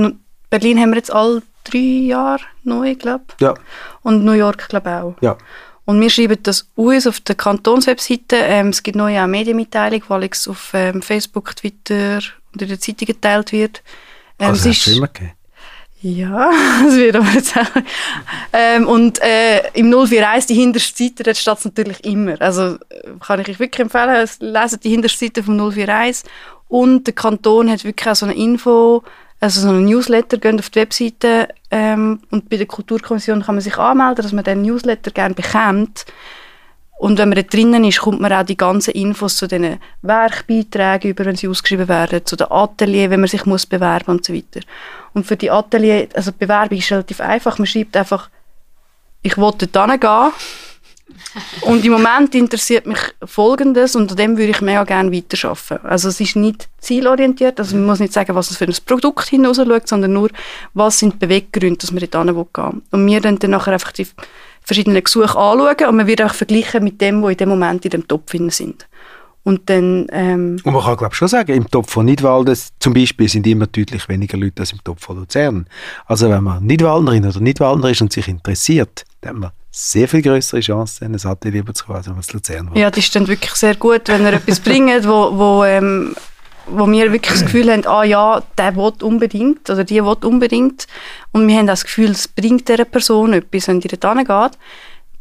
[0.49, 3.41] Berlin haben wir jetzt alle drei Jahre neu, glaube ich.
[3.41, 3.53] Ja.
[4.01, 5.15] Und New York, glaube ich, auch.
[5.21, 5.37] Ja.
[5.85, 8.37] Und wir schreiben das aus auf der Kantonswebseite.
[8.37, 12.19] Ähm, es gibt neue auch Medienmitteilung, weil es auf ähm, Facebook, Twitter
[12.53, 13.83] und in den Zeitungen geteilt wird.
[14.39, 15.33] Ähm, also es ist, immer gegeben?
[16.03, 16.51] Ja,
[16.83, 17.65] das wird aber jetzt auch.
[18.51, 22.41] Ähm, und äh, im 041, die hinterste Seite, dort steht es natürlich immer.
[22.41, 22.77] Also
[23.25, 26.29] kann ich euch wirklich empfehlen, lesen die hinterste Seite vom 041.
[26.67, 29.03] Und der Kanton hat wirklich auch so eine Info,
[29.43, 33.61] also so ein Newsletter, geht auf die Webseite ähm, und bei der Kulturkommission kann man
[33.61, 36.05] sich anmelden, dass man den Newsletter gerne bekommt.
[36.97, 41.11] Und wenn man da drinnen ist, kommt man auch die ganzen Infos zu diesen Werkbeiträgen
[41.11, 44.33] über, wenn sie ausgeschrieben werden, zu den Atelier, wenn man sich muss bewerben und so
[44.33, 44.61] weiter.
[45.13, 47.57] Und für die Atelier, also die Bewerbung ist relativ einfach.
[47.57, 48.29] Man schreibt einfach,
[49.23, 50.31] ich will dort gehen
[51.61, 55.85] und im Moment interessiert mich Folgendes und an dem würde ich mega gerne weiterarbeiten.
[55.85, 59.29] Also es ist nicht zielorientiert, also man muss nicht sagen, was es für ein Produkt
[59.29, 60.29] hinaus schaut, sondern nur,
[60.73, 62.81] was sind die Beweggründe, dass man dort hin gehen.
[62.91, 64.07] Und wir dann, dann nachher einfach die
[64.61, 67.91] verschiedenen Gesuche anschauen und man wird auch vergleichen mit dem, wo in dem Moment in
[67.91, 68.87] dem Topf sind.
[69.43, 70.07] Und dann...
[70.11, 73.67] Ähm, und man kann glaube schon sagen, im Topf von Nidwalden zum Beispiel sind immer
[73.67, 75.67] deutlich weniger Leute als im Topf von Luzern.
[76.05, 80.21] Also wenn man Nidwaldnerin oder Nidwaldner ist und sich interessiert, dann hat man sehr viel
[80.21, 82.79] größere Chancen, ein Atelier zu kommen, als Luzern will.
[82.79, 86.15] Ja, das ist dann wirklich sehr gut, wenn er etwas bringt, wo, wo, ähm,
[86.67, 90.85] wo wir wirklich das Gefühl haben, ah ja, der will unbedingt oder die will unbedingt
[91.31, 94.59] und wir haben das Gefühl, es bringt dieser Person etwas, wenn die dort geht,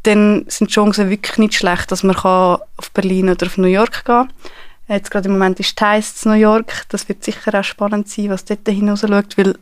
[0.03, 3.67] dann sind die Chancen wirklich nicht schlecht, dass man kann auf Berlin oder auf New
[3.67, 4.33] York gehen kann.
[4.87, 8.45] Jetzt gerade im Moment ist Thais New York, das wird sicher auch spannend sein, was
[8.45, 9.57] dort hinaus schaut, weil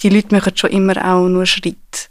[0.00, 2.10] die Leute machen schon immer auch nur Schritt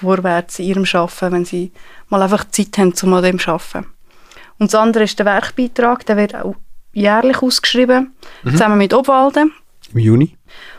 [0.00, 1.72] vorwärts in ihrem Arbeiten, wenn sie
[2.08, 3.86] mal einfach Zeit haben, um an dem zu arbeiten.
[4.58, 6.54] Und das andere ist der Werkbeitrag, der wird auch
[6.92, 8.50] jährlich ausgeschrieben, mhm.
[8.50, 9.52] zusammen mit Obwalden.
[9.92, 10.36] Im Juni.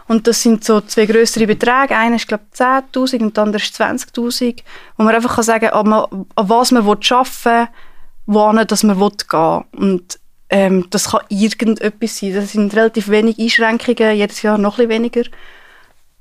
[0.08, 1.96] Und das sind so zwei größere Beträge.
[1.96, 4.62] Einer ist, glaube ich, 10'000 und der andere ist 20'000.
[4.98, 7.06] Wo man einfach kann sagen kann, an, was man arbeiten
[7.44, 7.68] will,
[8.26, 9.64] wohin dass man gehen will.
[9.72, 12.34] Und ähm, das kann irgendetwas sein.
[12.34, 15.30] Das sind relativ wenig Einschränkungen, jedes Jahr noch ein bisschen weniger.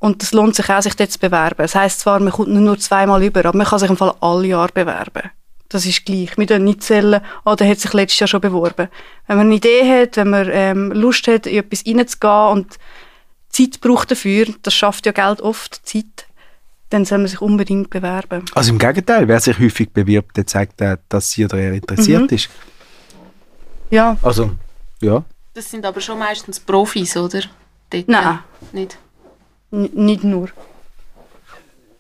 [0.01, 1.57] Und es lohnt sich auch, sich dort zu bewerben.
[1.59, 4.47] Das heisst zwar, man kommt nur zweimal über, aber man kann sich im Fall alle
[4.47, 5.31] Jahre bewerben.
[5.69, 6.39] Das ist gleich.
[6.39, 8.89] Wir können nicht zählen, oh, der hat sich letztes Jahr schon beworben.
[9.27, 12.79] Wenn man eine Idee hat, wenn man ähm, Lust hat, in etwas reinzugehen und
[13.51, 16.27] Zeit braucht dafür, das schafft ja Geld oft, Zeit,
[16.91, 18.45] dann soll man sich unbedingt bewerben.
[18.55, 22.37] Also im Gegenteil, wer sich häufig bewirbt, der zeigt, dass sie oder er interessiert mhm.
[22.37, 22.49] ist.
[23.91, 24.17] Ja.
[24.23, 24.53] Also,
[25.01, 25.25] ja.
[25.55, 27.43] Das sind aber schon meistens Profis, oder?
[27.91, 28.39] Dort Nein.
[28.73, 28.99] Nicht?
[29.71, 30.49] N nicht nur.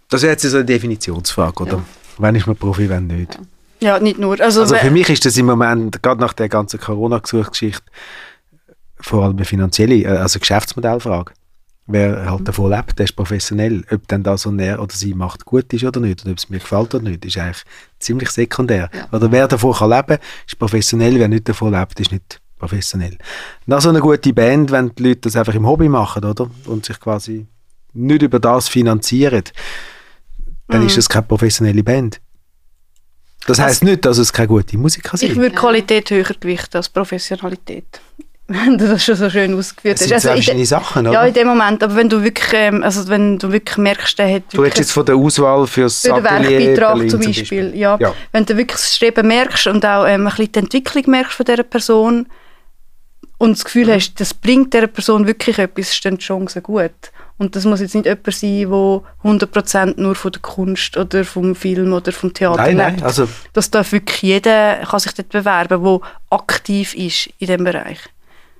[0.08, 1.72] Das ist jetzt so eine Definitionsfrage, oder?
[1.72, 1.84] Ja.
[2.18, 3.38] Wann ist man Profi, wenn nicht?
[3.80, 4.40] Ja, nicht nur.
[4.40, 7.84] Also, also für mich ist das im Moment, gerade nach der ganzen Corona-Gesuchsgeschichte,
[9.00, 11.32] vor allem eine finanzielle, äh, also Geschäftsmodellfrage.
[11.90, 13.82] Wer halt davon lebt, der ist professionell.
[13.90, 16.50] Ob dann das so er oder sie macht gut ist oder nicht, oder ob es
[16.50, 17.64] mir gefällt oder nicht, ist eigentlich
[17.98, 18.90] ziemlich sekundär.
[18.92, 19.08] Ja.
[19.10, 21.18] Oder wer davon kann leben, ist professionell.
[21.18, 23.16] Wer nicht davon lebt, ist nicht professionell.
[23.64, 26.50] Nach so eine gute Band, wenn die Leute das einfach im Hobby machen, oder?
[26.66, 27.46] Und sich quasi
[27.99, 29.44] nicht über das finanzieren,
[30.68, 30.86] dann mhm.
[30.86, 32.20] ist das keine professionelle Band.
[33.46, 35.32] Das heißt nicht, dass es keine gute Musiker sind.
[35.32, 38.01] Ich würde Qualität höher gewichten als Professionalität.
[38.51, 40.11] Wenn du das schon so schön ausgeführt hast.
[40.11, 41.12] Das sind also verschiedene Sachen, oder?
[41.12, 41.82] Ja, in dem Moment.
[41.82, 44.92] Aber wenn du wirklich, ähm, also wenn du wirklich merkst, der hat Du redest jetzt
[44.92, 47.34] von der Auswahl fürs für den Werkbeitrag zum Beispiel.
[47.34, 47.76] zum Beispiel.
[47.76, 47.99] Ja.
[48.01, 48.14] ja.
[48.32, 51.44] Wenn du wirklich das Streben merkst und auch ähm, ein bisschen die Entwicklung merkst von
[51.44, 52.26] dieser Person
[53.36, 57.12] und das Gefühl hast, das bringt dieser Person wirklich etwas, stehen die Chancen gut.
[57.39, 61.55] Und das muss jetzt nicht jemand sein, der 100% nur von der Kunst oder vom
[61.55, 62.97] Film oder vom Theater nein, lebt.
[62.97, 67.64] Nein, also das darf wirklich jeder kann sich dort bewerben, der aktiv ist in diesem
[67.64, 68.01] Bereich.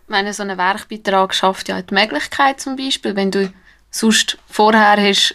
[0.05, 3.53] Ich meine, so ein Werkbeitrag schafft ja die Möglichkeit zum Beispiel, wenn du
[3.91, 5.35] sonst vorher hast,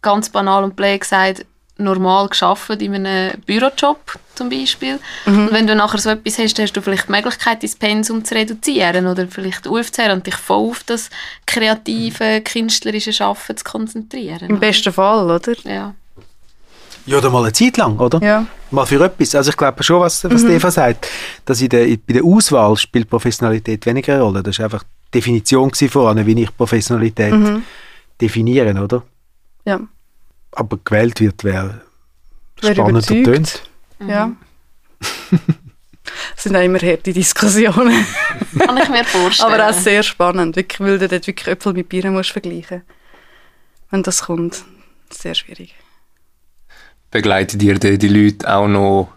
[0.00, 1.44] ganz banal und blöd gesagt,
[1.82, 3.98] normal geschafft in einem Bürojob
[4.34, 4.98] zum Beispiel.
[5.26, 8.34] Und wenn du nachher so etwas hast, hast du vielleicht die Möglichkeit, dein Pensum zu
[8.34, 11.10] reduzieren oder vielleicht aufzuhören und dich voll auf das
[11.46, 14.48] kreative, künstlerische Schaffen zu konzentrieren.
[14.50, 15.52] Im besten Fall, oder?
[15.64, 15.94] Ja.
[17.06, 18.20] Ja, oder mal eine Zeit lang, oder?
[18.22, 18.46] Ja.
[18.70, 19.34] Mal für etwas.
[19.34, 20.50] Also ich glaube schon, was, was Mhm.
[20.50, 21.08] Eva sagt,
[21.44, 24.42] dass in der, bei der Auswahl spielt Professionalität weniger eine Rolle.
[24.42, 27.62] Das war einfach die Definition voran, wie ich Professionalität Mhm.
[28.20, 29.02] definieren, oder?
[29.64, 29.80] Ja.
[30.52, 31.80] Aber gewählt wird, wer
[32.60, 33.24] Wer spannend überzeugt.
[33.24, 33.62] tönt.
[34.08, 34.32] ja.
[35.30, 35.40] Das
[36.44, 38.04] sind auch immer harte Diskussionen.
[38.58, 39.52] Kann ich mir vorstellen.
[39.52, 42.82] Aber auch sehr spannend, wirklich, weil du dort wirklich Äpfel mit Bieren musst vergleichen
[43.90, 44.64] Wenn das kommt,
[45.10, 45.74] sehr schwierig.
[47.10, 49.12] Begleitet ihr die, die Leute auch noch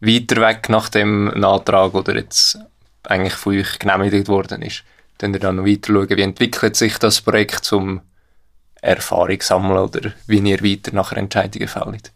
[0.00, 2.58] weiter weg nach dem Antrag oder jetzt
[3.04, 4.84] eigentlich von euch genehmigt worden ist?
[5.18, 8.00] Dann ihr dann noch weiter schauen, wie entwickelt sich das Projekt zum
[8.82, 12.12] Erfahrung sammeln oder wie ihr weiter nachher Entscheidungen fällt?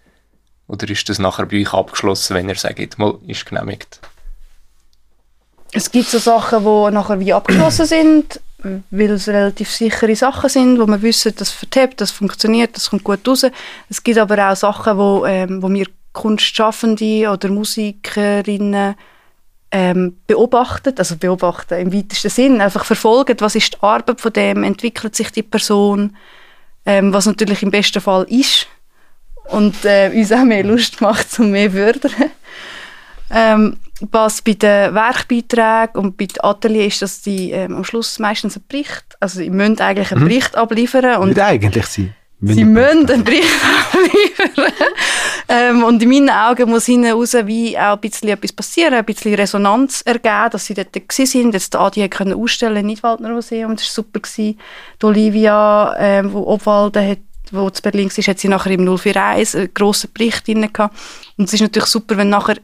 [0.69, 4.01] Oder ist das nachher bei euch abgeschlossen, wenn ihr sagt, mal, ist genehmigt?
[5.73, 8.41] Es gibt so Sachen, die nachher wie abgeschlossen sind,
[8.91, 13.05] weil es relativ sichere Sachen sind, wo man wissen, das vertippt, das funktioniert, das kommt
[13.05, 13.47] gut raus.
[13.89, 18.97] Es gibt aber auch Sachen, wo, ähm, wo wir Kunstschaffende oder Musikerinnen
[19.71, 24.63] ähm, beobachten, also beobachten im weitesten Sinn, einfach verfolgen, was ist die Arbeit von dem,
[24.63, 26.17] entwickelt sich die Person,
[26.87, 28.67] ähm, was natürlich im besten Fall ist
[29.49, 32.13] und äh, uns auch mehr Lust macht, zum mehr fördern.
[33.29, 38.19] Ähm, was bei den Werkbeiträgen und bei den Ateliers ist, dass die ähm, am Schluss
[38.19, 42.15] meistens einen Bericht, also sie müssen eigentlich einen Bericht abliefern und Nicht eigentlich sein.
[42.41, 43.49] Sie müssen einen Bericht
[43.93, 44.73] abliefern.
[45.49, 49.05] ähm, und in meinen Augen muss hinten raus wie auch ein bisschen etwas passieren, ein
[49.05, 51.55] bisschen Resonanz ergeben, dass sie dort gewesen sind.
[51.55, 54.21] Jetzt die Adi können ausstellen im Nidwaldner Museum, das war super.
[54.21, 54.59] Gewesen.
[55.01, 57.19] Die Olivia, ähm, wo Obwalden hat
[57.53, 60.97] wo zu Berlin war, hat sie nachher im 041 einen grossen Bericht drin gehabt.
[61.37, 62.57] Und es ist natürlich super, wenn nachher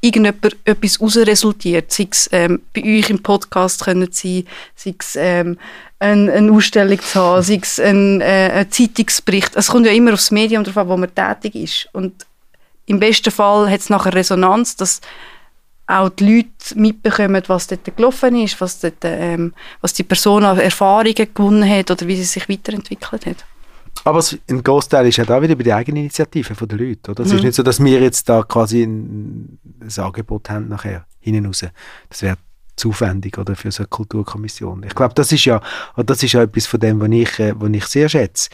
[0.00, 4.44] irgendjemand etwas resultiert, sei es ähm, bei euch im Podcast können sein,
[4.74, 5.58] sei es ähm,
[6.02, 9.56] eine, eine Ausstellung zu haben, sei es ein, äh, ein Zeitungsbericht.
[9.56, 11.88] Es kommt ja immer aufs Medium darauf an, wo man tätig ist.
[11.92, 12.26] Und
[12.86, 15.00] im besten Fall hat es nachher Resonanz, dass
[15.86, 20.58] auch die Leute mitbekommen, was dort gelaufen ist, was, dort, ähm, was die Person an
[20.58, 23.44] Erfahrungen gewonnen hat oder wie sie sich weiterentwickelt hat.
[24.04, 27.10] Aber ein Großteil ist ja da wieder bei der Eigeninitiative der Leute.
[27.10, 27.22] Oder?
[27.24, 27.36] Es Mhm.
[27.38, 31.64] ist nicht so, dass wir jetzt da quasi ein, ein Angebot haben nachher hinten raus.
[32.08, 32.36] Das wäre
[32.76, 34.82] zu oder für so eine Kulturkommission.
[34.84, 35.60] Ich glaube, das ist ja,
[35.96, 38.50] das ist ja etwas von dem, was ich, äh, was ich sehr schätze,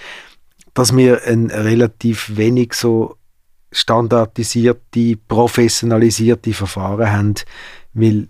[0.75, 3.17] dass wir ein relativ wenig so
[3.73, 7.35] standardisierte, professionalisierte Verfahren haben,
[7.95, 8.29] weil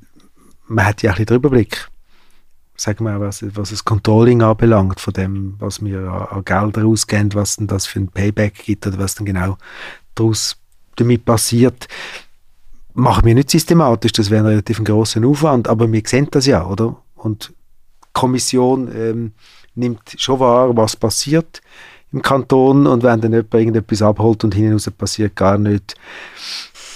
[0.67, 1.89] man hat ja ein bisschen den Überblick
[2.81, 7.35] sagen wir, was, was das Controlling anbelangt, von dem, was wir an, an Gelder ausgeben,
[7.35, 9.59] was denn das für ein Payback gibt oder was dann genau
[10.15, 10.57] daraus
[10.97, 11.89] damit passiert,
[12.99, 14.13] machen wir nicht systematisch.
[14.13, 16.97] Das wäre ein relativ ein grosser Aufwand, aber wir sehen das ja, oder?
[17.15, 19.33] Und die Kommission ähm,
[19.75, 21.61] nimmt schon wahr, was passiert
[22.13, 25.95] im Kanton und wenn dann jemand irgendetwas abholt und hinten raus passiert gar nicht,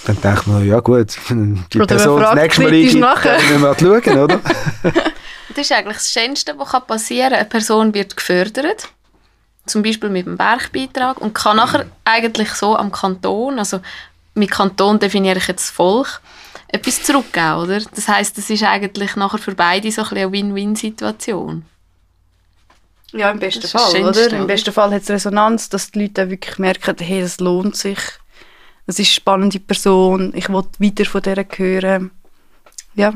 [0.05, 3.67] dann denkt man, ja gut, die Oder Person das nächste Mal eingibt, dann müssen wir
[3.67, 4.39] halt schauen, oder?
[5.55, 7.39] Das ist eigentlich das Schönste, was passieren kann.
[7.39, 8.89] Eine Person wird gefördert,
[9.67, 13.79] zum Beispiel mit einem Werkbeitrag, und kann nachher eigentlich so am Kanton, also
[14.35, 16.21] mit Kanton definiere ich jetzt das Volk,
[16.67, 17.81] etwas zurückgeben, oder?
[17.93, 21.65] Das heißt, das ist eigentlich nachher für beide so ein bisschen eine Win-Win-Situation.
[23.11, 24.27] Ja, im besten Fall, Schönste, oder?
[24.27, 24.37] oder?
[24.39, 27.75] Im besten Fall hat es Resonanz, dass die Leute auch wirklich merken, hey, das lohnt
[27.75, 27.99] sich.
[28.87, 32.11] Es ist eine spannende Person, ich will weiter von der hören.
[32.95, 33.13] Ja.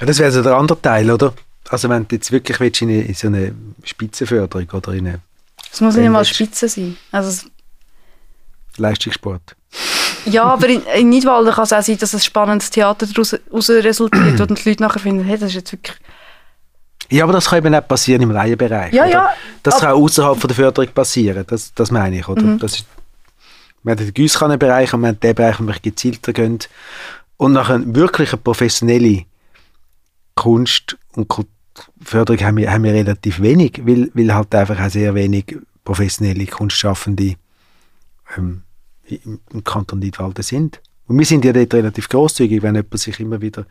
[0.00, 1.34] Ja, das wäre so der andere Teil, oder?
[1.68, 3.54] Also wenn du jetzt wirklich willst, in, eine, in so eine
[3.84, 5.22] Spitzenförderung oder in einen
[5.70, 6.96] Es muss nicht mal Spitze sein.
[7.12, 7.48] Also,
[8.76, 9.55] Leistungssport.
[10.24, 14.40] Ja, aber in, in Nidwalden kann es auch sein, dass ein spannendes Theater daraus resultiert
[14.40, 15.96] und die Leute nachher finden, hey, das ist jetzt wirklich...
[17.10, 18.92] Ja, aber das kann eben auch passieren im Laienbereich.
[18.92, 19.12] Ja, oder?
[19.12, 21.44] ja, Das kann auch außerhalb von der Förderung passieren.
[21.46, 22.42] Das, das meine ich, oder?
[22.42, 22.58] Mhm.
[22.58, 22.86] Das ist,
[23.84, 26.58] wir haben den Gießkannenbereich und wir haben den Bereich, wo wir gezielter gehen.
[27.36, 29.24] Und nachher wirklich eine professionelle
[30.34, 31.46] Kunst und Kult-
[32.02, 36.46] Förderung haben wir, haben wir relativ wenig, weil, weil halt einfach auch sehr wenig professionelle
[36.46, 37.34] Kunstschaffende
[38.36, 38.62] ähm,
[39.08, 40.80] im, Kanton Nidwalden sind.
[41.06, 43.66] Und wir sind ja dort relativ großzügig, wenn jemand sich immer wieder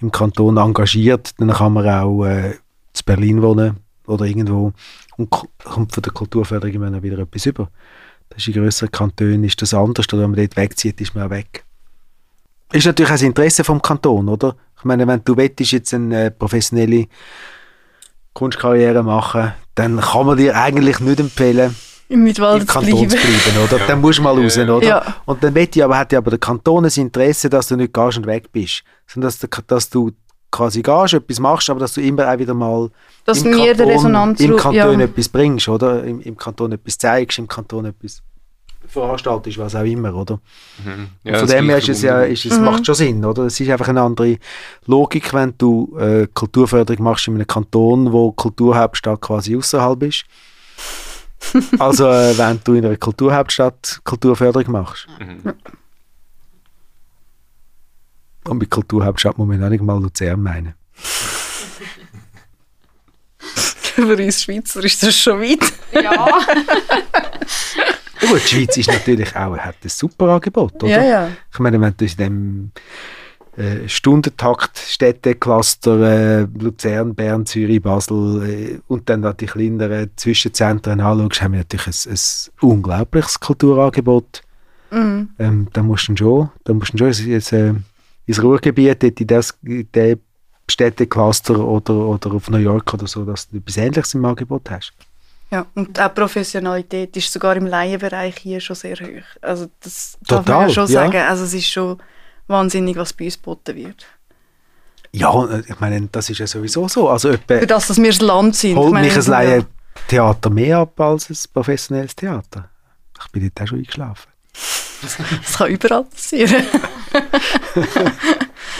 [0.00, 2.54] im Kanton engagiert, dann kann man auch äh,
[2.92, 3.76] zu Berlin wohnen
[4.06, 4.72] oder irgendwo
[5.16, 7.70] und kommt von der Kulturförderung immer wieder etwas über.
[8.30, 11.24] Das ist in grösseren Kantonen ist das anders, oder wenn man dort wegzieht, ist man
[11.24, 11.64] auch weg.
[12.72, 14.56] Ist natürlich auch das Interesse vom Kanton, oder?
[14.78, 17.08] Ich meine, wenn du wettest, jetzt eine äh, professionelle
[18.32, 21.74] Kunstkarriere machen, dann kann man dir eigentlich nicht empfehlen,
[22.10, 23.64] Im Mitwald im zu Kanton zu bleiben.
[23.64, 23.78] oder?
[23.78, 23.86] Ja.
[23.86, 24.64] Dann musst du mal raus, Ja.
[24.68, 24.86] oder?
[24.86, 25.14] Ja.
[25.24, 28.18] Und dann ja, aber hat ja aber der Kanton ein Interesse, dass du nicht gehst
[28.18, 30.10] und weg bist, sondern dass, du- dass du
[30.50, 32.90] quasi gehst, etwas machst, aber dass du immer auch wieder mal
[33.24, 35.06] Dass im Kanton- Resonanz im Kanton ja.
[35.06, 36.02] etwas bringst, oder?
[36.04, 38.20] Im, Im Kanton etwas zeigst, im Kanton etwas
[38.88, 40.40] veranstaltest, was auch immer, oder?
[40.84, 41.08] Mhm.
[41.30, 42.64] Und von dem her ist es ja, ist es Mhm.
[42.64, 43.44] macht schon Sinn, oder?
[43.44, 44.38] Es ist einfach eine andere
[44.86, 50.24] Logik, wenn du äh, Kulturförderung machst in einem Kanton, wo Kulturhauptstadt quasi außerhalb ist.
[51.78, 55.06] also äh, wenn du in einer Kulturhauptstadt Kulturförderung machst.
[55.18, 55.54] Mhm.
[58.44, 60.74] Und mit Kulturhauptstadt muss man auch nicht mal Luzern meinen.
[63.38, 65.72] Für uns Schweizer ist das schon weit.
[65.92, 66.38] Ja.
[68.20, 70.88] Gut, die Schweiz ist natürlich auch, hat ein super Angebot, oder?
[70.88, 71.30] Ja, ja.
[71.52, 72.72] Ich meine, wenn du in dem
[73.56, 81.00] äh, Stundentakt Städtecluster äh, Luzern, Bern, Zürich, Basel äh, und dann noch die kleineren Zwischenzentren
[81.00, 84.42] anschaust, haben wir natürlich ein, ein unglaubliches Kulturangebot.
[84.90, 85.30] Mhm.
[85.38, 87.74] Ähm, da musst du schon, da musst du schon ins, äh,
[88.26, 89.88] ins Ruhrgebiet, in das, in
[90.68, 94.92] Städtecluster oder, oder auf New York oder so, dass du etwas Ähnliches im Angebot hast.
[95.50, 99.24] Ja, und auch Professionalität ist sogar im Laienbereich hier schon sehr hoch.
[99.42, 100.88] Also das darf man Total, ja schon ja.
[100.88, 101.16] sagen.
[101.28, 102.00] Also es ist schon
[102.50, 104.06] wahnsinnig, was bei uns geboten wird.
[105.12, 105.32] Ja,
[105.66, 107.08] ich meine, das ist ja sowieso so.
[107.08, 108.76] Also etwa, Für das, dass wir das Land sind.
[108.76, 112.68] holt mich ein Laientheater mehr ab als ein professionelles Theater.
[113.24, 114.30] Ich bin dort auch schon eingeschlafen.
[115.02, 116.62] Das kann überall passieren.
[117.12, 117.80] Du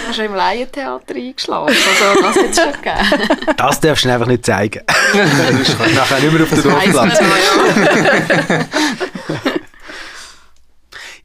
[0.07, 1.75] hast schon im Laientheater eingeschlafen.
[1.75, 3.47] Also, das hätte es schon gegeben.
[3.57, 4.83] Das darfst du einfach nicht zeigen.
[5.13, 5.19] Du
[5.95, 7.19] nachher nicht mehr auf den Dorfplatz.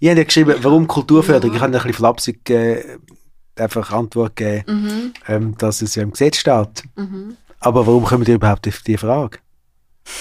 [0.06, 0.12] Ja.
[0.12, 1.56] Ich habe ja geschrieben, warum Kulturförderung?
[1.56, 2.98] Ich habe ein bisschen flapsig äh,
[3.58, 6.84] einfach Antwort gegeben, ähm, dass es ja im Gesetz steht.
[7.60, 9.40] Aber warum kommen die überhaupt auf diese Frage?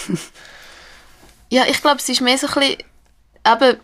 [1.50, 2.78] Ja, ich glaube, es ist mehr so ein bisschen,
[3.46, 3.76] eben,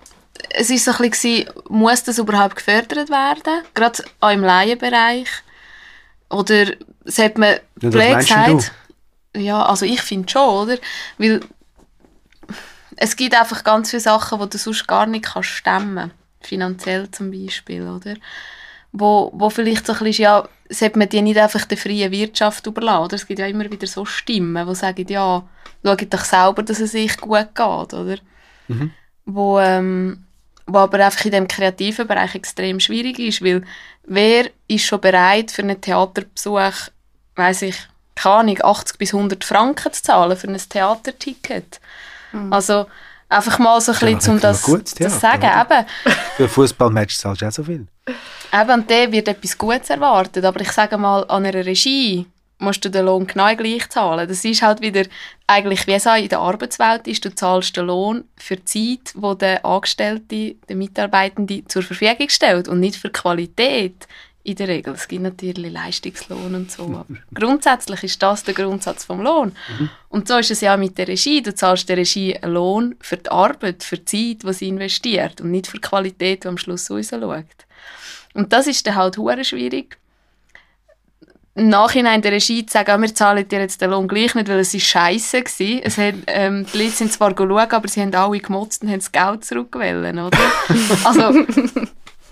[0.50, 3.62] es ist so ein bisschen, muss das überhaupt gefördert werden?
[3.74, 5.28] Gerade auch im Laienbereich.
[6.30, 6.66] Oder
[7.16, 8.72] hat man denn gesagt.
[9.36, 10.78] Ja, also ich finde schon, oder?
[11.18, 11.40] Weil
[12.96, 16.12] es gibt einfach ganz viele Sachen, die du sonst gar nicht kannst stemmen
[16.42, 18.14] Finanziell zum Beispiel, oder?
[18.92, 22.66] Wo, wo vielleicht so ein bisschen, ja, sollte man die nicht einfach der freien Wirtschaft
[22.66, 23.16] überlassen, oder?
[23.16, 25.46] Es gibt ja immer wieder so Stimmen, die sagen, ja,
[25.84, 28.16] schaut doch selber, dass es euch gut geht, oder?
[29.26, 30.24] Wo, ähm,
[30.66, 33.62] wo aber einfach in dem kreativen Bereich extrem schwierig ist, weil
[34.04, 36.90] wer ist schon bereit für einen Theaterbesuch,
[37.36, 37.76] weiß ich,
[38.14, 41.80] keine Ahnung, 80 bis 100 Franken zu zahlen für ein Theaterticket?
[42.50, 42.86] Also
[43.28, 45.86] einfach mal so ein Ja, bisschen, um für ein das, das Theater, sagen, eben.
[46.36, 47.86] Für ein Fußballmatch zahlst du auch so viel.
[48.52, 50.44] Eben, und der wird etwas Gutes erwartet.
[50.44, 52.26] Aber ich sage mal, an einer Regie
[52.58, 54.28] musst du den Lohn genau gleich zahlen.
[54.28, 55.04] Das ist halt wieder
[55.46, 58.64] eigentlich, wie es auch in der Arbeitswelt ist, du zahlst den Lohn für die
[59.00, 64.06] Zeit, die der Angestellte, der Mitarbeitende zur Verfügung stellt und nicht für Qualität
[64.50, 64.94] in der Regel.
[64.94, 69.52] Es gibt natürlich Leistungslohn und so, aber grundsätzlich ist das der Grundsatz vom Lohn.
[70.08, 71.42] Und so ist es ja auch mit der Regie.
[71.42, 75.40] Du zahlst der Regie einen Lohn für die Arbeit, für die Zeit, die sie investiert
[75.40, 77.44] und nicht für die Qualität, die am Schluss rausschaut.
[78.34, 79.96] Und das ist dann halt hure schwierig.
[81.56, 84.48] Im Nachhinein der Regie zu sagen, ah, wir zahlen dir jetzt den Lohn gleich nicht,
[84.48, 85.80] weil es ist scheiße war.
[85.82, 89.00] Es hat, ähm, die Leute sind zwar schauen, aber sie haben alle gemotzt und haben
[89.00, 90.38] das Geld zurückgewählt, oder?
[91.04, 91.44] also,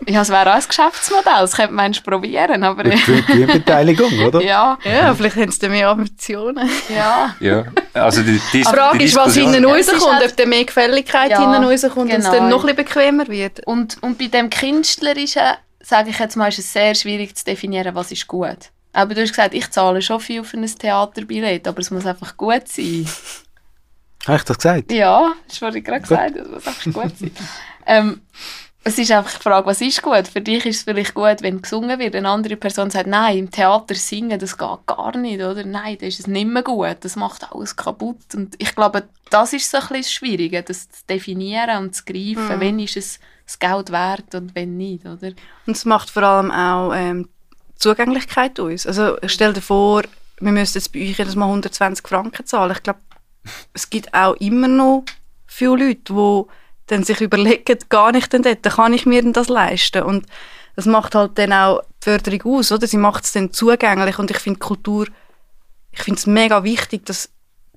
[0.06, 4.40] ja, es wäre auch ein Geschäftsmodell, das könnte man probieren, aber Mit Gewinnbeteiligung, oder?
[4.42, 6.68] ja, Ja, vielleicht haben sie dann mehr Ambitionen.
[6.94, 7.34] ja.
[7.40, 7.64] Ja,
[7.94, 11.40] also die, die, Die Frage die ist, was hinten rauskommt, ob dann mehr Gefälligkeit Ja,
[11.40, 12.32] hinten rauskommt und es genau.
[12.32, 13.66] dann noch ein bisschen bequemer wird.
[13.66, 15.42] Und, und bei dem Künstlerischen,
[15.80, 18.56] sage ich jetzt mal, ist es sehr schwierig zu definieren, was ist gut.
[18.92, 22.36] Aber du hast gesagt, ich zahle schon viel für ein Theaterbillett, aber es muss einfach
[22.36, 23.06] gut sein.
[24.26, 24.92] Habe ich das gesagt?
[24.92, 27.30] Ja, das wurde gerade gesagt, es muss einfach gut sein.
[27.86, 28.20] ähm,
[28.88, 30.26] es ist einfach die Frage, was ist gut?
[30.28, 32.14] Für dich ist es vielleicht gut, wenn gesungen wird.
[32.14, 35.64] Eine andere Person sagt, nein, im Theater singen, das geht gar nicht, oder?
[35.64, 38.34] Nein, das ist es nicht mehr gut, das macht alles kaputt.
[38.34, 42.04] Und ich glaube, das ist so ein bisschen das Schwierige, das zu definieren und zu
[42.04, 42.60] greifen, Mhm.
[42.60, 45.32] wenn ist es das Geld wert und wenn nicht, oder?
[45.66, 47.28] Und es macht vor allem auch ähm,
[47.76, 48.86] Zugänglichkeit aus.
[48.86, 50.02] Also stell dir vor,
[50.40, 52.72] wir müssen jetzt bei euch jedes Mal 120 Franken zahlen.
[52.72, 53.00] Ich glaube,
[53.74, 55.04] es gibt auch immer noch
[55.46, 56.42] viele Leute, die
[56.88, 60.02] dann sich überlegen, gar nicht denn dort, kann ich mir denn das leisten?
[60.02, 60.26] Und
[60.76, 62.86] das macht halt dann auch die Förderung aus, oder?
[62.86, 65.06] Sie macht es dann zugänglich und ich finde Kultur,
[65.92, 67.30] ich finde es mega wichtig, dass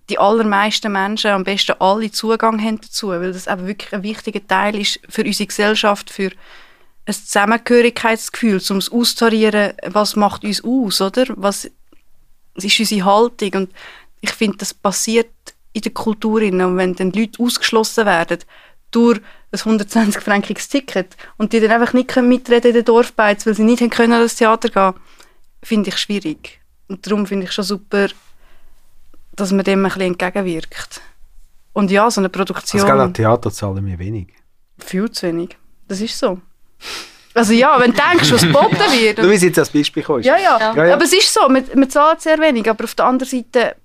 [0.09, 4.45] die allermeisten Menschen, am besten alle Zugang haben dazu, weil das eben wirklich ein wichtiger
[4.45, 6.31] Teil ist für unsere Gesellschaft, für
[7.05, 11.25] ein Zusammengehörigkeitsgefühl, um es auszutarieren, was macht uns aus, oder?
[11.29, 11.69] Was
[12.55, 13.53] ist unsere Haltung?
[13.53, 13.71] Und
[14.19, 15.31] ich finde, das passiert
[15.73, 16.41] in der Kultur.
[16.41, 18.39] Und wenn dann Leute ausgeschlossen werden
[18.91, 19.19] durch
[19.51, 23.89] ein 120-frankiges Ticket und die dann einfach nicht mitreden in den Dorfbeiz, weil sie nicht
[23.91, 25.01] können an das Theater gehen,
[25.63, 26.59] finde ich schwierig.
[26.87, 28.07] Und darum finde ich schon super,
[29.33, 31.01] dass man dem ein bisschen entgegenwirkt.
[31.73, 32.81] Und ja, so eine Produktion...
[32.81, 34.27] Also, an Theater zahlen wir wenig.
[34.79, 35.57] Viel zu wenig.
[35.87, 36.39] Das ist so.
[37.33, 39.17] Also ja, wenn du denkst, was geboten wird.
[39.19, 40.25] Du bist jetzt als Beispiel kommst.
[40.25, 40.75] Ja, ja, Ja.
[40.75, 40.93] Ja, ja.
[40.93, 43.75] Aber es ist so, man, man zahlt sehr wenig, aber auf der anderen Seite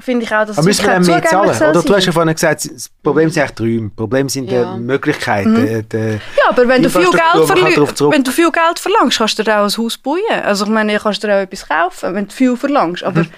[0.00, 1.50] finde ich auch, dass Aber müssen wir mehr zahlen?
[1.50, 1.96] Oder du sein.
[1.96, 3.88] hast ja vorhin gesagt, das Problem sind eigentlich die Räume.
[3.88, 4.74] Das Problem sind Ja.
[4.74, 5.56] die Möglichkeiten.
[5.66, 5.96] äh, Die,
[6.38, 9.64] Ja, aber wenn du, viel Geld wenn du viel Geld verlangst, kannst du dir auch
[9.64, 10.18] ein Haus bauen.
[10.44, 13.02] Also ich meine, kannst du dir auch etwas kaufen, wenn du viel verlangst.
[13.04, 13.30] Aber Mhm.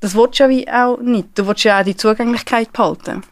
[0.00, 1.28] das willst du ja wie auch nicht.
[1.38, 3.22] Du willst ja auch die Zugänglichkeit behalten.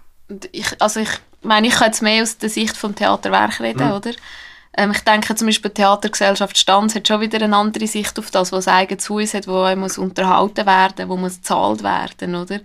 [0.53, 1.11] Ich, also ich
[1.43, 3.93] meine, ich kann jetzt mehr aus der Sicht vom Theaterwerk reden, Mhm.
[3.93, 4.11] oder?
[4.77, 8.31] Ähm, ich denke zum Beispiel, die Theatergesellschaft Stanz hat schon wieder eine andere Sicht auf
[8.31, 12.61] das, was ein eigenes Haus hat, wo muss unterhalten werden, wo muss gezahlt werden, oder?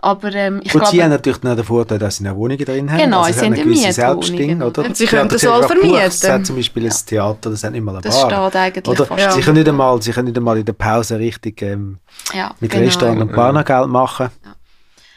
[0.00, 2.64] Aber ähm, ich und sie haben glaube, natürlich noch den Vorteil, dass sie noch Wohnungen
[2.64, 2.98] drin haben.
[2.98, 4.84] Genau, also sie haben eine ja gewisse Selbstding, oder?
[4.84, 5.90] Und sie Die können das all vermieten.
[5.90, 8.30] Buchs hat zum Beispiel ein Theater, das hat nicht mal eine das Bar.
[8.50, 9.06] steht eigentlich Oder?
[9.06, 9.20] fast.
[9.20, 9.32] Ja.
[9.32, 11.98] Sie, können nicht einmal, sie können nicht einmal in der Pause richtig ähm,
[12.32, 12.84] Ja, mit genau.
[12.84, 14.28] Restaurant und Bar noch Geld machen.
[14.44, 14.52] Ja.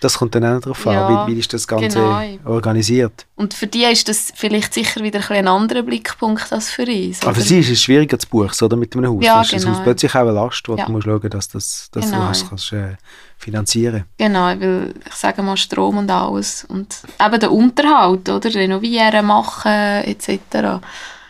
[0.02, 2.22] Das kommt dann auch drauf Ja, an, wie, wie ist das Ganze genau.
[2.56, 3.26] organisiert.
[3.36, 7.22] Und für die ist das vielleicht sicher wieder ein, ein anderer Blickpunkt als für uns.
[7.23, 8.76] Aber für sie ist es schwieriger zu buchen, oder?
[8.76, 9.23] Mit einem Haus.
[9.23, 9.76] Ja, das ist das genau.
[9.78, 10.86] Haus plötzlich auch eine Last, wo Ja.
[10.86, 12.22] du musst schauen, dass, das, dass Genau.
[12.23, 12.95] du das kannst, äh,
[13.38, 16.65] finanzieren Genau, weil ich sage mal Strom und alles.
[16.65, 18.53] Und eben der Unterhalt, oder?
[18.53, 20.82] Renovieren, machen etc.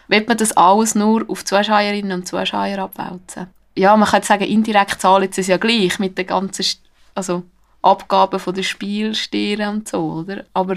[0.07, 3.47] Wird man das alles nur auf Zuschauerinnen und Zuschauer abwälzen?
[3.77, 6.79] Ja, man kann jetzt sagen, indirekt zahlen sie es ja gleich mit den ganzen St-
[7.15, 7.43] also
[7.81, 10.45] Abgaben von den Spielstieren und so, oder?
[10.53, 10.75] Aber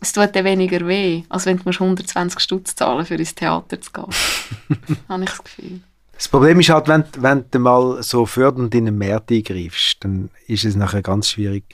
[0.00, 3.80] es tut dann weniger weh, als wenn du musst 120 Stutz zahlen für ins Theater
[3.80, 4.06] zu gehen.
[5.08, 5.80] Habe ich das Gefühl.
[6.14, 10.30] Das Problem ist halt, wenn, wenn du mal so fördernd in den Markt eingreifst, dann
[10.46, 11.64] ist es nachher ganz schwierig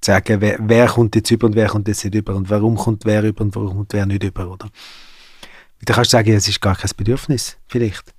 [0.00, 2.76] zu sagen, wer, wer kommt jetzt über und wer kommt jetzt nicht über und warum
[2.76, 4.68] kommt wer über und warum kommt wer nicht über, oder?
[5.84, 8.12] Da kannst du sagen, es ist gar kein Bedürfnis, vielleicht.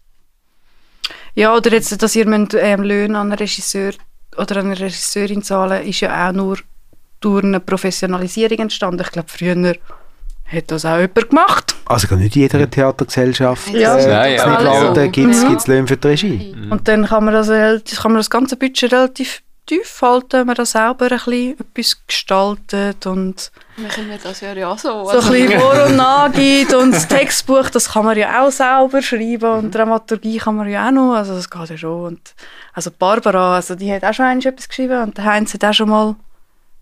[1.36, 3.94] Ja, oder jetzt, dass ihr müsst, ähm, Löhne an einen Regisseur
[4.38, 6.58] oder an eine Regisseurin zahlen, ist ja auch nur
[7.20, 9.02] durch eine Professionalisierung entstanden.
[9.02, 9.76] Ich glaube, früher
[10.46, 11.76] hat das auch jemand gemacht.
[11.86, 13.98] Also gar nicht in jeder Theatergesellschaft Ja.
[13.98, 15.12] äh, Nein, aber Nidwalden ja.
[15.12, 15.74] gibt es Mhm.
[15.74, 16.56] Löhne für die Regie.
[16.70, 20.56] Und dann kann man, das, kann man das ganze Budget relativ tief halten, wenn man
[20.56, 25.06] da selber ein bisschen etwas gestaltet und Machen wir das ja ja so.
[25.06, 29.02] so ein bisschen Vor- und Nachgibt und das Textbuch, das kann man ja auch selber
[29.02, 32.06] schreiben und Dramaturgie kann man ja auch noch, also das geht ja schon.
[32.06, 32.36] Und,
[32.74, 35.90] also Barbara, also die hat auch schon etwas geschrieben und der Heinz hat auch schon
[35.90, 36.16] mal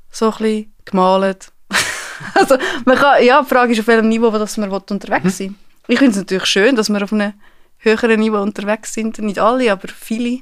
[0.09, 1.51] so ein bisschen gemalt.
[2.33, 5.55] also man kann, ja, die Frage ist, auf welchem Niveau dass man unterwegs sein
[5.87, 7.33] Ich finde es natürlich schön, dass wir auf einem
[7.77, 10.39] höheren Niveau unterwegs sind, nicht alle, aber viele.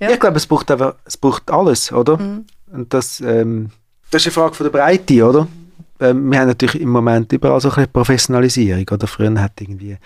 [0.00, 0.10] Ja.
[0.10, 2.18] Ich glaube, es braucht einfach, es braucht alles, oder?
[2.18, 2.44] Mhm.
[2.72, 3.70] Und das, ähm,
[4.10, 5.48] das ist eine Frage von der Breite, oder?
[6.00, 9.06] Ähm, wir haben natürlich im Moment überall so ein bisschen Professionalisierung, oder?
[9.06, 9.96] Früher hat irgendwie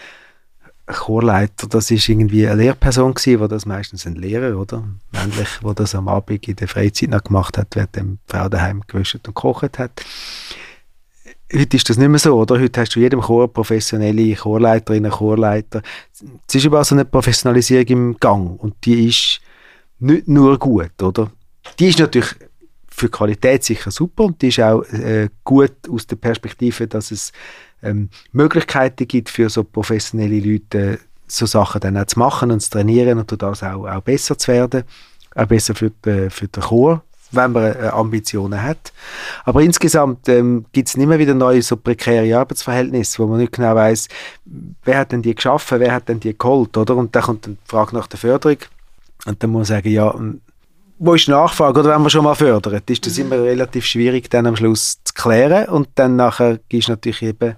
[0.87, 4.85] ein Chorleiter, das ist irgendwie eine Lehrperson gewesen, wo das meistens ein Lehrer, oder?
[5.13, 8.83] Männlich, wo das am Abend in der Freizeit noch gemacht hat, während die Frau daheim
[8.87, 10.03] gewischt und gekocht hat.
[11.53, 12.61] Heute ist das nicht mehr so, oder?
[12.61, 15.83] Heute hast du in jedem Chor professionelle Chorleiterinnen, Chorleiter.
[16.47, 19.41] Es ist überall so eine Professionalisierung im Gang und die ist
[19.99, 21.31] nicht nur gut, oder?
[21.79, 22.35] Die ist natürlich
[22.89, 27.33] für Qualität sicher super und die ist auch äh, gut aus der Perspektive, dass es
[27.83, 32.71] ähm, Möglichkeiten gibt für so professionelle Leute, so Sachen dann auch zu machen und zu
[32.71, 34.83] trainieren und das auch, auch besser zu werden,
[35.35, 38.93] auch besser für, die, für den Chor, wenn man äh, Ambitionen hat.
[39.45, 43.77] Aber insgesamt ähm, gibt es mehr wieder neue so prekäre Arbeitsverhältnisse, wo man nicht genau
[43.77, 44.09] weiß,
[44.85, 46.97] wer hat denn die geschaffen, wer hat denn die geholt, oder?
[46.97, 48.59] Und dann kommt dann die Frage nach der Förderung
[49.27, 50.15] und dann muss man sagen, ja,
[50.99, 54.31] wo ist die Nachfrage, oder wenn man schon mal fördert, ist das immer relativ schwierig
[54.31, 57.57] dann am Schluss zu klären und dann nachher gibst du natürlich eben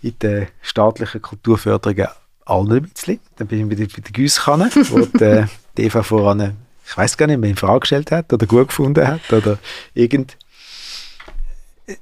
[0.00, 2.06] in der staatlichen Kulturförderung
[2.44, 3.20] allen ein bisschen.
[3.36, 5.46] Dann bin ich wieder bei der Giesskanne, wo die, äh,
[5.76, 9.06] die Eva voran, ich weiß gar nicht mehr, in Frage gestellt hat oder gut gefunden
[9.06, 9.58] hat oder
[9.94, 10.38] irgend.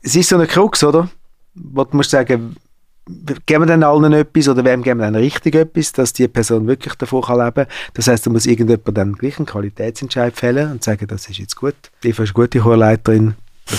[0.03, 1.09] Es ist so eine Krux, oder?
[1.55, 2.57] Wo du musst sagen,
[3.47, 6.67] geben wir dann allen etwas oder wem geben wir dann richtig etwas, dass die Person
[6.67, 7.67] wirklich davon kann leben kann.
[7.95, 11.57] Das heisst, da muss irgendjemand dann gleich einen Qualitätsentscheid fällen und sagen, das ist jetzt
[11.57, 11.75] gut.
[12.03, 13.35] Die Eva ist eine gute Chorleiterin,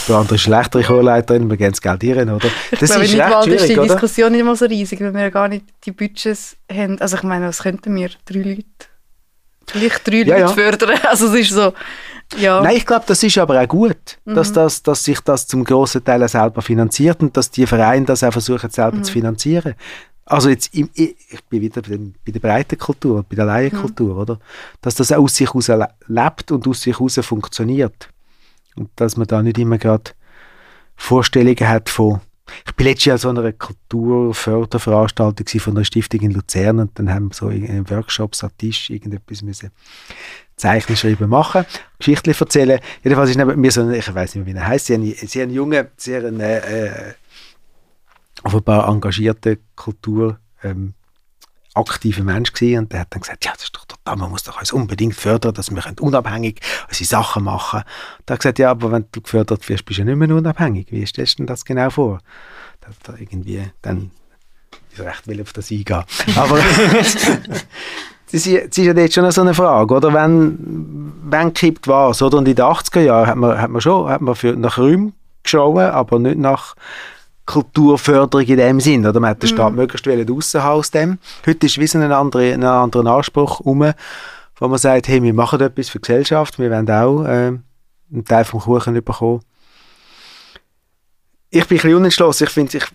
[0.07, 2.47] der andere ist eine schlechtere Chorleiterin, wir geben das Geld ihr, oder?
[2.71, 3.75] Ich Das glaube, ist recht Nidwald ist die?
[3.75, 6.99] Diskussion nicht mal so riesig, weil wir ja gar nicht die Budgets haben.
[6.99, 8.09] Also ich meine, was könnten wir?
[8.25, 8.63] Drei Leute?
[9.69, 10.47] Vielleicht drei Ja, Leute ja.
[10.47, 10.99] fördern.
[11.09, 11.73] Also es ist so,
[12.37, 12.61] ja.
[12.61, 14.35] Nein, ich glaube, das ist aber auch gut, Mhm.
[14.35, 18.05] dass, das, dass sich das zum grossen Teil auch selber finanziert und dass die Vereine
[18.05, 19.03] das auch versuchen selber Mhm.
[19.03, 19.75] zu finanzieren.
[20.25, 21.15] Also jetzt, im, ich
[21.49, 24.19] bin wieder bei, dem, bei der breiten Kultur, bei der Laienkultur, mhm.
[24.21, 24.39] oder?
[24.81, 25.71] Dass das aus sich heraus
[26.07, 28.09] lebt und aus sich heraus funktioniert.
[28.75, 30.11] Und dass man da nicht immer gerade
[30.97, 32.19] Vorstellungen hat von
[32.65, 37.29] ich bin letztes Jahr so einer Kulturförderveranstaltung von einer Stiftung in Luzern und dann haben
[37.29, 39.71] wir so in Workshops am Tisch irgendetwas müssen
[40.57, 41.65] Zeichnen, Schreiben machen,
[41.99, 42.79] Geschichten erzählen.
[43.03, 45.03] Jedenfalls ist neben mir so ein, ich weiß nicht mehr, wie er heißt, sie haben,
[45.03, 47.13] sie haben einen jungen, sehr einen, äh,
[48.43, 50.95] offenbar engagierten Kultur, ähm,
[51.77, 54.43] aktiver Mensch gewesen und der hat dann gesagt, ja, das ist doch total, man muss
[54.43, 57.91] doch uns unbedingt fördern, dass wir unabhängig unsere Sachen machen können.
[58.25, 60.87] Da hat gesagt, ja, aber wenn du gefördert wirst, bist du ja nicht mehr unabhängig.
[60.91, 62.19] Wie stellst du denn das genau vor?
[62.81, 64.11] Da, da irgendwie dann
[64.97, 66.03] ich recht will auf das eingehen.
[66.35, 66.59] Aber
[68.31, 70.13] ist, ist ja jetzt schon so eine Frage, oder?
[70.13, 72.37] Wenn, wenn kippt was, oder?
[72.37, 75.13] Und in den 80er Jahren hat man, hat man schon hat man für, nach Räumen
[75.43, 76.75] geschaut, aber nicht nach
[77.47, 79.07] Kulturförderung in dem Sinn.
[79.07, 79.19] Oder?
[79.19, 79.77] Man hat den Staat mhm.
[79.77, 81.17] möglichst raushauen aus dem.
[81.47, 83.91] Heute ist wie so ein anderer, ein anderer Anspruch um,
[84.59, 87.57] wo man sagt, hey, wir machen etwas für die Gesellschaft, wir wollen auch äh,
[88.11, 89.41] einen Teil vom Kuchen bekommen.
[91.49, 92.43] Ich bin ein bisschen unentschlossen.
[92.43, 92.85] Ich finde, ich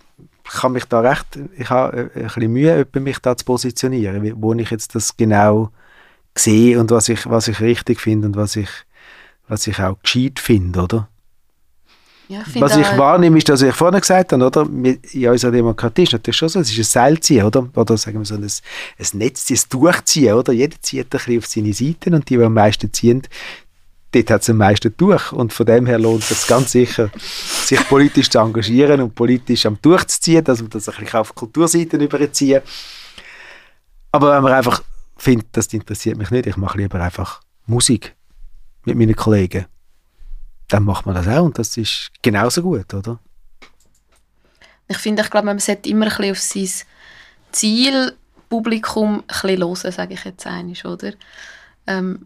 [0.43, 4.69] kann mich da recht, ich habe ein bisschen Mühe, mich da zu positionieren, wo ich
[4.69, 5.69] jetzt das genau
[6.37, 8.69] sehe und was ich, was ich richtig finde und was ich,
[9.47, 11.09] was ich auch gescheit finde, oder?
[12.29, 14.61] Ja, Was ich wahrnehme, ist, dass ich vorhin gesagt habe, oder?
[14.63, 17.67] In unserer Demokratie ist natürlich schon so, es ist ein Seilziehen, oder?
[17.75, 20.53] Oder sagen wir so ein, ein Netz, ein Durchziehen, oder?
[20.53, 23.23] Jeder zieht ein bisschen auf seine Seiten und die, die am meisten ziehen,
[24.13, 25.31] dort hat es am meisten durch.
[25.33, 29.77] Und von dem her lohnt es ganz sicher, sich politisch zu engagieren und politisch am
[29.81, 32.61] durchzuziehen, dass man das ein bisschen auf Kulturseiten überziehen.
[34.11, 34.81] Aber wenn man einfach
[35.17, 38.15] findet, das interessiert mich nicht, ich mache lieber einfach Musik
[38.85, 39.65] mit meinen Kollegen
[40.73, 43.19] dann macht man das auch und das ist genauso gut, oder?
[44.87, 46.87] Ich finde, ich glaube, man sollte immer ein bisschen auf sein
[47.51, 51.13] Zielpublikum hören, sage ich jetzt einmal, oder?
[51.85, 52.25] Ähm,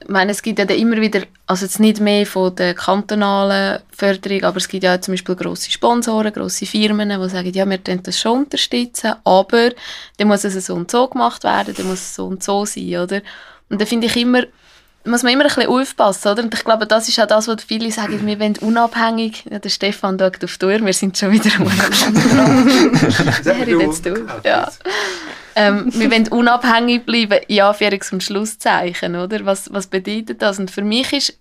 [0.00, 4.44] ich meine, es gibt ja immer wieder, also jetzt nicht mehr von der kantonalen Förderung,
[4.44, 8.02] aber es gibt ja zum Beispiel grosse Sponsoren, grosse Firmen, die sagen, ja, wir können
[8.02, 9.70] das schon unterstützen, aber
[10.18, 12.96] dann muss es so und so gemacht werden, dann muss es so und so sein,
[12.96, 13.22] oder?
[13.68, 14.42] Und da finde ich immer,
[15.04, 16.42] muss man immer ein bisschen aufpassen, oder?
[16.42, 19.68] Und ich glaube, das ist auch das, was viele sagen, wir wollen unabhängig, ja, der
[19.68, 23.78] Stefan schaut auf die Uhr, wir sind schon wieder unabhängig.
[23.80, 24.28] jetzt du.
[24.44, 24.70] Ja.
[25.54, 29.44] Ähm, wir wollen unabhängig bleiben, in Anführungs- und Schlusszeichen, oder?
[29.44, 30.58] Was, was bedeutet das?
[30.58, 31.38] Und für mich ist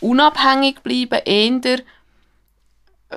[0.00, 1.80] unabhängig bleiben eher,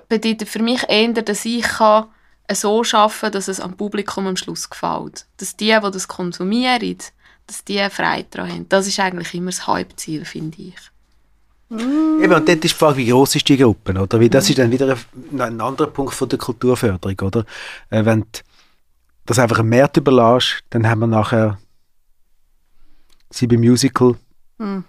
[0.09, 2.05] bedeutet für mich eher, dass ich kann
[2.51, 5.25] so arbeiten kann, dass es am Publikum am Schluss gefällt.
[5.37, 6.97] Dass die, die das konsumieren,
[7.47, 8.69] dass die Freude daran haben.
[8.69, 10.75] Das ist eigentlich immer das Hauptziel, finde ich.
[11.69, 12.21] Mm.
[12.23, 14.19] Eben, und dort ist die Frage, wie groß ist die Gruppe, oder?
[14.19, 14.49] Weil das mm.
[14.51, 14.95] ist dann wieder
[15.31, 17.45] ein, ein, anderer Punkt von der Kulturförderung, oder?
[17.89, 18.39] Äh, wenn du
[19.25, 21.57] das einfach einem Markt überlässt, dann haben wir nachher
[23.29, 24.15] sie beim Musical
[24.57, 24.79] mm.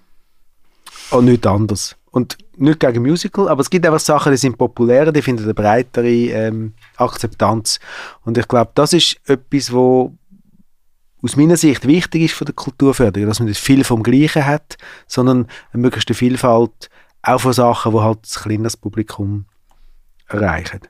[1.10, 1.96] und nichts anderes.
[2.10, 5.54] Und nicht gegen Musical, aber es gibt einfach Sachen, die sind populärer, die finden eine
[5.54, 7.78] breitere ähm, Akzeptanz.
[8.24, 10.12] Und ich glaube, das ist etwas, wo
[11.22, 14.76] aus meiner Sicht wichtig ist von der Kulturförderung, dass man nicht viel vom Gleichen hat,
[15.06, 16.90] sondern eine möglichste Vielfalt
[17.22, 19.46] auch von Sachen, die halt das kleineres Publikum
[20.28, 20.80] erreichen.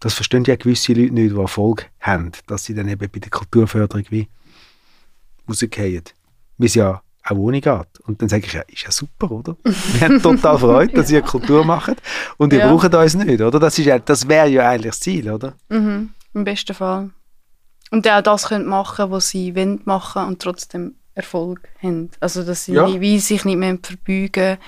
[0.00, 3.30] Das verstehen ja gewisse Leute nicht, die Erfolg haben, dass sie dann eben bei der
[3.30, 4.28] Kulturförderung wie
[5.48, 6.04] rausgehen.
[6.58, 8.00] Wie es ja auch ohne geht.
[8.06, 9.56] Und dann sage ich, ja, ist ja super, oder?
[9.64, 12.00] Wir haben total Freude, dass ihr Kultur macht
[12.36, 12.68] und ihr ja.
[12.70, 13.58] braucht uns nicht, oder?
[13.58, 15.54] Das, ist ja, das wäre ja eigentlich das Ziel, oder?
[15.68, 17.10] Mhm, Im besten Fall.
[17.90, 22.10] Und auch das können machen, was sie wollen machen und trotzdem Erfolg haben.
[22.20, 23.00] Also, dass sie ja.
[23.00, 24.58] wie sich nicht mehr verbeugen.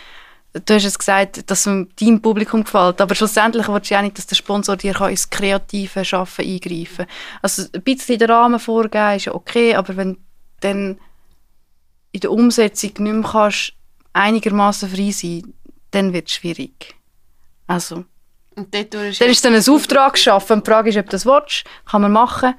[0.65, 4.16] Du hast es gesagt, dass es deinem Publikum gefällt, aber schlussendlich willst du ja nicht,
[4.16, 7.07] dass der Sponsor dir ins kreative Schaffen eingreifen kann.
[7.43, 10.20] Also ein bisschen den Rahmen vorgeben ist ja okay, aber wenn du
[10.61, 10.99] dann
[12.12, 13.74] in der Umsetzung nicht mehr kannst,
[14.15, 15.53] einigermaßen frei sein,
[15.90, 16.97] dann wird es schwierig.
[17.66, 18.05] Also,
[18.57, 20.62] und ist dann ist dann ein Auftrag geschaffen.
[20.62, 22.55] Die Frage ist, ob du das willst, kann man machen.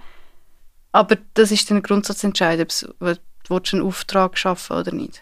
[0.92, 5.22] Aber das ist dann ein Grundsatzentscheid, ob du einen Auftrag schaffen oder nicht.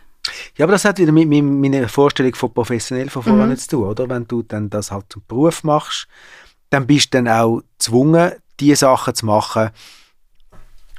[0.57, 3.57] Ja, aber das hat wieder mit, mit meiner Vorstellung von professionell von vorne mhm.
[3.57, 4.09] zu tun, oder?
[4.09, 6.07] Wenn du dann das halt zum Beruf machst,
[6.69, 9.69] dann bist du dann auch gezwungen, die Sachen zu machen,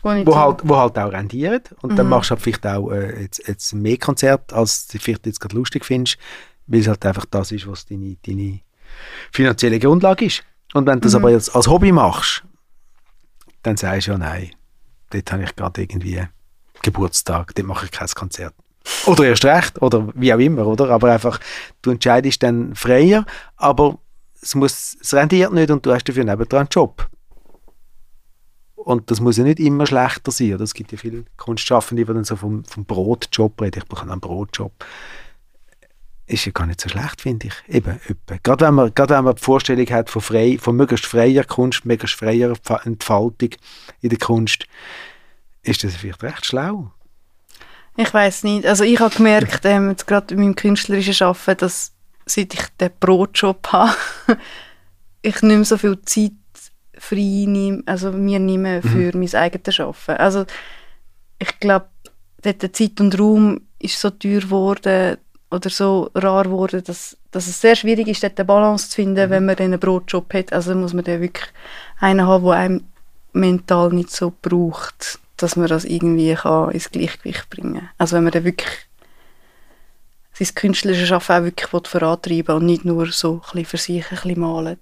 [0.03, 1.61] wo halt, wo halt auch rendieren.
[1.83, 1.97] Und mhm.
[1.97, 5.41] dann machst du halt vielleicht auch äh, jetzt, jetzt mehr Konzert, als du vielleicht jetzt
[5.41, 6.19] gerade lustig findest,
[6.67, 8.61] weil es halt einfach das ist, was deine, deine
[9.33, 10.43] finanzielle Grundlage ist.
[10.73, 11.19] Und wenn du das mhm.
[11.19, 12.45] aber jetzt als Hobby machst,
[13.63, 14.51] dann sagst du ja nein
[15.11, 16.23] dort habe ich gerade irgendwie
[16.83, 18.55] Geburtstag, dort mache ich kein Konzert.
[19.07, 20.91] Oder erst recht, oder wie auch immer, oder?
[20.91, 21.41] Aber einfach,
[21.83, 23.27] du entscheidest dann freier,
[23.57, 23.99] aber
[24.41, 27.09] es, muss, es rendiert nicht und du hast dafür nebendran einen Job.
[28.77, 30.55] Und das muss ja nicht immer schlechter sein.
[30.55, 30.65] Oder?
[30.65, 33.81] Es gibt ja viele Kunstschaffende, die dann so vom, vom Brotjob reden.
[33.83, 34.73] Ich bekomme einen Brotjob.
[36.29, 37.75] Ist ja gar nicht so schlecht, finde ich.
[37.75, 38.41] Eben, eben.
[38.43, 41.87] Gerade, wenn man, gerade wenn man die Vorstellung hat von, frei, von möglichst freier Kunst,
[41.87, 43.51] möglichst freier Entfaltung
[44.03, 44.67] in der Kunst,
[45.63, 46.93] ist das vielleicht recht schlau.
[47.97, 48.67] Ich weiß nicht.
[48.67, 51.93] Also ich habe gemerkt, ähm, jetzt gerade in meinem künstlerischen Arbeiten, dass
[52.27, 53.97] seit ich den Brotjob habe,
[55.23, 56.33] ich nicht mehr so viel Zeit
[56.99, 58.89] frei nehme, also mir nehme mhm.
[58.89, 59.21] für mhm.
[59.21, 60.21] mein eigenes Arbeiten.
[60.21, 60.45] Also
[61.39, 61.89] ich glaube,
[62.43, 65.17] dort Zeit und Raum ist so teuer geworden
[65.51, 69.27] oder so rar geworden, dass, dass es sehr schwierig ist, dort eine Balance zu finden,
[69.27, 69.31] mhm.
[69.31, 70.53] wenn man einen Brotjob hat.
[70.53, 71.47] Also muss man dann wirklich
[72.01, 72.85] einen haben, der einem
[73.33, 77.91] mental nicht so braucht, dass man das irgendwie kann ins Gleichgewicht bringen kann.
[77.99, 78.89] Also wenn man dann wirklich
[80.33, 84.17] sein künstlerisches Arbeiten auch wirklich vorantreiben und nicht nur so ein bisschen für sich ein
[84.17, 84.79] bisschen malen.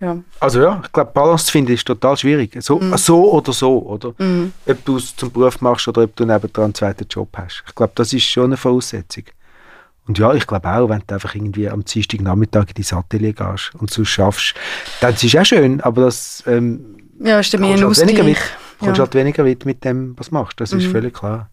[0.00, 0.18] Ja.
[0.40, 2.56] Also ja, ich glaube, Balance zu finden ist total schwierig.
[2.60, 2.96] So, mm.
[2.96, 4.12] so oder so, oder?
[4.18, 4.52] Mm.
[4.66, 7.62] Ob du es zum Beruf machst oder ob du nebenan einen zweiten Job hast.
[7.66, 9.24] Ich glaube, das ist schon eine Voraussetzung.
[10.06, 13.74] Und ja, ich glaube auch, wenn du einfach irgendwie am Dienstagnachmittag in dein Atelier gehst
[13.74, 14.54] und so schaffst,
[15.00, 18.86] dann ist es auch schön, aber das ähm, ja, ist ein halt weniger weit, ja.
[18.86, 20.60] kommst halt weniger weit mit dem, was du machst.
[20.60, 20.78] Das mm.
[20.78, 20.90] ist mhm.
[20.90, 21.48] völlig klar.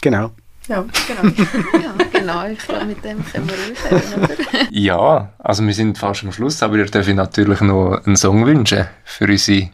[0.00, 0.30] Genau.
[0.68, 1.34] Ja, genau.
[1.82, 2.46] ja, genau.
[2.46, 4.36] Ich glaube, mit dem können wir aufhören, oder?
[4.70, 8.86] ja, also wir sind fast am Schluss, aber ihr dürft natürlich noch einen Song wünschen
[9.04, 9.70] für unsere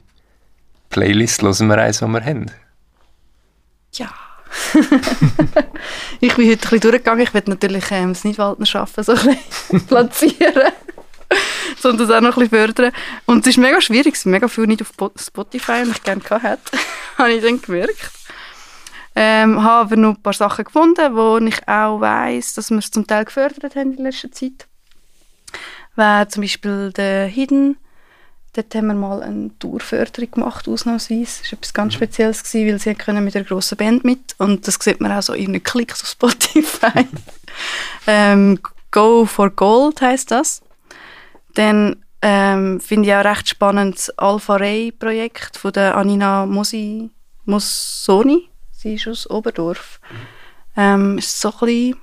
[0.90, 1.42] Playlist.
[1.42, 2.46] Hören wir eins, was wir haben.
[3.94, 4.08] Ja.
[6.20, 7.22] ich bin heute ein bisschen durchgegangen.
[7.22, 10.72] Ich werde natürlich ähm, das Nidwaldner Schaffen so ein bisschen platzieren.
[11.78, 12.92] sondern das auch noch ein bisschen fördern.
[13.26, 14.14] Und es ist mega schwierig.
[14.14, 16.78] Es mega viele nicht auf Spotify und ich gerne gehabt hätte.
[17.18, 18.10] habe ich dann gemerkt.
[19.16, 22.90] Ähm, habe aber noch ein paar Sachen gefunden, wo ich auch weiss, dass wir es
[22.90, 24.66] zum Teil gefördert haben in letzter Zeit.
[25.94, 27.76] Wäre zum Beispiel der Hidden.
[28.54, 31.42] Dort haben wir mal eine Tourförderung gemacht, ausnahmsweise.
[31.42, 34.66] Das war etwas ganz Spezielles, gewesen, weil sie können mit einer grossen Band mit Und
[34.68, 37.06] das sieht man auch so in den Klicks auf Spotify.
[38.06, 38.60] ähm,
[38.92, 40.62] Go for Gold heisst das.
[41.54, 47.10] Dann ähm, finde ich auch recht spannend das Alpha Ray Projekt von der Anina Mosi,
[47.44, 49.98] Mossoni Sie ist aus Oberdorf.
[50.76, 51.96] Ähm, ist so ein bisschen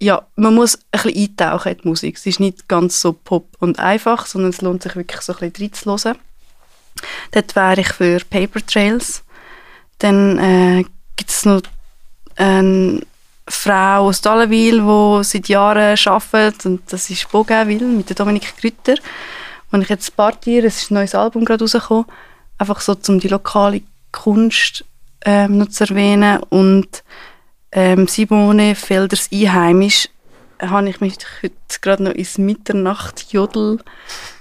[0.00, 2.16] ja, man muss ein bisschen eintauchen in die Musik.
[2.16, 5.50] Es ist nicht ganz so pop und einfach, sondern es lohnt sich wirklich so ein
[5.50, 6.18] bisschen reinzuhören.
[7.32, 9.22] Dort wäre ich für Paper Trails.
[9.98, 10.84] Dann äh,
[11.16, 11.62] gibt es noch
[12.36, 13.02] eine
[13.46, 18.94] Frau aus Dallenwil, die seit Jahren arbeitet und das ist Bougainville mit Dominik Grütter.
[19.70, 22.06] Und ich jetzt partiere, es ist ein neues Album gerade rausgekommen,
[22.58, 23.82] einfach so, um die lokale
[24.12, 24.84] Kunst
[25.24, 26.42] ähm, noch zu erwähnen.
[26.48, 27.04] Und
[27.72, 30.08] ähm, Simone Felders Einheimisch
[30.60, 33.78] habe ich mich heute gerade noch ins Mitternacht-Jodel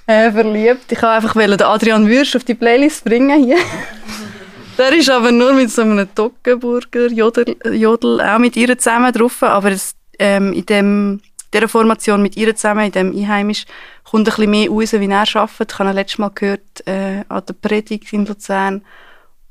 [0.07, 0.91] äh, verliebt.
[0.91, 3.57] Ich wollte einfach Adrian Würsch auf die Playlist bringen hier.
[4.77, 9.43] Der ist aber nur mit so einem Toggenburger Jodel, Jodel auch mit ihr zusammen drauf,
[9.43, 11.21] aber es, ähm, in dem
[11.53, 13.65] dieser Formation mit ihr zusammen, in dem Einheimisch,
[14.03, 15.71] kommt ein bisschen mehr raus, wie er arbeitet.
[15.73, 18.83] Ich habe letztes Mal gehört, äh, an der Predigt in Luzern,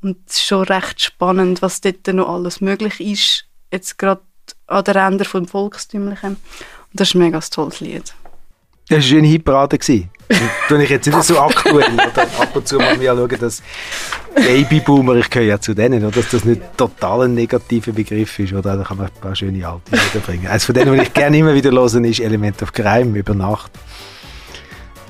[0.01, 4.21] und es ist schon recht spannend, was dort noch alles möglich ist, jetzt gerade
[4.67, 6.31] an der Ränder vom Volkstümlichen.
[6.31, 6.39] Und
[6.93, 8.13] das ist ein mega tolles Lied.
[8.89, 9.77] Das war eine Hitparade.
[10.67, 11.93] Tue ich jetzt nicht so aktuell.
[11.93, 13.61] Oder ab und zu mal mir schauen, dass
[14.35, 18.53] Babyboomer, ich gehöre ja zu denen, oder, dass das nicht total ein negativer Begriff ist.
[18.53, 18.77] Oder?
[18.77, 20.47] Da kann man ein paar schöne alte Lieder bringen.
[20.47, 23.71] Eines von denen, die ich gerne immer wieder höre, ist Element of Crime über Nacht.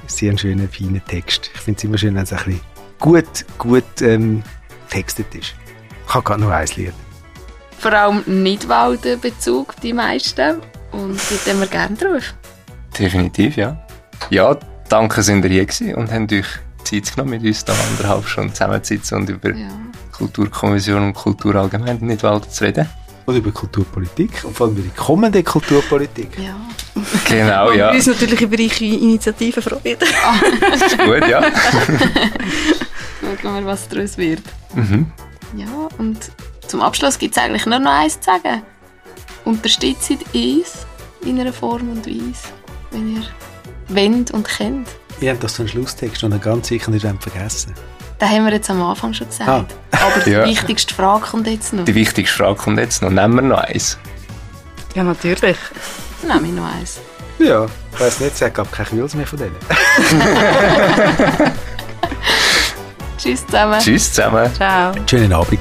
[0.08, 1.50] Sehr ein schöner, feiner Text.
[1.54, 2.62] Ich finde es immer schön, wenn es ein bisschen
[3.00, 4.44] gut, gut ähm,
[4.90, 5.54] getextet ist.
[6.06, 6.94] Ich habe gerade noch ein Lied.
[7.80, 10.58] Vor allem Nidwalden-Bezug, die meisten.
[10.92, 12.34] Und dort haben wir gerne drauf.
[12.98, 13.78] Definitiv, ja.
[14.30, 14.58] Ja,
[14.90, 16.46] danke, sind ihr hier gewesen und habt euch
[16.84, 19.70] Zeit genommen, mit uns da anderthalb Stunden zusammenzusitzen und über ja.
[20.12, 22.90] Kulturkommission und Kultur allgemein in Nidwalden zu reden.
[23.26, 26.38] Und über Kulturpolitik und vor allem über die kommende Kulturpolitik.
[26.40, 26.56] Ja.
[27.26, 27.90] Genau, ja.
[27.90, 29.98] Und uns natürlich über eure Initiativen freuen.
[30.26, 30.36] Ah.
[30.72, 31.44] das ist gut, ja.
[33.42, 34.42] Schauen wir, was daraus wird.
[34.74, 35.12] Mhm.
[35.56, 36.32] Ja, und
[36.70, 38.62] zum Abschluss gibt es eigentlich nur noch eins zu sagen.
[39.44, 40.86] Unterstützt uns
[41.26, 42.50] in einer Form und Weise,
[42.92, 43.24] wenn ihr
[43.88, 44.88] wendet und kennt.
[45.20, 47.74] Ihr habt doch so einen Schlusstext, ihr ganz sicher nicht vergessen
[48.22, 49.50] Den haben wir jetzt am Anfang schon gesagt.
[49.50, 49.66] Ah.
[50.06, 50.46] Aber die ja.
[50.46, 51.86] wichtigste Frage kommt jetzt noch.
[51.86, 53.10] Die wichtigste Frage kommt jetzt noch.
[53.10, 53.98] Nehmen wir noch eins?
[54.94, 55.58] Ja, natürlich.
[56.22, 57.00] Nehmen wir noch eins.
[57.40, 59.56] Ja, ich weiß nicht, es gab keine Kühls mehr von denen.
[63.18, 63.80] Tschüss zusammen.
[63.80, 64.54] Tschüss zusammen.
[64.54, 64.94] Ciao.
[65.08, 65.60] Schönen Abend.